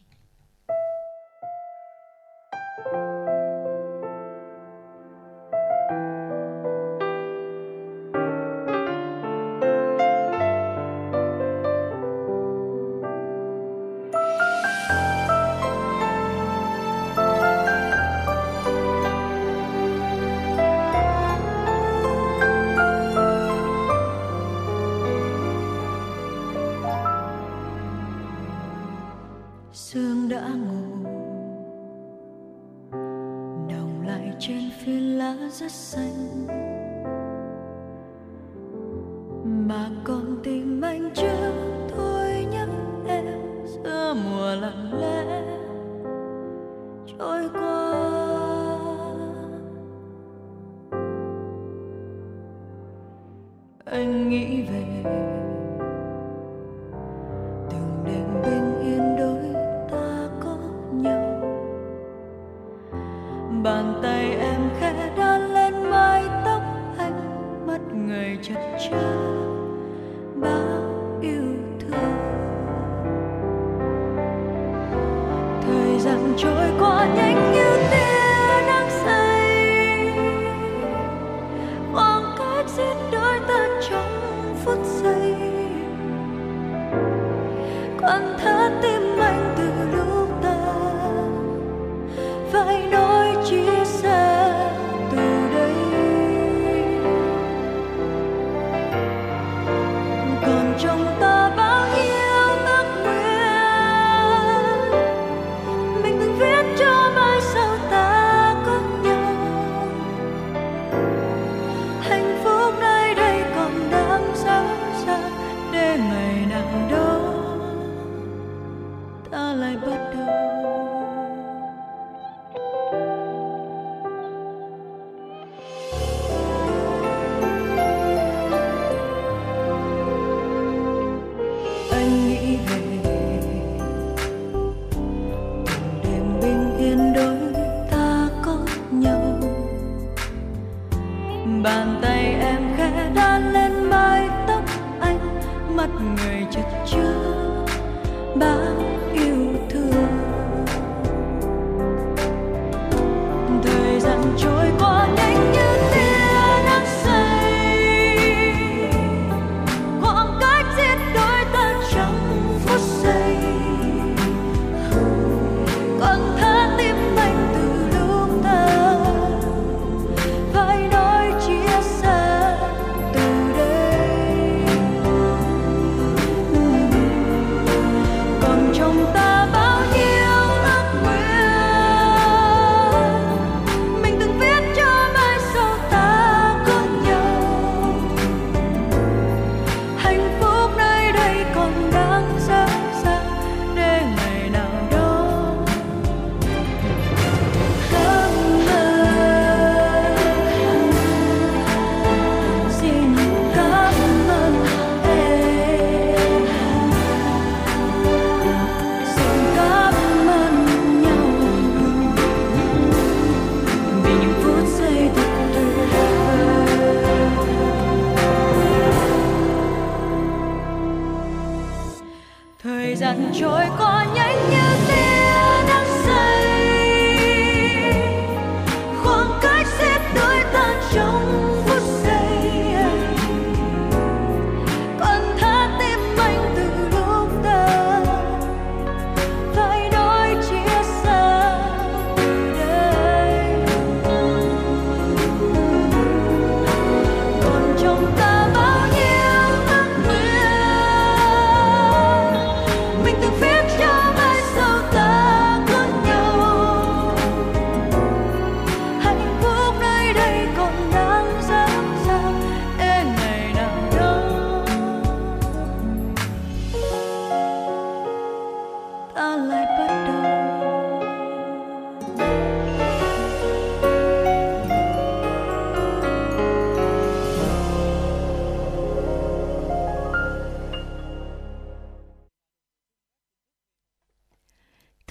[53.90, 55.28] Anh nghĩ về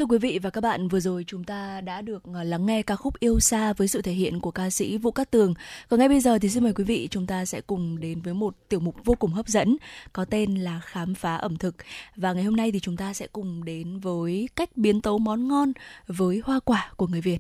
[0.08, 2.96] quý vị và các bạn, vừa rồi chúng ta đã được ờ, lắng nghe ca
[2.96, 5.54] khúc Yêu Xa với sự thể hiện của ca sĩ Vũ Cát Tường.
[5.90, 8.34] Còn ngay bây giờ thì xin mời quý vị chúng ta sẽ cùng đến với
[8.34, 9.78] một tiểu mục vô cùng hấp dẫn
[10.14, 11.76] có tên là Khám phá ẩm thực.
[12.16, 15.48] Và ngày hôm nay thì chúng ta sẽ cùng đến với cách biến tấu món
[15.48, 15.74] ngon
[16.08, 17.40] với hoa quả của người Việt.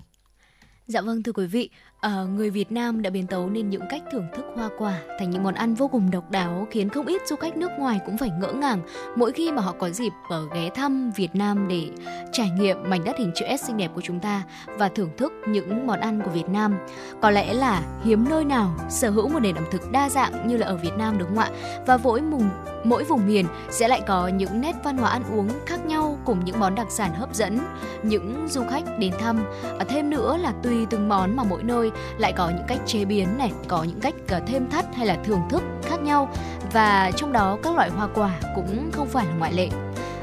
[0.87, 1.69] Dạ vâng thưa quý vị,
[2.01, 5.29] À, người Việt Nam đã biến tấu nên những cách thưởng thức hoa quả thành
[5.29, 8.17] những món ăn vô cùng độc đáo khiến không ít du khách nước ngoài cũng
[8.17, 8.79] phải ngỡ ngàng
[9.15, 11.89] mỗi khi mà họ có dịp ở ghé thăm Việt Nam để
[12.31, 14.43] trải nghiệm mảnh đất hình chữ S xinh đẹp của chúng ta
[14.77, 16.77] và thưởng thức những món ăn của Việt Nam.
[17.21, 20.57] Có lẽ là hiếm nơi nào sở hữu một nền ẩm thực đa dạng như
[20.57, 21.49] là ở Việt Nam đúng không ạ?
[21.85, 22.49] Và mỗi vùng
[22.83, 26.45] mỗi vùng miền sẽ lại có những nét văn hóa ăn uống khác nhau cùng
[26.45, 27.59] những món đặc sản hấp dẫn
[28.03, 29.43] những du khách đến thăm.
[29.79, 31.86] À, thêm nữa là tùy từng món mà mỗi nơi
[32.17, 35.17] lại có những cách chế biến này, có những cách ờ, thêm thắt hay là
[35.25, 36.29] thưởng thức khác nhau
[36.73, 39.69] và trong đó các loại hoa quả cũng không phải là ngoại lệ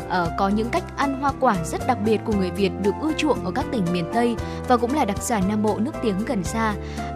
[0.06, 3.12] uh, có những cách ăn hoa quả rất đặc biệt của người Việt được ưa
[3.18, 4.36] chuộng ở các tỉnh miền Tây
[4.68, 6.74] và cũng là đặc sản Nam Bộ nước tiếng gần xa.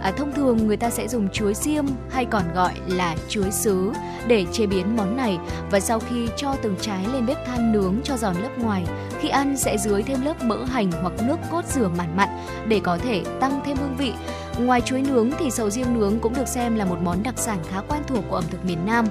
[0.09, 3.93] Uh, thông thường người ta sẽ dùng chuối xiêm hay còn gọi là chuối sứ
[4.27, 5.39] để chế biến món này
[5.70, 8.85] và sau khi cho từng trái lên bếp than nướng cho giòn lớp ngoài,
[9.20, 12.28] khi ăn sẽ dưới thêm lớp mỡ hành hoặc nước cốt dừa mặn mặn
[12.69, 14.12] để có thể tăng thêm hương vị.
[14.59, 17.59] Ngoài chuối nướng thì sầu riêng nướng cũng được xem là một món đặc sản
[17.70, 19.06] khá quen thuộc của ẩm thực miền Nam.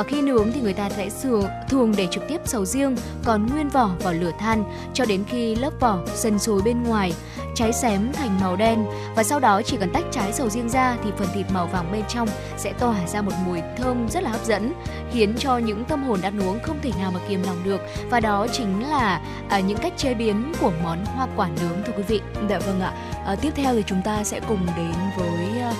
[0.00, 3.46] Và khi nướng thì người ta sẽ thường, thường để trực tiếp sầu riêng còn
[3.46, 4.64] nguyên vỏ vào lửa than
[4.94, 7.12] cho đến khi lớp vỏ dần sùi bên ngoài,
[7.54, 8.84] trái xém thành màu đen
[9.16, 11.92] và sau đó chỉ cần tách trái sầu riêng ra thì phần thịt màu vàng
[11.92, 14.72] bên trong sẽ tỏa ra một mùi thơm rất là hấp dẫn,
[15.12, 18.20] khiến cho những tâm hồn ăn uống không thể nào mà kiềm lòng được và
[18.20, 22.02] đó chính là à, những cách chế biến của món hoa quả nướng thưa quý
[22.08, 22.20] vị.
[22.48, 22.92] Dạ vâng ạ.
[23.26, 25.72] À, tiếp theo thì chúng ta sẽ cùng đến với à,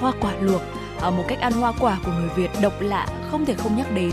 [0.00, 0.62] hoa quả luộc.
[1.04, 3.86] Ờ, một cách ăn hoa quả của người Việt độc lạ không thể không nhắc
[3.94, 4.12] đến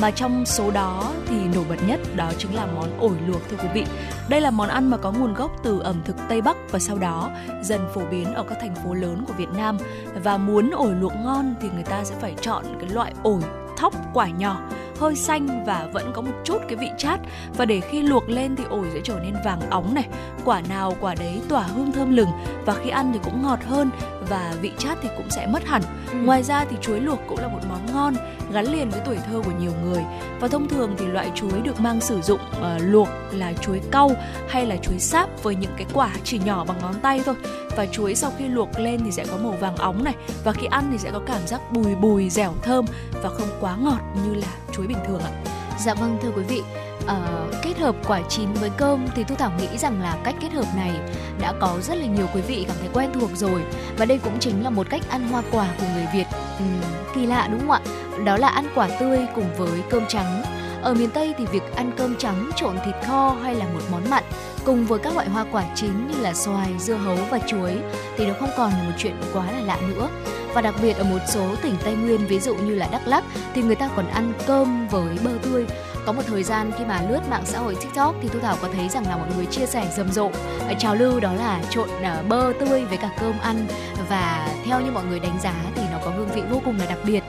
[0.00, 3.56] mà trong số đó thì nổi bật nhất đó chính là món ổi luộc, thưa
[3.56, 3.84] quý vị.
[4.28, 6.98] Đây là món ăn mà có nguồn gốc từ ẩm thực Tây Bắc và sau
[6.98, 7.30] đó
[7.62, 9.78] dần phổ biến ở các thành phố lớn của Việt Nam.
[10.22, 13.42] Và muốn ổi luộc ngon thì người ta sẽ phải chọn cái loại ổi
[13.76, 14.60] thóc quả nhỏ
[15.00, 17.20] hơi xanh và vẫn có một chút cái vị chát.
[17.56, 20.08] Và để khi luộc lên thì ổi sẽ trở nên vàng óng này.
[20.44, 22.30] Quả nào quả đấy tỏa hương thơm lừng.
[22.66, 23.90] Và khi ăn thì cũng ngọt hơn
[24.28, 25.82] và vị chát thì cũng sẽ mất hẳn.
[26.14, 28.14] Ngoài ra thì chuối luộc cũng là một món ngon
[28.52, 30.02] gắn liền với tuổi thơ của nhiều người.
[30.40, 34.10] Và thông thường thì loại chuối được mang sử dụng uh, luộc là chuối cau
[34.48, 37.34] hay là chuối sáp với những cái quả chỉ nhỏ bằng ngón tay thôi.
[37.76, 40.14] Và chuối sau khi luộc lên thì sẽ có màu vàng óng này.
[40.44, 42.84] Và khi ăn thì sẽ có cảm giác bùi bùi dẻo thơm
[43.22, 45.30] và không quá ngọt như là chuối bình thường ạ.
[45.78, 46.62] Dạ vâng thưa quý vị,
[47.06, 50.52] ờ, kết hợp quả chín với cơm thì Thu Thảo nghĩ rằng là cách kết
[50.52, 50.92] hợp này
[51.40, 53.62] đã có rất là nhiều quý vị cảm thấy quen thuộc rồi
[53.98, 56.26] và đây cũng chính là một cách ăn hoa quả của người Việt
[56.58, 56.80] Ừm,
[57.14, 57.80] kỳ lạ đúng không ạ?
[58.24, 60.42] Đó là ăn quả tươi cùng với cơm trắng.
[60.82, 64.10] Ở miền Tây thì việc ăn cơm trắng trộn thịt kho hay là một món
[64.10, 64.24] mặn
[64.64, 67.78] cùng với các loại hoa quả chín như là xoài, dưa hấu và chuối
[68.16, 70.08] thì nó không còn là một chuyện quá là lạ nữa.
[70.54, 73.24] Và đặc biệt ở một số tỉnh Tây Nguyên ví dụ như là Đắk Lắk
[73.54, 75.66] thì người ta còn ăn cơm với bơ tươi.
[76.06, 78.68] Có một thời gian khi mà lướt mạng xã hội TikTok thì Thu Thảo có
[78.72, 80.30] thấy rằng là mọi người chia sẻ rầm rộ
[80.68, 83.66] à, trào lưu đó là trộn à, bơ tươi với cả cơm ăn
[84.08, 86.98] và theo như mọi người đánh giá thì có hương vị vô cùng là đặc
[87.04, 87.22] biệt.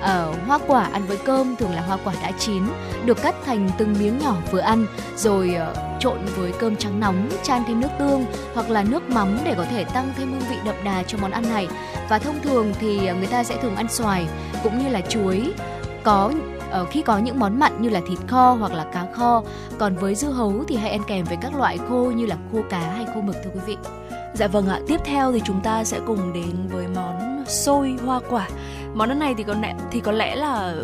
[0.00, 2.62] ở hoa quả ăn với cơm thường là hoa quả đã chín,
[3.04, 4.86] được cắt thành từng miếng nhỏ vừa ăn
[5.16, 8.24] rồi ờ, trộn với cơm trắng nóng, chan thêm nước tương
[8.54, 11.30] hoặc là nước mắm để có thể tăng thêm hương vị đậm đà cho món
[11.30, 11.68] ăn này.
[12.08, 14.26] Và thông thường thì ờ, người ta sẽ thường ăn xoài
[14.62, 15.52] cũng như là chuối
[16.02, 16.32] có
[16.90, 19.42] khi có những món mặn như là thịt kho hoặc là cá kho
[19.78, 22.58] còn với dưa hấu thì hay ăn kèm với các loại khô như là khô
[22.70, 23.76] cá hay khô mực thưa quý vị
[24.34, 27.13] Dạ vâng ạ, tiếp theo thì chúng ta sẽ cùng đến với món
[27.46, 28.48] xôi hoa quả
[28.94, 30.74] món ăn này thì có lẽ thì có lẽ là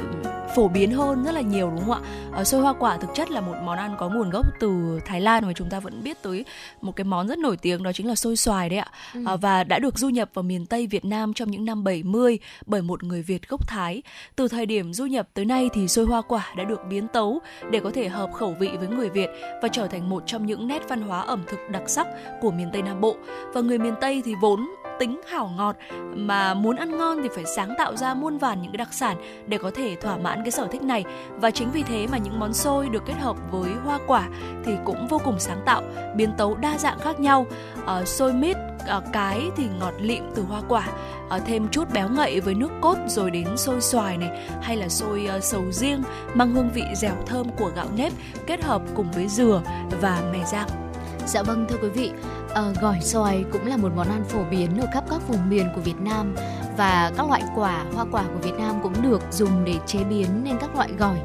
[0.54, 2.00] phổ biến hơn rất là nhiều đúng không ạ?
[2.32, 5.20] Ờ, xôi hoa quả thực chất là một món ăn có nguồn gốc từ Thái
[5.20, 6.44] Lan mà chúng ta vẫn biết tới
[6.80, 8.90] một cái món rất nổi tiếng đó chính là xôi xoài đấy ạ.
[9.14, 9.20] Ừ.
[9.26, 12.38] Ờ, và đã được du nhập vào miền Tây Việt Nam trong những năm 70
[12.66, 14.02] bởi một người Việt gốc Thái.
[14.36, 17.40] Từ thời điểm du nhập tới nay thì xôi hoa quả đã được biến tấu
[17.70, 19.30] để có thể hợp khẩu vị với người Việt
[19.62, 22.06] và trở thành một trong những nét văn hóa ẩm thực đặc sắc
[22.40, 23.16] của miền Tây Nam Bộ.
[23.54, 24.66] Và người miền Tây thì vốn
[25.00, 25.76] tính hảo ngọt
[26.14, 29.16] mà muốn ăn ngon thì phải sáng tạo ra muôn vàn những cái đặc sản
[29.46, 31.04] để có thể thỏa mãn cái sở thích này.
[31.36, 34.28] Và chính vì thế mà những món xôi được kết hợp với hoa quả
[34.64, 35.82] thì cũng vô cùng sáng tạo
[36.16, 37.46] biến tấu đa dạng khác nhau.
[37.86, 38.56] À, xôi mít
[38.86, 40.88] à, cái thì ngọt lịm từ hoa quả.
[41.30, 44.88] À, thêm chút béo ngậy với nước cốt rồi đến xôi xoài này hay là
[44.88, 46.02] xôi à, sầu riêng
[46.34, 48.12] mang hương vị dẻo thơm của gạo nếp
[48.46, 49.62] kết hợp cùng với dừa
[50.00, 50.89] và mè rang.
[51.32, 52.10] Dạ vâng thưa quý vị,
[52.54, 55.68] à, gỏi xoài cũng là một món ăn phổ biến ở khắp các vùng miền
[55.74, 56.34] của Việt Nam
[56.76, 60.26] và các loại quả, hoa quả của Việt Nam cũng được dùng để chế biến
[60.44, 61.16] nên các loại gỏi.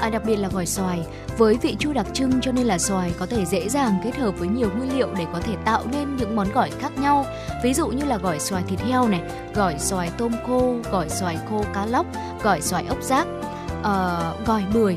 [0.00, 1.06] À, đặc biệt là gỏi xoài
[1.38, 4.38] với vị chua đặc trưng cho nên là xoài có thể dễ dàng kết hợp
[4.38, 7.26] với nhiều nguyên liệu để có thể tạo nên những món gỏi khác nhau.
[7.62, 9.22] Ví dụ như là gỏi xoài thịt heo này,
[9.54, 12.06] gỏi xoài tôm khô, gỏi xoài khô cá lóc,
[12.42, 14.96] gỏi xoài ốc rác uh, ờ, gỏi bưởi,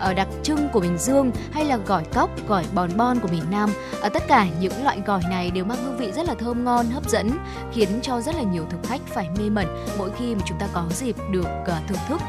[0.00, 3.44] ở đặc trưng của Bình Dương hay là gỏi cóc, gỏi bòn bon của miền
[3.50, 3.70] Nam.
[4.00, 6.86] Ở tất cả những loại gỏi này đều mang hương vị rất là thơm ngon,
[6.86, 7.30] hấp dẫn,
[7.72, 9.66] khiến cho rất là nhiều thực khách phải mê mẩn
[9.98, 12.20] mỗi khi mà chúng ta có dịp được ờ, thưởng thức.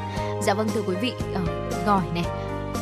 [0.44, 1.42] Dạ vâng thưa quý vị, ờ,
[1.86, 2.26] gỏi này,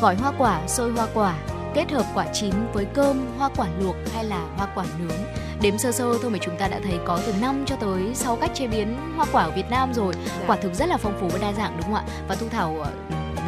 [0.02, 1.36] gỏi hoa quả, xôi hoa quả,
[1.74, 5.18] kết hợp quả chín với cơm, hoa quả luộc hay là hoa quả nướng.
[5.62, 8.36] Đếm sơ sơ thôi mà chúng ta đã thấy có từ 5 cho tới 6
[8.36, 10.14] cách chế biến hoa quả ở Việt Nam rồi.
[10.48, 12.04] Quả thực rất là phong phú và đa dạng đúng không ạ?
[12.28, 12.92] Và Thu Thảo ờ,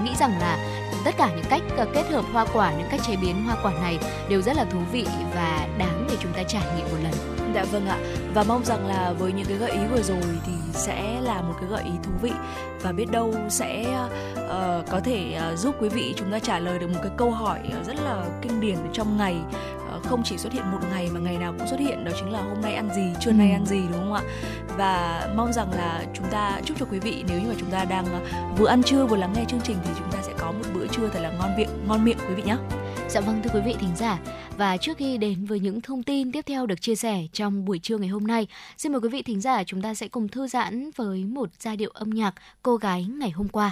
[0.04, 3.15] nghĩ rằng là tất cả những cách ờ, kết hợp hoa quả, những cách chế
[3.15, 3.99] biến hoa quả này
[4.30, 5.06] đều rất là thú vị
[5.36, 7.41] và đáng để chúng ta trải nghiệm một lần.
[7.56, 7.98] Dạ vâng ạ
[8.34, 11.53] Và mong rằng là với những cái gợi ý vừa rồi thì sẽ là một
[11.61, 12.32] cái gợi ý thú vị
[12.82, 13.86] Và biết đâu sẽ
[14.34, 17.32] uh, có thể uh, giúp quý vị chúng ta trả lời được một cái câu
[17.32, 19.38] hỏi rất là kinh điển trong ngày
[20.03, 22.41] không chỉ xuất hiện một ngày mà ngày nào cũng xuất hiện đó chính là
[22.41, 23.56] hôm nay ăn gì trưa nay Ừ.
[23.56, 24.22] ăn gì đúng không ạ?
[24.78, 27.86] Và mong rằng là chúng ta chúc cho quý vị nếu như mà chúng ta
[27.86, 28.19] đang ờ,
[28.57, 30.88] vừa ăn trưa vừa lắng nghe chương trình thì chúng ta sẽ có một bữa
[30.88, 32.57] trưa thật là ngon miệng ngon miệng quý vị nhé
[33.10, 34.19] Dạ vâng thưa quý vị thính giả.
[34.57, 37.80] Và trước khi đến với những thông tin tiếp theo được chia sẻ trong buổi
[37.80, 38.48] trưa ngày hôm nay
[38.78, 41.78] Xin mời quý vị thính giả chúng ta sẽ cùng thư giãn với một giai
[41.78, 42.34] điệu âm nhạc
[42.64, 43.72] Cô gái ngày hôm qua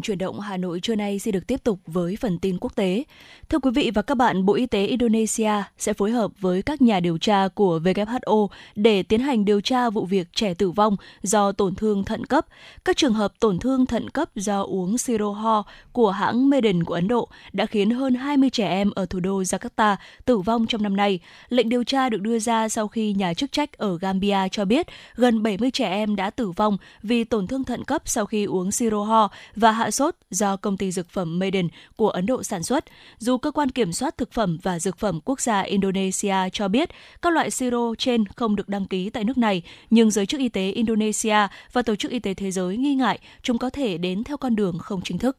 [0.00, 2.76] trình chuyển động Hà Nội trưa nay sẽ được tiếp tục với phần tin quốc
[2.76, 3.04] tế.
[3.48, 6.82] Thưa quý vị và các bạn, Bộ Y tế Indonesia sẽ phối hợp với các
[6.82, 10.96] nhà điều tra của WHO để tiến hành điều tra vụ việc trẻ tử vong
[11.22, 12.46] do tổn thương thận cấp.
[12.84, 16.94] Các trường hợp tổn thương thận cấp do uống siro ho của hãng Meden của
[16.94, 20.82] Ấn Độ đã khiến hơn 20 trẻ em ở thủ đô Jakarta tử vong trong
[20.82, 21.20] năm nay.
[21.48, 24.86] Lệnh điều tra được đưa ra sau khi nhà chức trách ở Gambia cho biết
[25.14, 28.72] gần 70 trẻ em đã tử vong vì tổn thương thận cấp sau khi uống
[28.72, 32.62] siro ho và hạ sốt do công ty dược phẩm Maiden của Ấn Độ sản
[32.62, 32.84] xuất.
[33.18, 36.90] Dù cơ quan kiểm soát thực phẩm và dược phẩm quốc gia Indonesia cho biết
[37.22, 40.48] các loại siro trên không được đăng ký tại nước này, nhưng giới chức y
[40.48, 41.36] tế Indonesia
[41.72, 44.56] và Tổ chức Y tế Thế giới nghi ngại chúng có thể đến theo con
[44.56, 45.36] đường không chính thức.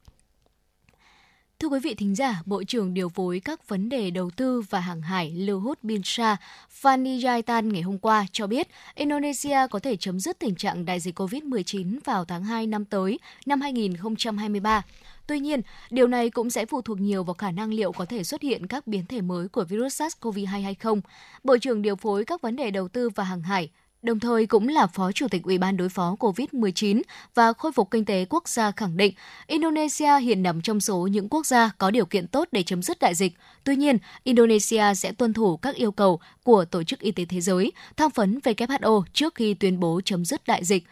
[1.62, 4.80] Thưa quý vị thính giả, Bộ trưởng điều phối các vấn đề đầu tư và
[4.80, 6.40] hàng hải Luhut Bin Shah
[6.82, 11.20] Fanijaitan ngày hôm qua cho biết Indonesia có thể chấm dứt tình trạng đại dịch
[11.20, 14.84] COVID-19 vào tháng 2 năm tới, năm 2023.
[15.28, 18.24] Tuy nhiên, điều này cũng sẽ phụ thuộc nhiều vào khả năng liệu có thể
[18.24, 21.02] xuất hiện các biến thể mới của virus SARS-CoV-2 hay không.
[21.44, 23.70] Bộ trưởng điều phối các vấn đề đầu tư và hàng hải
[24.02, 27.02] Đồng thời cũng là Phó Chủ tịch Ủy ban đối phó COVID-19
[27.36, 29.14] và khôi phục kinh tế quốc gia khẳng định
[29.48, 33.00] Indonesia hiện nằm trong số những quốc gia có điều kiện tốt để chấm dứt
[33.00, 33.34] đại dịch.
[33.64, 37.42] Tuy nhiên, Indonesia sẽ tuân thủ các yêu cầu của Tổ chức Y tế Thế
[37.42, 40.84] giới, tham phấn WHO trước khi tuyên bố chấm dứt đại dịch.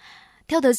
[0.47, 0.69] Theo The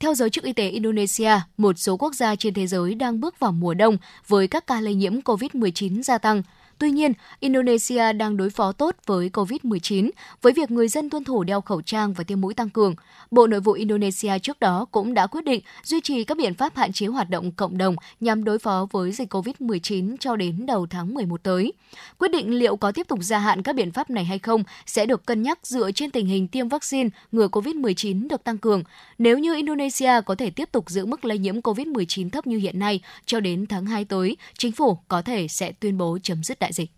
[0.00, 3.40] theo giới chức y tế Indonesia, một số quốc gia trên thế giới đang bước
[3.40, 3.96] vào mùa đông
[4.28, 6.42] với các ca lây nhiễm COVID-19 gia tăng.
[6.80, 10.10] Tuy nhiên, Indonesia đang đối phó tốt với COVID-19
[10.42, 12.94] với việc người dân tuân thủ đeo khẩu trang và tiêm mũi tăng cường.
[13.30, 16.76] Bộ Nội vụ Indonesia trước đó cũng đã quyết định duy trì các biện pháp
[16.76, 20.86] hạn chế hoạt động cộng đồng nhằm đối phó với dịch COVID-19 cho đến đầu
[20.90, 21.72] tháng 11 tới.
[22.18, 25.06] Quyết định liệu có tiếp tục gia hạn các biện pháp này hay không sẽ
[25.06, 28.82] được cân nhắc dựa trên tình hình tiêm vaccine ngừa COVID-19 được tăng cường.
[29.18, 32.78] Nếu như Indonesia có thể tiếp tục giữ mức lây nhiễm COVID-19 thấp như hiện
[32.78, 36.58] nay cho đến tháng 2 tới, chính phủ có thể sẽ tuyên bố chấm dứt
[36.58, 36.90] đại dịch.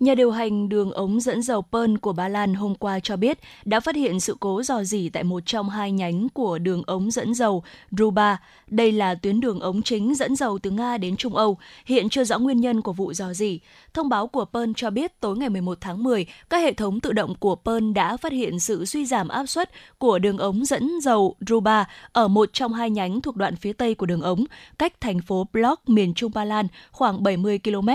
[0.00, 3.38] Nhà điều hành đường ống dẫn dầu Pearl của Ba Lan hôm qua cho biết
[3.64, 7.10] đã phát hiện sự cố dò dỉ tại một trong hai nhánh của đường ống
[7.10, 8.40] dẫn dầu Druba.
[8.66, 11.58] Đây là tuyến đường ống chính dẫn dầu từ Nga đến Trung Âu.
[11.84, 13.60] Hiện chưa rõ nguyên nhân của vụ dò dỉ.
[13.94, 17.12] Thông báo của Pearl cho biết tối ngày 11 tháng 10, các hệ thống tự
[17.12, 20.90] động của Pearl đã phát hiện sự suy giảm áp suất của đường ống dẫn
[21.02, 24.44] dầu Druba ở một trong hai nhánh thuộc đoạn phía tây của đường ống,
[24.78, 27.88] cách thành phố Block, miền Trung Ba Lan khoảng 70 km.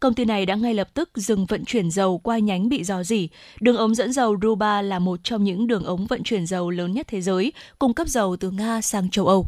[0.00, 3.02] Công ty này đã ngay lập tức dừng vận chuyển dầu qua nhánh bị dò
[3.02, 3.28] dỉ.
[3.60, 6.92] Đường ống dẫn dầu Ruba là một trong những đường ống vận chuyển dầu lớn
[6.92, 9.46] nhất thế giới, cung cấp dầu từ Nga sang châu Âu.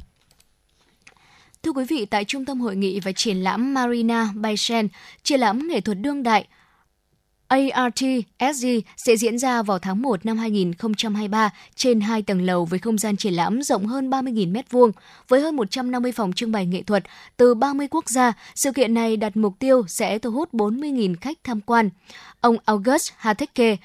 [1.62, 4.88] Thưa quý vị, tại Trung tâm Hội nghị và Triển lãm Marina Baysen,
[5.22, 6.46] triển lãm nghệ thuật đương đại
[7.52, 12.98] ART-SG sẽ diễn ra vào tháng 1 năm 2023 trên hai tầng lầu với không
[12.98, 14.90] gian triển lãm rộng hơn 30.000 m2
[15.28, 17.04] với hơn 150 phòng trưng bày nghệ thuật
[17.36, 18.32] từ 30 quốc gia.
[18.54, 21.90] Sự kiện này đặt mục tiêu sẽ thu hút 40.000 khách tham quan.
[22.40, 23.76] Ông August Hateke,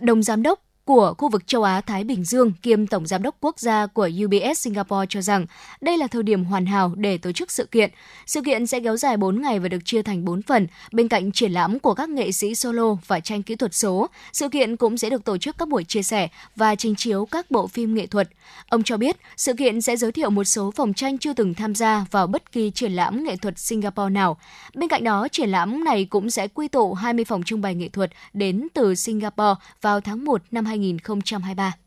[0.00, 3.36] đồng giám đốc của khu vực châu Á Thái Bình Dương kiêm tổng giám đốc
[3.40, 5.46] quốc gia của UBS Singapore cho rằng
[5.80, 7.90] đây là thời điểm hoàn hảo để tổ chức sự kiện.
[8.26, 10.66] Sự kiện sẽ kéo dài 4 ngày và được chia thành 4 phần.
[10.92, 14.48] Bên cạnh triển lãm của các nghệ sĩ solo và tranh kỹ thuật số, sự
[14.48, 17.66] kiện cũng sẽ được tổ chức các buổi chia sẻ và trình chiếu các bộ
[17.66, 18.28] phim nghệ thuật.
[18.68, 21.74] Ông cho biết, sự kiện sẽ giới thiệu một số phòng tranh chưa từng tham
[21.74, 24.36] gia vào bất kỳ triển lãm nghệ thuật Singapore nào.
[24.74, 27.88] Bên cạnh đó, triển lãm này cũng sẽ quy tụ 20 phòng trưng bày nghệ
[27.88, 31.85] thuật đến từ Singapore vào tháng 1 năm 2023.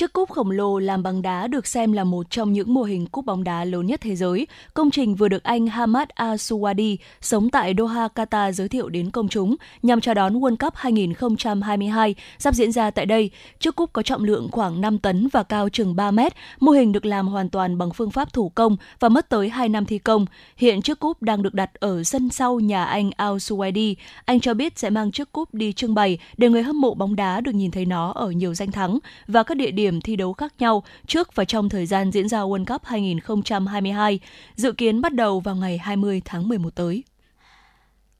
[0.00, 3.06] Chiếc cúp khổng lồ làm bằng đá được xem là một trong những mô hình
[3.06, 4.46] cúp bóng đá lớn nhất thế giới.
[4.74, 9.28] Công trình vừa được anh Hamad Al-Suwadi, sống tại Doha, Qatar giới thiệu đến công
[9.28, 13.30] chúng nhằm chào đón World Cup 2022 sắp diễn ra tại đây.
[13.58, 16.32] Chiếc cúp có trọng lượng khoảng 5 tấn và cao chừng 3 mét.
[16.60, 19.68] Mô hình được làm hoàn toàn bằng phương pháp thủ công và mất tới 2
[19.68, 20.26] năm thi công.
[20.56, 23.94] Hiện chiếc cúp đang được đặt ở sân sau nhà anh Al-Suwadi.
[24.24, 27.16] Anh cho biết sẽ mang chiếc cúp đi trưng bày để người hâm mộ bóng
[27.16, 30.16] đá được nhìn thấy nó ở nhiều danh thắng và các địa điểm điểm thi
[30.16, 34.20] đấu khác nhau trước và trong thời gian diễn ra World Cup 2022,
[34.56, 37.04] dự kiến bắt đầu vào ngày 20 tháng 11 tới.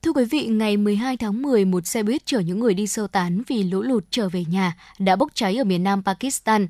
[0.03, 3.07] Thưa quý vị, ngày 12 tháng 10, một xe buýt chở những người đi sơ
[3.07, 6.69] tán vì lũ lụt trở về nhà đã bốc cháy ở miền nam Pakistan,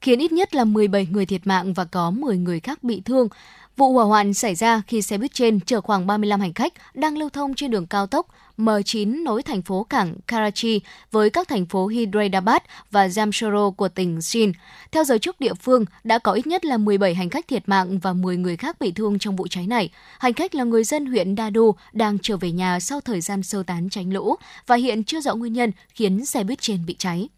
[0.00, 3.28] khiến ít nhất là 17 người thiệt mạng và có 10 người khác bị thương.
[3.76, 7.18] Vụ hỏa hoạn xảy ra khi xe buýt trên chở khoảng 35 hành khách đang
[7.18, 8.26] lưu thông trên đường cao tốc
[8.58, 10.80] M9 nối thành phố cảng Karachi
[11.12, 14.56] với các thành phố Hyderabad và Jamshoro của tỉnh Sindh.
[14.92, 17.98] Theo giới chức địa phương, đã có ít nhất là 17 hành khách thiệt mạng
[17.98, 19.90] và 10 người khác bị thương trong vụ cháy này.
[20.18, 23.62] Hành khách là người dân huyện Dadu đang trở về nhà sau thời gian sơ
[23.62, 24.34] tán tránh lũ
[24.66, 27.28] và hiện chưa rõ nguyên nhân khiến xe buýt trên bị cháy.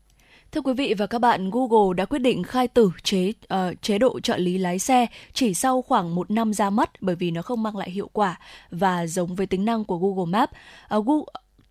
[0.53, 3.99] Thưa quý vị và các bạn, Google đã quyết định khai tử chế uh, chế
[3.99, 7.43] độ trợ lý lái xe chỉ sau khoảng một năm ra mắt bởi vì nó
[7.43, 8.39] không mang lại hiệu quả
[8.71, 10.53] và giống với tính năng của Google Maps.
[10.89, 11.25] Ờ, uh, Google,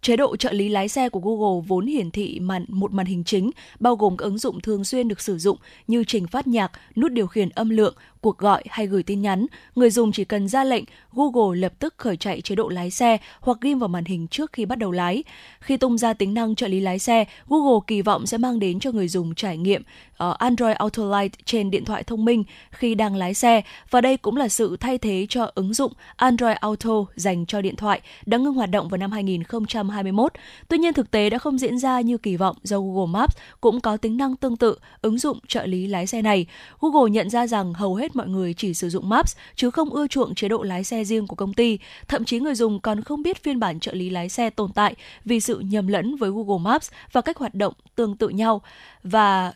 [0.05, 3.23] Chế độ trợ lý lái xe của Google vốn hiển thị màn một màn hình
[3.23, 5.57] chính, bao gồm các ứng dụng thường xuyên được sử dụng
[5.87, 7.95] như trình phát nhạc, nút điều khiển âm lượng,
[8.25, 9.45] cuộc gọi hay gửi tin nhắn.
[9.75, 10.83] Người dùng chỉ cần ra lệnh,
[11.13, 14.53] Google lập tức khởi chạy chế độ lái xe hoặc ghim vào màn hình trước
[14.53, 15.23] khi bắt đầu lái.
[15.59, 18.79] Khi tung ra tính năng trợ lý lái xe, Google kỳ vọng sẽ mang đến
[18.79, 19.83] cho người dùng trải nghiệm
[20.17, 24.17] ờ, Android Auto Light trên điện thoại thông minh khi đang lái xe và đây
[24.17, 28.37] cũng là sự thay thế cho ứng dụng Android Auto dành cho điện thoại đã
[28.37, 30.33] ngưng hoạt động vào năm 2021.
[30.67, 33.81] Tuy nhiên thực tế đã không diễn ra như kỳ vọng do Google Maps cũng
[33.81, 36.45] có tính năng tương tự ứng dụng trợ lý lái xe này.
[36.81, 40.07] Google nhận ra rằng hầu hết mọi người chỉ sử dụng Maps, chứ không ưa
[40.07, 41.79] chuộng chế độ lái xe riêng của công ty.
[42.07, 44.95] Thậm chí người dùng còn không biết phiên bản trợ lý lái xe tồn tại
[45.25, 48.61] vì sự nhầm lẫn với Google Maps và cách hoạt động tương tự nhau.
[49.03, 49.53] Và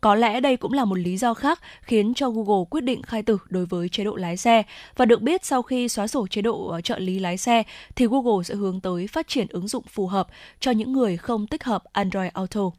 [0.00, 3.22] có lẽ đây cũng là một lý do khác khiến cho Google quyết định khai
[3.22, 4.62] tử đối với chế độ lái xe.
[4.96, 7.62] Và được biết sau khi xóa sổ chế độ ờ, trợ lý lái xe,
[7.96, 10.28] thì Google sẽ hướng tới phát triển ứng dụng phù hợp
[10.60, 12.70] cho những người không tích hợp Android Auto.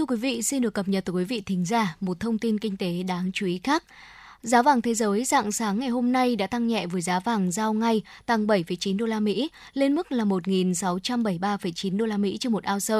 [0.00, 2.58] Thưa quý vị, xin được cập nhật tới quý vị thính giả một thông tin
[2.58, 3.84] kinh tế đáng chú ý khác.
[4.42, 7.50] Giá vàng thế giới dạng sáng ngày hôm nay đã tăng nhẹ với giá vàng
[7.50, 12.52] giao ngay tăng 7,9 đô la Mỹ lên mức là 1.673,9 đô la Mỹ trên
[12.52, 12.94] một ounce.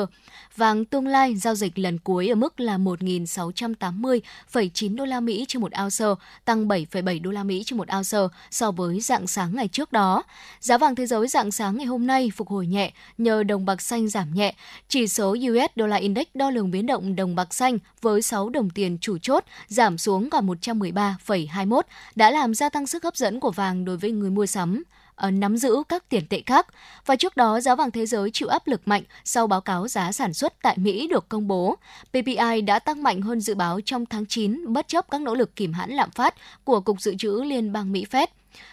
[0.57, 5.63] Vàng tương lai giao dịch lần cuối ở mức là 1.680,9 đô la Mỹ trên
[5.63, 6.05] một ounce,
[6.45, 8.19] tăng 7,7 đô la Mỹ trên một ounce
[8.51, 10.23] so với dạng sáng ngày trước đó.
[10.61, 13.83] Giá vàng thế giới dạng sáng ngày hôm nay phục hồi nhẹ nhờ đồng bạc
[13.83, 14.55] xanh giảm nhẹ.
[14.89, 18.71] Chỉ số US Dollar Index đo lường biến động đồng bạc xanh với 6 đồng
[18.71, 21.83] tiền chủ chốt giảm xuống còn 113 0,21
[22.15, 24.83] đã làm gia tăng sức hấp dẫn của vàng đối với người mua sắm
[25.15, 26.67] ờ, nắm giữ các tiền tệ khác.
[27.07, 30.13] Và trước đó, giá vàng thế giới chịu áp lực mạnh sau báo cáo giá
[30.13, 31.77] sản xuất tại Mỹ được công bố.
[32.11, 35.57] PPI đã tăng mạnh hơn dự báo trong tháng 9 bất chấp các nỗ lực
[35.57, 36.35] kìm hãn lạm phát
[36.65, 38.27] của Cục Dự trữ Liên bang Mỹ Fed.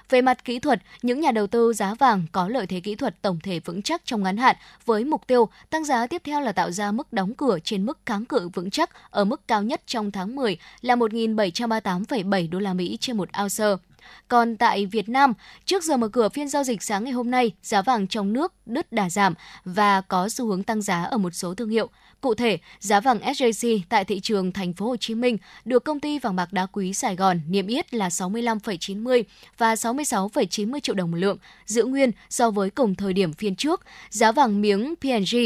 [0.09, 3.21] Về mặt kỹ thuật, những nhà đầu tư giá vàng có lợi thế kỹ thuật
[3.21, 4.55] tổng thể vững chắc trong ngắn hạn
[4.85, 7.99] với mục tiêu tăng giá tiếp theo là tạo ra mức đóng cửa trên mức
[8.05, 12.73] kháng cự vững chắc ở mức cao nhất trong tháng 10 là 1.738,7 đô la
[12.73, 13.83] Mỹ trên một ounce.
[14.27, 15.33] Còn tại Việt Nam,
[15.65, 18.53] trước giờ mở cửa phiên giao dịch sáng ngày hôm nay, giá vàng trong nước
[18.65, 19.33] đứt đà giảm
[19.65, 21.89] và có xu hướng tăng giá ở một số thương hiệu.
[22.21, 25.99] Cụ thể, giá vàng SJC tại thị trường thành phố Hồ Chí Minh được công
[25.99, 29.23] ty vàng bạc đá quý Sài Gòn niêm yết là 65,90
[29.57, 33.81] và 66,90 triệu đồng một lượng, giữ nguyên so với cùng thời điểm phiên trước.
[34.09, 35.37] Giá vàng miếng PNG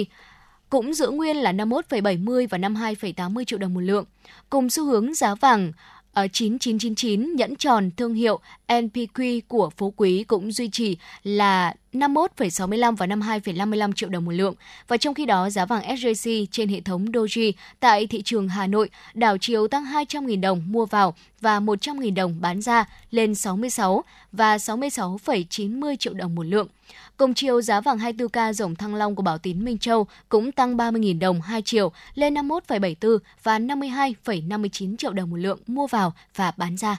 [0.69, 4.06] cũng giữ nguyên là 51,70 và 52,80 triệu đồng một lượng.
[4.49, 5.72] Cùng xu hướng giá vàng
[6.13, 12.95] Ờ, 9999 nhẫn tròn thương hiệu NPQ của Phú Quý cũng duy trì là 51,65
[12.95, 14.55] và 52,55 triệu đồng một lượng.
[14.88, 18.67] Và trong khi đó, giá vàng SJC trên hệ thống Doji tại thị trường Hà
[18.67, 24.03] Nội đảo chiều tăng 200.000 đồng mua vào và 100.000 đồng bán ra lên 66
[24.31, 26.67] và 66,90 triệu đồng một lượng.
[27.17, 30.77] Cùng chiều, giá vàng 24K rồng thăng long của Bảo Tín Minh Châu cũng tăng
[30.77, 36.51] 30.000 đồng 2 chiều lên 51,74 và 52,59 triệu đồng một lượng mua vào và
[36.57, 36.97] bán ra.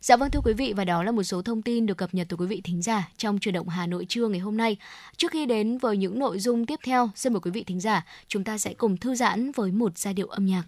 [0.00, 2.26] Dạ vâng thưa quý vị và đó là một số thông tin được cập nhật
[2.30, 4.76] từ quý vị thính giả trong truyền động Hà Nội trưa ngày hôm nay.
[5.16, 8.06] Trước khi đến với những nội dung tiếp theo, xin mời quý vị thính giả
[8.28, 10.62] chúng ta sẽ cùng thư giãn với một giai điệu âm nhạc.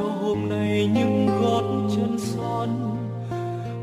[0.00, 2.68] Cho hôm nay những gót chân son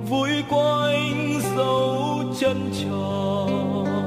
[0.10, 4.07] vui quanh dấu chân tròn.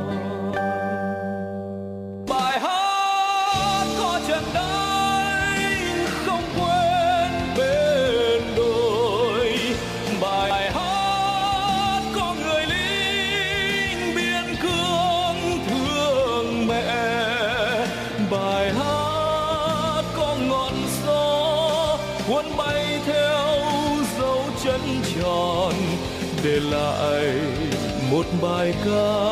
[28.21, 29.31] Một bài ca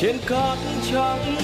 [0.00, 0.58] trên cát
[0.92, 1.36] trắng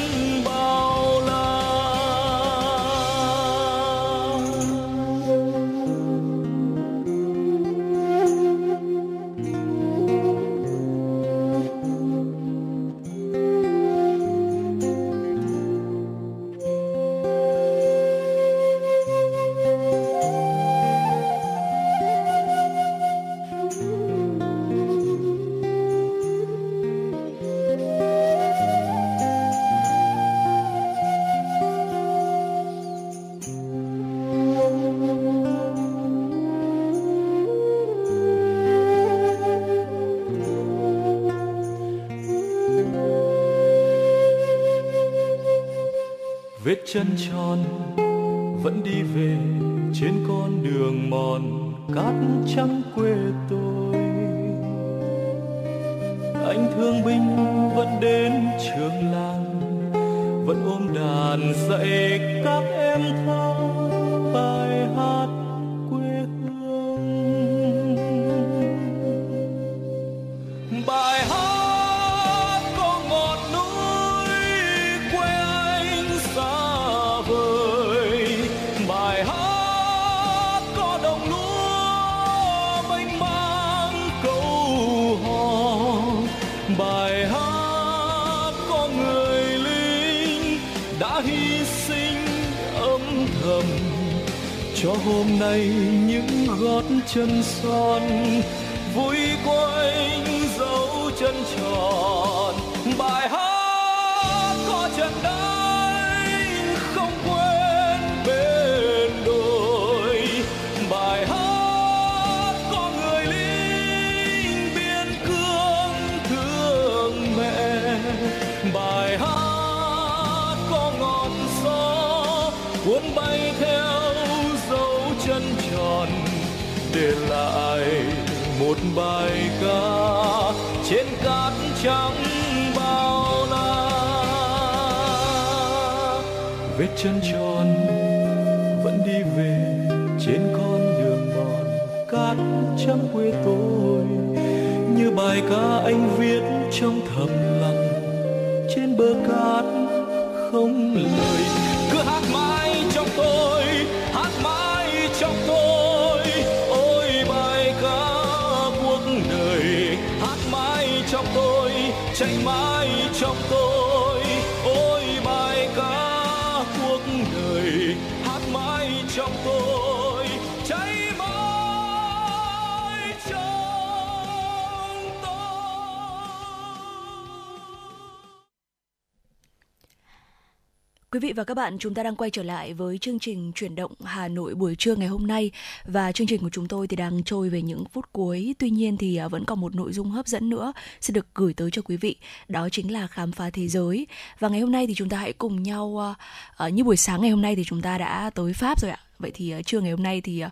[181.11, 183.75] Quý vị và các bạn, chúng ta đang quay trở lại với chương trình chuyển
[183.75, 185.51] động Hà Nội buổi trưa ngày hôm nay
[185.85, 188.55] và chương trình của chúng tôi thì đang trôi về những phút cuối.
[188.59, 191.55] Tuy nhiên thì à, vẫn còn một nội dung hấp dẫn nữa sẽ được gửi
[191.55, 192.17] tới cho quý vị,
[192.49, 194.07] đó chính là khám phá thế giới.
[194.39, 196.15] Và ngày hôm nay thì chúng ta hãy cùng nhau à,
[196.57, 198.99] à, như buổi sáng ngày hôm nay thì chúng ta đã tới Pháp rồi ạ.
[199.19, 200.45] Vậy thì trưa ngày hôm nay thì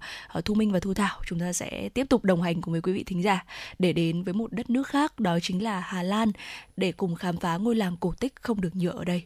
[0.45, 2.93] Thu Minh và Thu Thảo chúng ta sẽ tiếp tục đồng hành cùng với quý
[2.93, 3.45] vị thính giả
[3.79, 6.33] để đến với một đất nước khác đó chính là Hà Lan
[6.77, 9.23] để cùng khám phá ngôi làng cổ tích không được nhựa ở đây.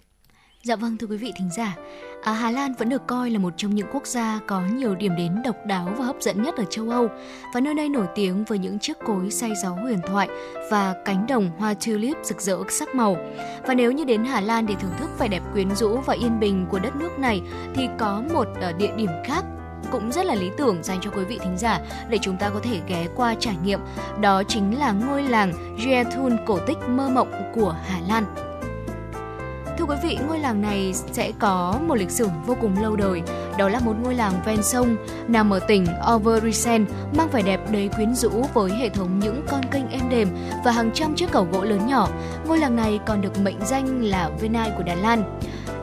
[0.63, 1.77] Dạ vâng thưa quý vị thính giả,
[2.23, 5.17] à, Hà Lan vẫn được coi là một trong những quốc gia có nhiều điểm
[5.17, 7.09] đến độc đáo và hấp dẫn nhất ở châu Âu
[7.55, 10.29] và nơi đây nổi tiếng với những chiếc cối say gió huyền thoại
[10.71, 13.17] và cánh đồng hoa tulip rực rỡ sắc màu.
[13.67, 16.41] Và nếu như đến Hà Lan để thưởng thức vẻ đẹp quyến rũ và yên
[16.41, 17.43] bình của đất nước này
[17.75, 19.45] thì có một ờ, địa điểm khác
[19.91, 21.81] cũng rất là lý tưởng dành cho quý vị thính giả
[22.11, 23.81] để chúng ta có thể ghé qua trải nghiệm.
[24.21, 25.53] Đó chính là ngôi làng
[25.85, 28.48] Gietun cổ tích mơ mộng của Hà Lan.
[29.79, 33.23] Thưa quý vị, ngôi làng này sẽ có một lịch sử vô cùng lâu đời.
[33.59, 34.97] Đó là một ngôi làng ven sông
[35.29, 36.85] nằm ở tỉnh Overijssel,
[37.17, 40.29] mang vẻ đẹp đầy quyến rũ với hệ thống những con kênh êm đềm
[40.65, 42.09] và hàng trăm chiếc cầu gỗ lớn nhỏ.
[42.47, 45.39] Ngôi làng này còn được mệnh danh là Venai của Đà Lan.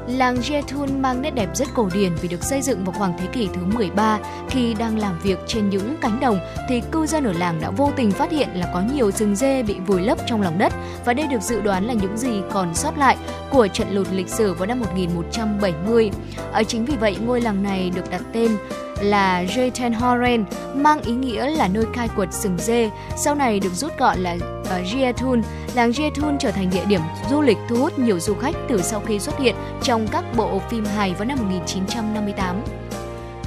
[0.07, 3.27] Làng Jetun mang nét đẹp rất cổ điển vì được xây dựng vào khoảng thế
[3.34, 4.19] kỷ thứ 13.
[4.49, 7.91] Khi đang làm việc trên những cánh đồng, thì cư dân ở làng đã vô
[7.95, 10.73] tình phát hiện là có nhiều rừng dê bị vùi lấp trong lòng đất
[11.06, 13.18] và đây được dự đoán là những gì còn sót lại
[13.52, 16.11] của trận lụt lịch sử vào năm 1170.
[16.38, 18.52] Ở ờ, chính vì vậy, ngôi làng này được đặt tên
[19.01, 20.43] là Jetenhoren
[20.76, 24.34] mang ý nghĩa là nơi khai quật sừng dê, sau này được rút gọn là
[24.61, 25.41] uh, Gietun.
[25.76, 28.99] Làng Gietun trở thành địa điểm du lịch thu hút nhiều du khách từ sau
[29.05, 32.61] khi xuất hiện trong các bộ phim hài vào năm 1958.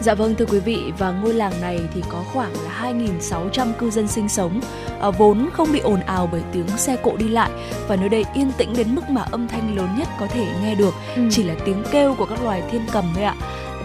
[0.02, 3.90] Dạ vâng thưa quý vị và ngôi làng này thì có khoảng là 2.600 cư
[3.90, 4.60] dân sinh sống
[5.00, 7.50] à, vốn không bị ồn ào bởi tiếng xe cộ đi lại
[7.88, 10.74] và nơi đây yên tĩnh đến mức mà âm thanh lớn nhất có thể nghe
[10.74, 11.22] được Ừ.
[11.30, 13.34] chỉ là tiếng kêu của các loài thiên cầm thôi ạ.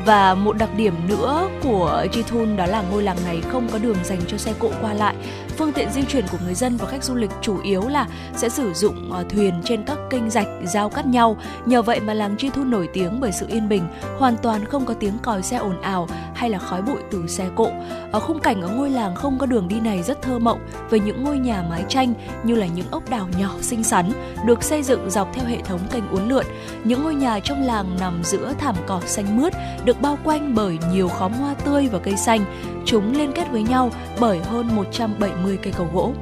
[0.05, 3.97] Và một đặc điểm nữa của Jithun đó là ngôi làng này không có đường
[4.03, 5.15] dành cho xe cộ qua lại.
[5.57, 8.49] Phương tiện di chuyển của người dân và khách du lịch chủ yếu là sẽ
[8.49, 11.37] sử dụng ờ, thuyền trên các kênh rạch giao cắt nhau.
[11.65, 13.83] Nhờ vậy mà làng chi thu nổi tiếng bởi sự yên bình,
[14.17, 17.49] hoàn toàn không có tiếng còi xe ồn ào hay là khói bụi từ xe
[17.55, 17.71] cộ.
[18.11, 20.59] Ở khung cảnh ở ngôi làng không có đường đi này rất thơ mộng
[20.89, 22.13] với những ngôi nhà mái tranh
[22.43, 24.11] như là những ốc đảo nhỏ xinh xắn
[24.45, 26.45] được xây dựng dọc theo hệ thống kênh uốn lượn.
[26.83, 29.53] Những ngôi nhà trong làng nằm giữa thảm cỏ xanh mướt,
[29.85, 32.45] được bao quanh bởi nhiều khóm hoa tươi và cây xanh.
[32.85, 36.13] Chúng liên kết với nhau bởi hơn 170 cây cầu gỗ.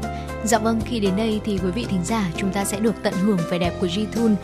[0.44, 3.14] Dạ vâng, khi đến đây thì quý vị thính giả chúng ta sẽ được tận
[3.14, 4.36] hưởng vẻ đẹp của Jithun.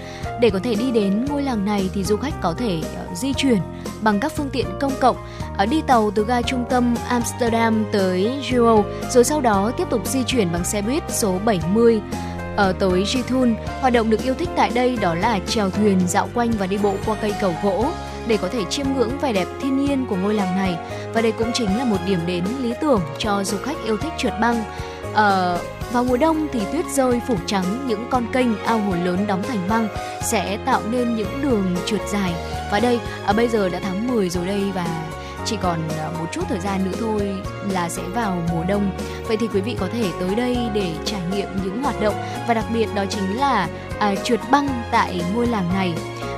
[0.42, 3.34] Để có thể đi đến ngôi làng này thì du khách có thể ờ, di
[3.34, 3.58] chuyển
[4.02, 5.18] bằng các phương tiện công cộng,
[5.58, 10.08] ở đi tàu từ ga trung tâm Amsterdam tới Giro, rồi sau đó tiếp tục
[10.08, 12.02] di chuyển bằng xe buýt số 70
[12.56, 13.56] ở ờ, tới Jithun.
[13.82, 16.78] Hoạt động được yêu thích tại đây đó là chèo thuyền dạo quanh và đi
[16.78, 17.86] bộ qua cây cầu gỗ
[18.28, 20.78] để có thể chiêm ngưỡng vẻ đẹp thiên nhiên của ngôi làng này.
[21.14, 24.14] Và đây cũng chính là một điểm đến lý tưởng cho du khách yêu thích
[24.18, 24.64] trượt băng.
[25.14, 25.60] Ờ,
[25.92, 29.44] vào mùa đông thì tuyết rơi phủ trắng những con kênh ao hồ lớn đóng
[29.44, 29.88] thành băng
[30.22, 32.34] sẽ tạo nên những đường trượt dài.
[32.72, 34.86] Và đây à, bây giờ đã tháng 10 rồi đây và
[35.46, 37.36] chỉ còn à, một chút thời gian nữa thôi
[37.72, 38.92] là sẽ vào mùa đông.
[39.28, 42.16] Vậy thì quý vị có thể tới đây để trải nghiệm những hoạt động
[42.48, 43.68] và đặc biệt đó chính là
[44.00, 45.94] à, trượt băng tại ngôi làng này.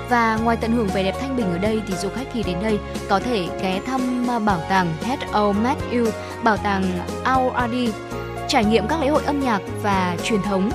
[0.09, 2.57] Và ngoài tận hưởng vẻ đẹp thanh bình ở đây thì du khách khi đến
[2.63, 2.79] đây
[3.09, 6.11] có thể ghé thăm à, bảo tàng Head of Matthew,
[6.43, 6.83] bảo tàng
[7.23, 7.89] Al-Adi,
[8.47, 10.69] trải nghiệm các lễ hội âm nhạc và truyền thống.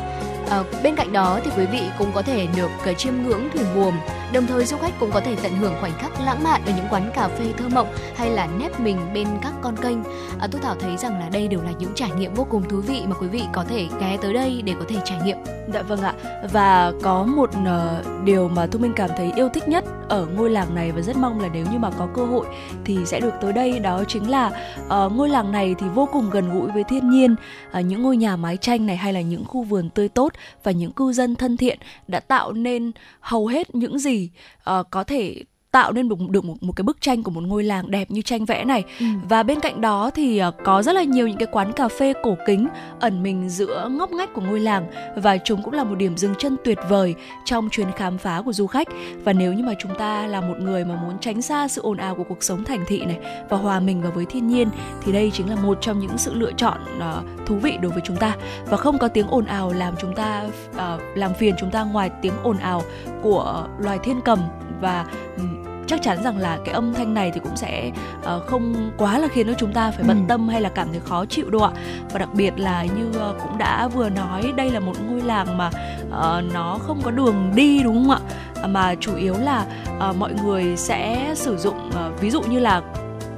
[0.51, 3.67] À, bên cạnh đó thì quý vị cũng có thể được ờ, chiêm ngưỡng thuyền
[3.75, 3.95] buồm
[4.35, 6.87] đồng thời du khách cũng có thể tận hưởng khoảnh khắc lãng mạn ở những
[6.91, 9.99] quán cà phê thơ mộng hay là nép mình bên các con kênh
[10.39, 12.81] à, tôi thảo thấy rằng là đây đều là những trải nghiệm vô cùng thú
[12.81, 15.37] vị mà quý vị có thể ghé tới đây để có thể trải nghiệm
[15.73, 16.15] Dạ vâng ạ.
[16.53, 20.51] Và có một uh, điều mà Thu Minh cảm thấy yêu thích nhất ở ngôi
[20.51, 22.47] làng này và rất mong là nếu như mà có cơ hội
[22.85, 24.47] thì sẽ được tới đây đó chính là
[24.87, 27.35] uh, ngôi làng này thì vô cùng gần gũi với thiên nhiên.
[27.79, 30.33] uh, những ngôi nhà mái tranh này hay là những khu vườn tươi tốt
[30.63, 31.79] và những cư dân thân thiện
[32.09, 34.24] đã tạo nên hầu hết những gì
[34.71, 35.45] uh, có thể
[35.75, 38.23] tạo nên được, được một, một cái bức tranh của một ngôi làng đẹp như
[38.23, 38.85] tranh vẽ này.
[39.01, 39.07] Ừ.
[39.29, 42.13] và bên cạnh đó thì ờ, có rất là nhiều những cái quán cà phê
[42.23, 42.69] cổ kính
[43.01, 44.87] ẩn mình giữa ngóc ngách của ngôi làng.
[45.17, 47.15] Và chúng cũng là một điểm dừng chân tuyệt vời
[47.45, 48.89] trong chuyến khám phá của du khách.
[49.25, 51.97] Và nếu như mà chúng ta là một người mà muốn tránh xa sự ồn
[51.97, 53.19] ào của cuộc sống thành thị này
[53.49, 54.69] và hòa mình vào với thiên nhiên
[55.05, 58.03] thì đây chính là một trong những sự lựa chọn ờ, thú vị đối với
[58.05, 58.37] chúng ta.
[58.67, 60.45] Và không có tiếng ồn ào làm chúng ta
[60.77, 62.83] ờ, làm phiền chúng ta ngoài tiếng ồn ào
[63.23, 64.39] của loài thiên cầm
[64.81, 65.07] và
[65.37, 67.91] ừm, chắc chắn rằng là cái âm thanh này thì cũng sẽ
[68.23, 70.25] ờ, không quá là khiến cho chúng ta phải bận Ừ.
[70.29, 71.71] tâm hay là cảm thấy khó chịu đâu ạ
[72.13, 75.59] và đặc biệt là như ờ, cũng đã vừa nói đây là một ngôi làng
[75.59, 75.71] mà
[76.11, 79.65] ờ, nó không có đường đi đúng không ạ mà chủ yếu là
[80.01, 82.83] ờ, mọi người sẽ sử dụng ờ, ví dụ như là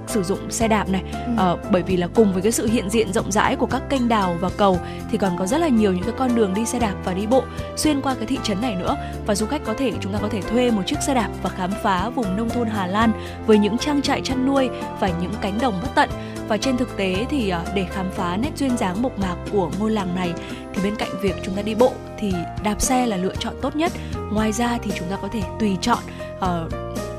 [0.06, 1.02] sử dụng xe đạp này.
[1.12, 1.32] Ừ.
[1.36, 4.08] Ờ, bởi vì là cùng với cái sự hiện diện rộng rãi của các kênh
[4.08, 4.78] đào và cầu
[5.10, 7.26] thì còn có rất là nhiều những cái con đường đi xe đạp và đi
[7.26, 7.42] bộ
[7.76, 8.96] xuyên qua cái thị trấn này nữa.
[9.26, 11.50] Và du khách có thể chúng ta có thể thuê một chiếc xe đạp và
[11.50, 13.12] khám phá vùng nông thôn Hà Lan
[13.46, 14.68] với những trang trại chăn nuôi
[15.00, 16.10] và những cánh đồng bất tận.
[16.48, 19.70] Và trên thực tế thì ờ, để khám phá nét duyên dáng mộc mạc của
[19.78, 20.32] ngôi làng này
[20.74, 22.32] thì bên cạnh việc chúng ta đi bộ thì
[22.64, 23.92] đạp xe là lựa chọn tốt nhất.
[24.32, 25.98] Ngoài ra thì chúng ta có thể tùy chọn
[26.40, 26.68] ờ,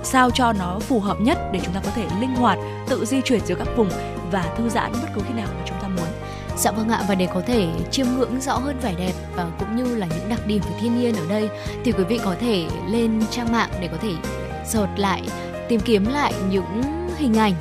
[0.07, 2.59] sao cho nó phù hợp nhất để chúng ta có thể linh hoạt,
[2.89, 3.89] tự di chuyển giữa các vùng
[4.31, 6.07] và thư giãn bất cứ khi nào mà chúng ta muốn.
[6.57, 9.75] Dạ vâng ạ, và để có thể chiêm ngưỡng rõ hơn vẻ đẹp và cũng
[9.75, 11.49] như là những đặc điểm của thiên nhiên ở đây,
[11.84, 14.11] thì quý vị có thể lên trang mạng để có thể
[14.65, 15.23] search lại,
[15.67, 16.81] tìm kiếm lại những
[17.17, 17.53] hình ảnh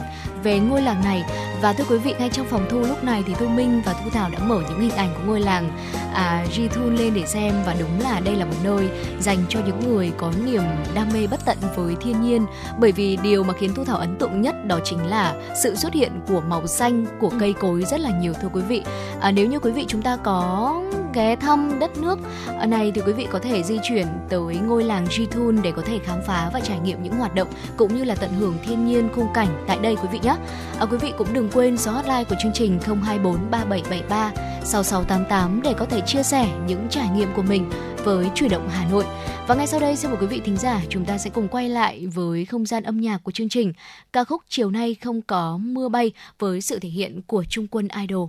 [0.47, 1.25] về ngôi làng này.
[1.63, 4.11] Và thưa quý vị ngay trong phòng thu lúc này thì Thu Minh và Thu
[4.11, 5.71] Thảo đã mở những hình ảnh của ngôi làng
[6.15, 7.55] à, Jithun lên để xem.
[7.67, 8.89] Và đúng là đây là một nơi
[9.21, 10.63] dành cho những người có niềm
[10.95, 12.47] đam mê bất tận với thiên nhiên.
[12.79, 15.95] Bởi vì điều mà khiến Thu Thảo ấn tượng nhất đó chính là sự xuất
[15.95, 18.83] hiện của màu xanh của cây cối rất là nhiều thưa quý vị.
[19.21, 20.83] À, nếu như quý vị chúng ta có
[21.17, 22.19] ghé thăm đất nước
[22.59, 25.83] ở này thì quý vị có thể di chuyển tới ngôi làng Jithun để có
[25.83, 28.87] thể khám phá và trải nghiệm những hoạt động cũng như là tận hưởng thiên
[28.87, 30.37] nhiên khung cảnh tại đây quý vị nhé
[30.79, 34.33] à, quý vị cũng đừng quên số hotline của chương trình 024 3773
[34.65, 37.71] 6688 để có thể chia sẻ những trải nghiệm của mình
[38.05, 39.05] với chuyển động Hà Nội.
[39.49, 41.69] Và ngay sau đây xin mời quý vị thính giả chúng ta sẽ cùng quay
[41.69, 43.73] lại với không gian âm nhạc của chương trình
[44.13, 47.89] ca khúc chiều nay không có mưa bay với sự thể hiện của Trung quân
[48.01, 48.29] Idol.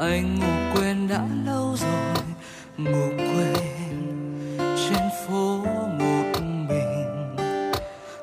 [0.00, 2.24] anh ngủ quên đã lâu rồi,
[2.76, 3.56] ngủ quên
[4.56, 5.56] trên phố
[5.98, 7.36] một mình.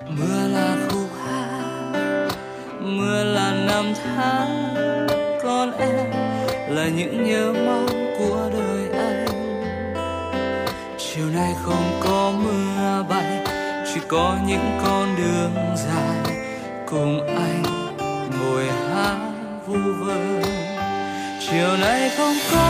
[0.09, 1.91] Mưa là khúc hát,
[2.81, 4.75] mưa là năm tháng
[5.43, 6.11] còn em
[6.69, 9.25] là những nhớ mong của đời anh.
[10.97, 13.45] Chiều nay không có mưa bay,
[13.93, 16.35] chỉ có những con đường dài
[16.89, 17.26] cùng
[22.17, 22.66] chiều nay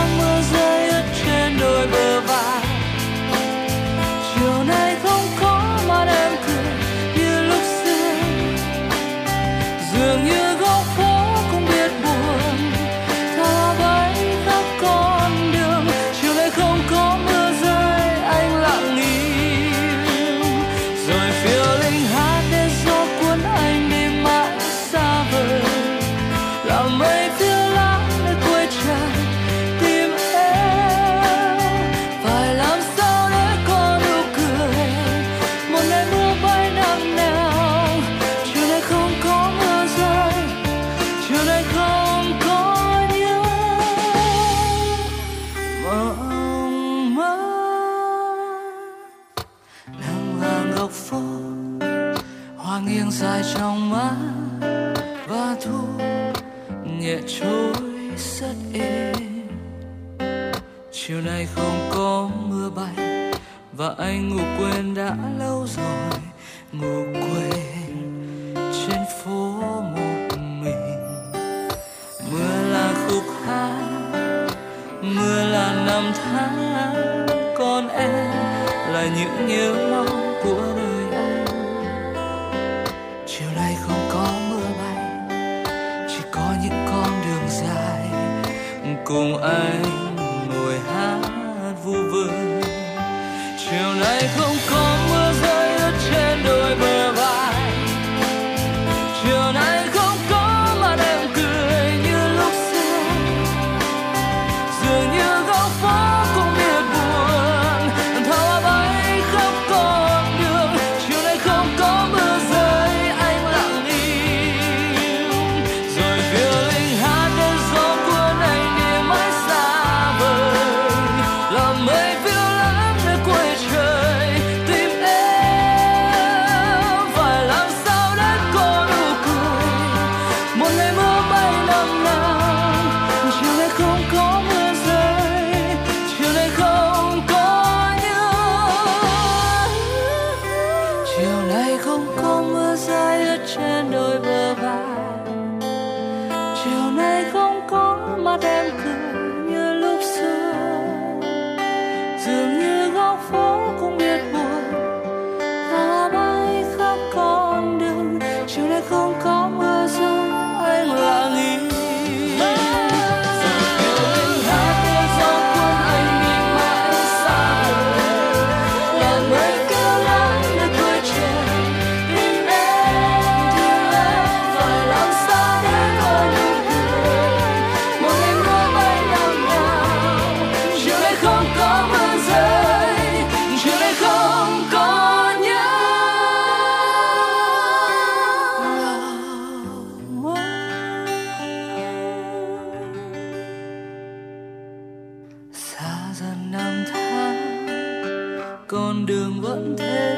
[198.68, 200.17] con đường vẫn thế.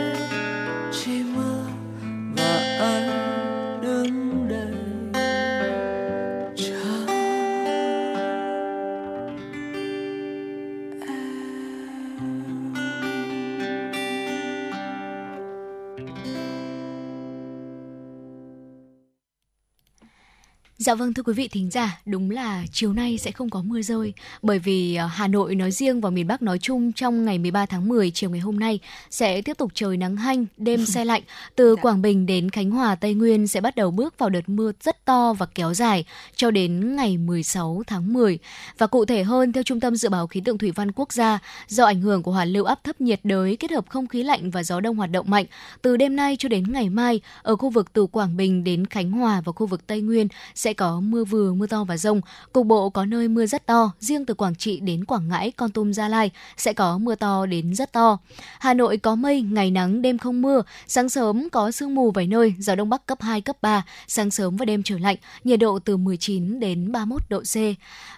[20.80, 23.82] Dạ vâng thưa quý vị thính giả, đúng là chiều nay sẽ không có mưa
[23.82, 24.12] rơi
[24.42, 27.66] bởi vì ờ, Hà Nội nói riêng và miền Bắc nói chung trong ngày 13
[27.66, 28.78] tháng 10 chiều ngày hôm nay
[29.10, 31.22] sẽ tiếp tục trời nắng hanh, đêm se lạnh.
[31.56, 34.72] Từ Quảng Bình đến Khánh Hòa, Tây Nguyên sẽ bắt đầu bước vào đợt mưa
[34.80, 36.04] rất to và kéo dài
[36.36, 38.38] cho đến ngày 16 tháng 10.
[38.78, 41.38] Và cụ thể hơn theo Trung tâm Dự báo Khí tượng Thủy văn Quốc gia,
[41.68, 44.50] do ảnh hưởng của hoàn lưu áp thấp nhiệt đới kết hợp không khí lạnh
[44.50, 45.46] và gió đông hoạt động mạnh,
[45.82, 49.10] từ đêm nay cho đến ngày mai ở khu vực từ Quảng Bình đến Khánh
[49.10, 52.20] Hòa và khu vực Tây Nguyên sẽ sẽ có mưa vừa, mưa to và rông.
[52.52, 55.70] Cục bộ có nơi mưa rất to, riêng từ Quảng Trị đến Quảng Ngãi, Con
[55.70, 58.18] Tum, Gia Lai sẽ có mưa to đến rất to.
[58.58, 62.26] Hà Nội có mây, ngày nắng, đêm không mưa, sáng sớm có sương mù vài
[62.26, 65.60] nơi, gió đông bắc cấp 2, cấp 3, sáng sớm và đêm trời lạnh, nhiệt
[65.60, 67.56] độ từ 19 đến 31 độ C.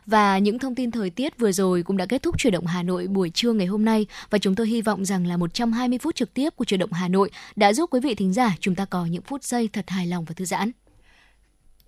[0.07, 2.83] Và những thông tin thời tiết vừa rồi cũng đã kết thúc chuyển động Hà
[2.83, 6.15] Nội buổi trưa ngày hôm nay và chúng tôi hy vọng rằng là 120 phút
[6.15, 8.85] trực tiếp của chuyển động Hà Nội đã giúp quý vị thính giả chúng ta
[8.85, 10.73] có những phút giây thật hài lòng và thư giãn.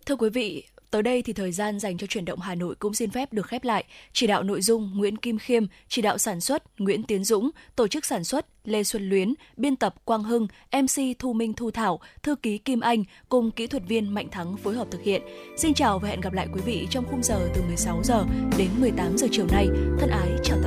[0.06, 2.94] Thưa quý vị, tới đây thì thời gian dành cho chuyển động Hà Nội cũng
[2.94, 3.84] xin phép được khép lại.
[4.12, 7.88] Chỉ đạo nội dung Nguyễn Kim Khiêm, chỉ đạo sản xuất Nguyễn Tiến Dũng, tổ
[7.88, 12.00] chức sản xuất Lê Xuân Luyến, biên tập Quang Hưng, MC Thu Minh Thu Thảo,
[12.22, 15.22] thư ký Kim Anh cùng kỹ thuật viên Mạnh Thắng phối hợp thực hiện.
[15.56, 18.24] Xin chào và hẹn gặp lại quý vị trong khung giờ từ 16 giờ
[18.58, 19.68] đến 18 giờ chiều nay.
[19.98, 20.63] Thân ái chào tạm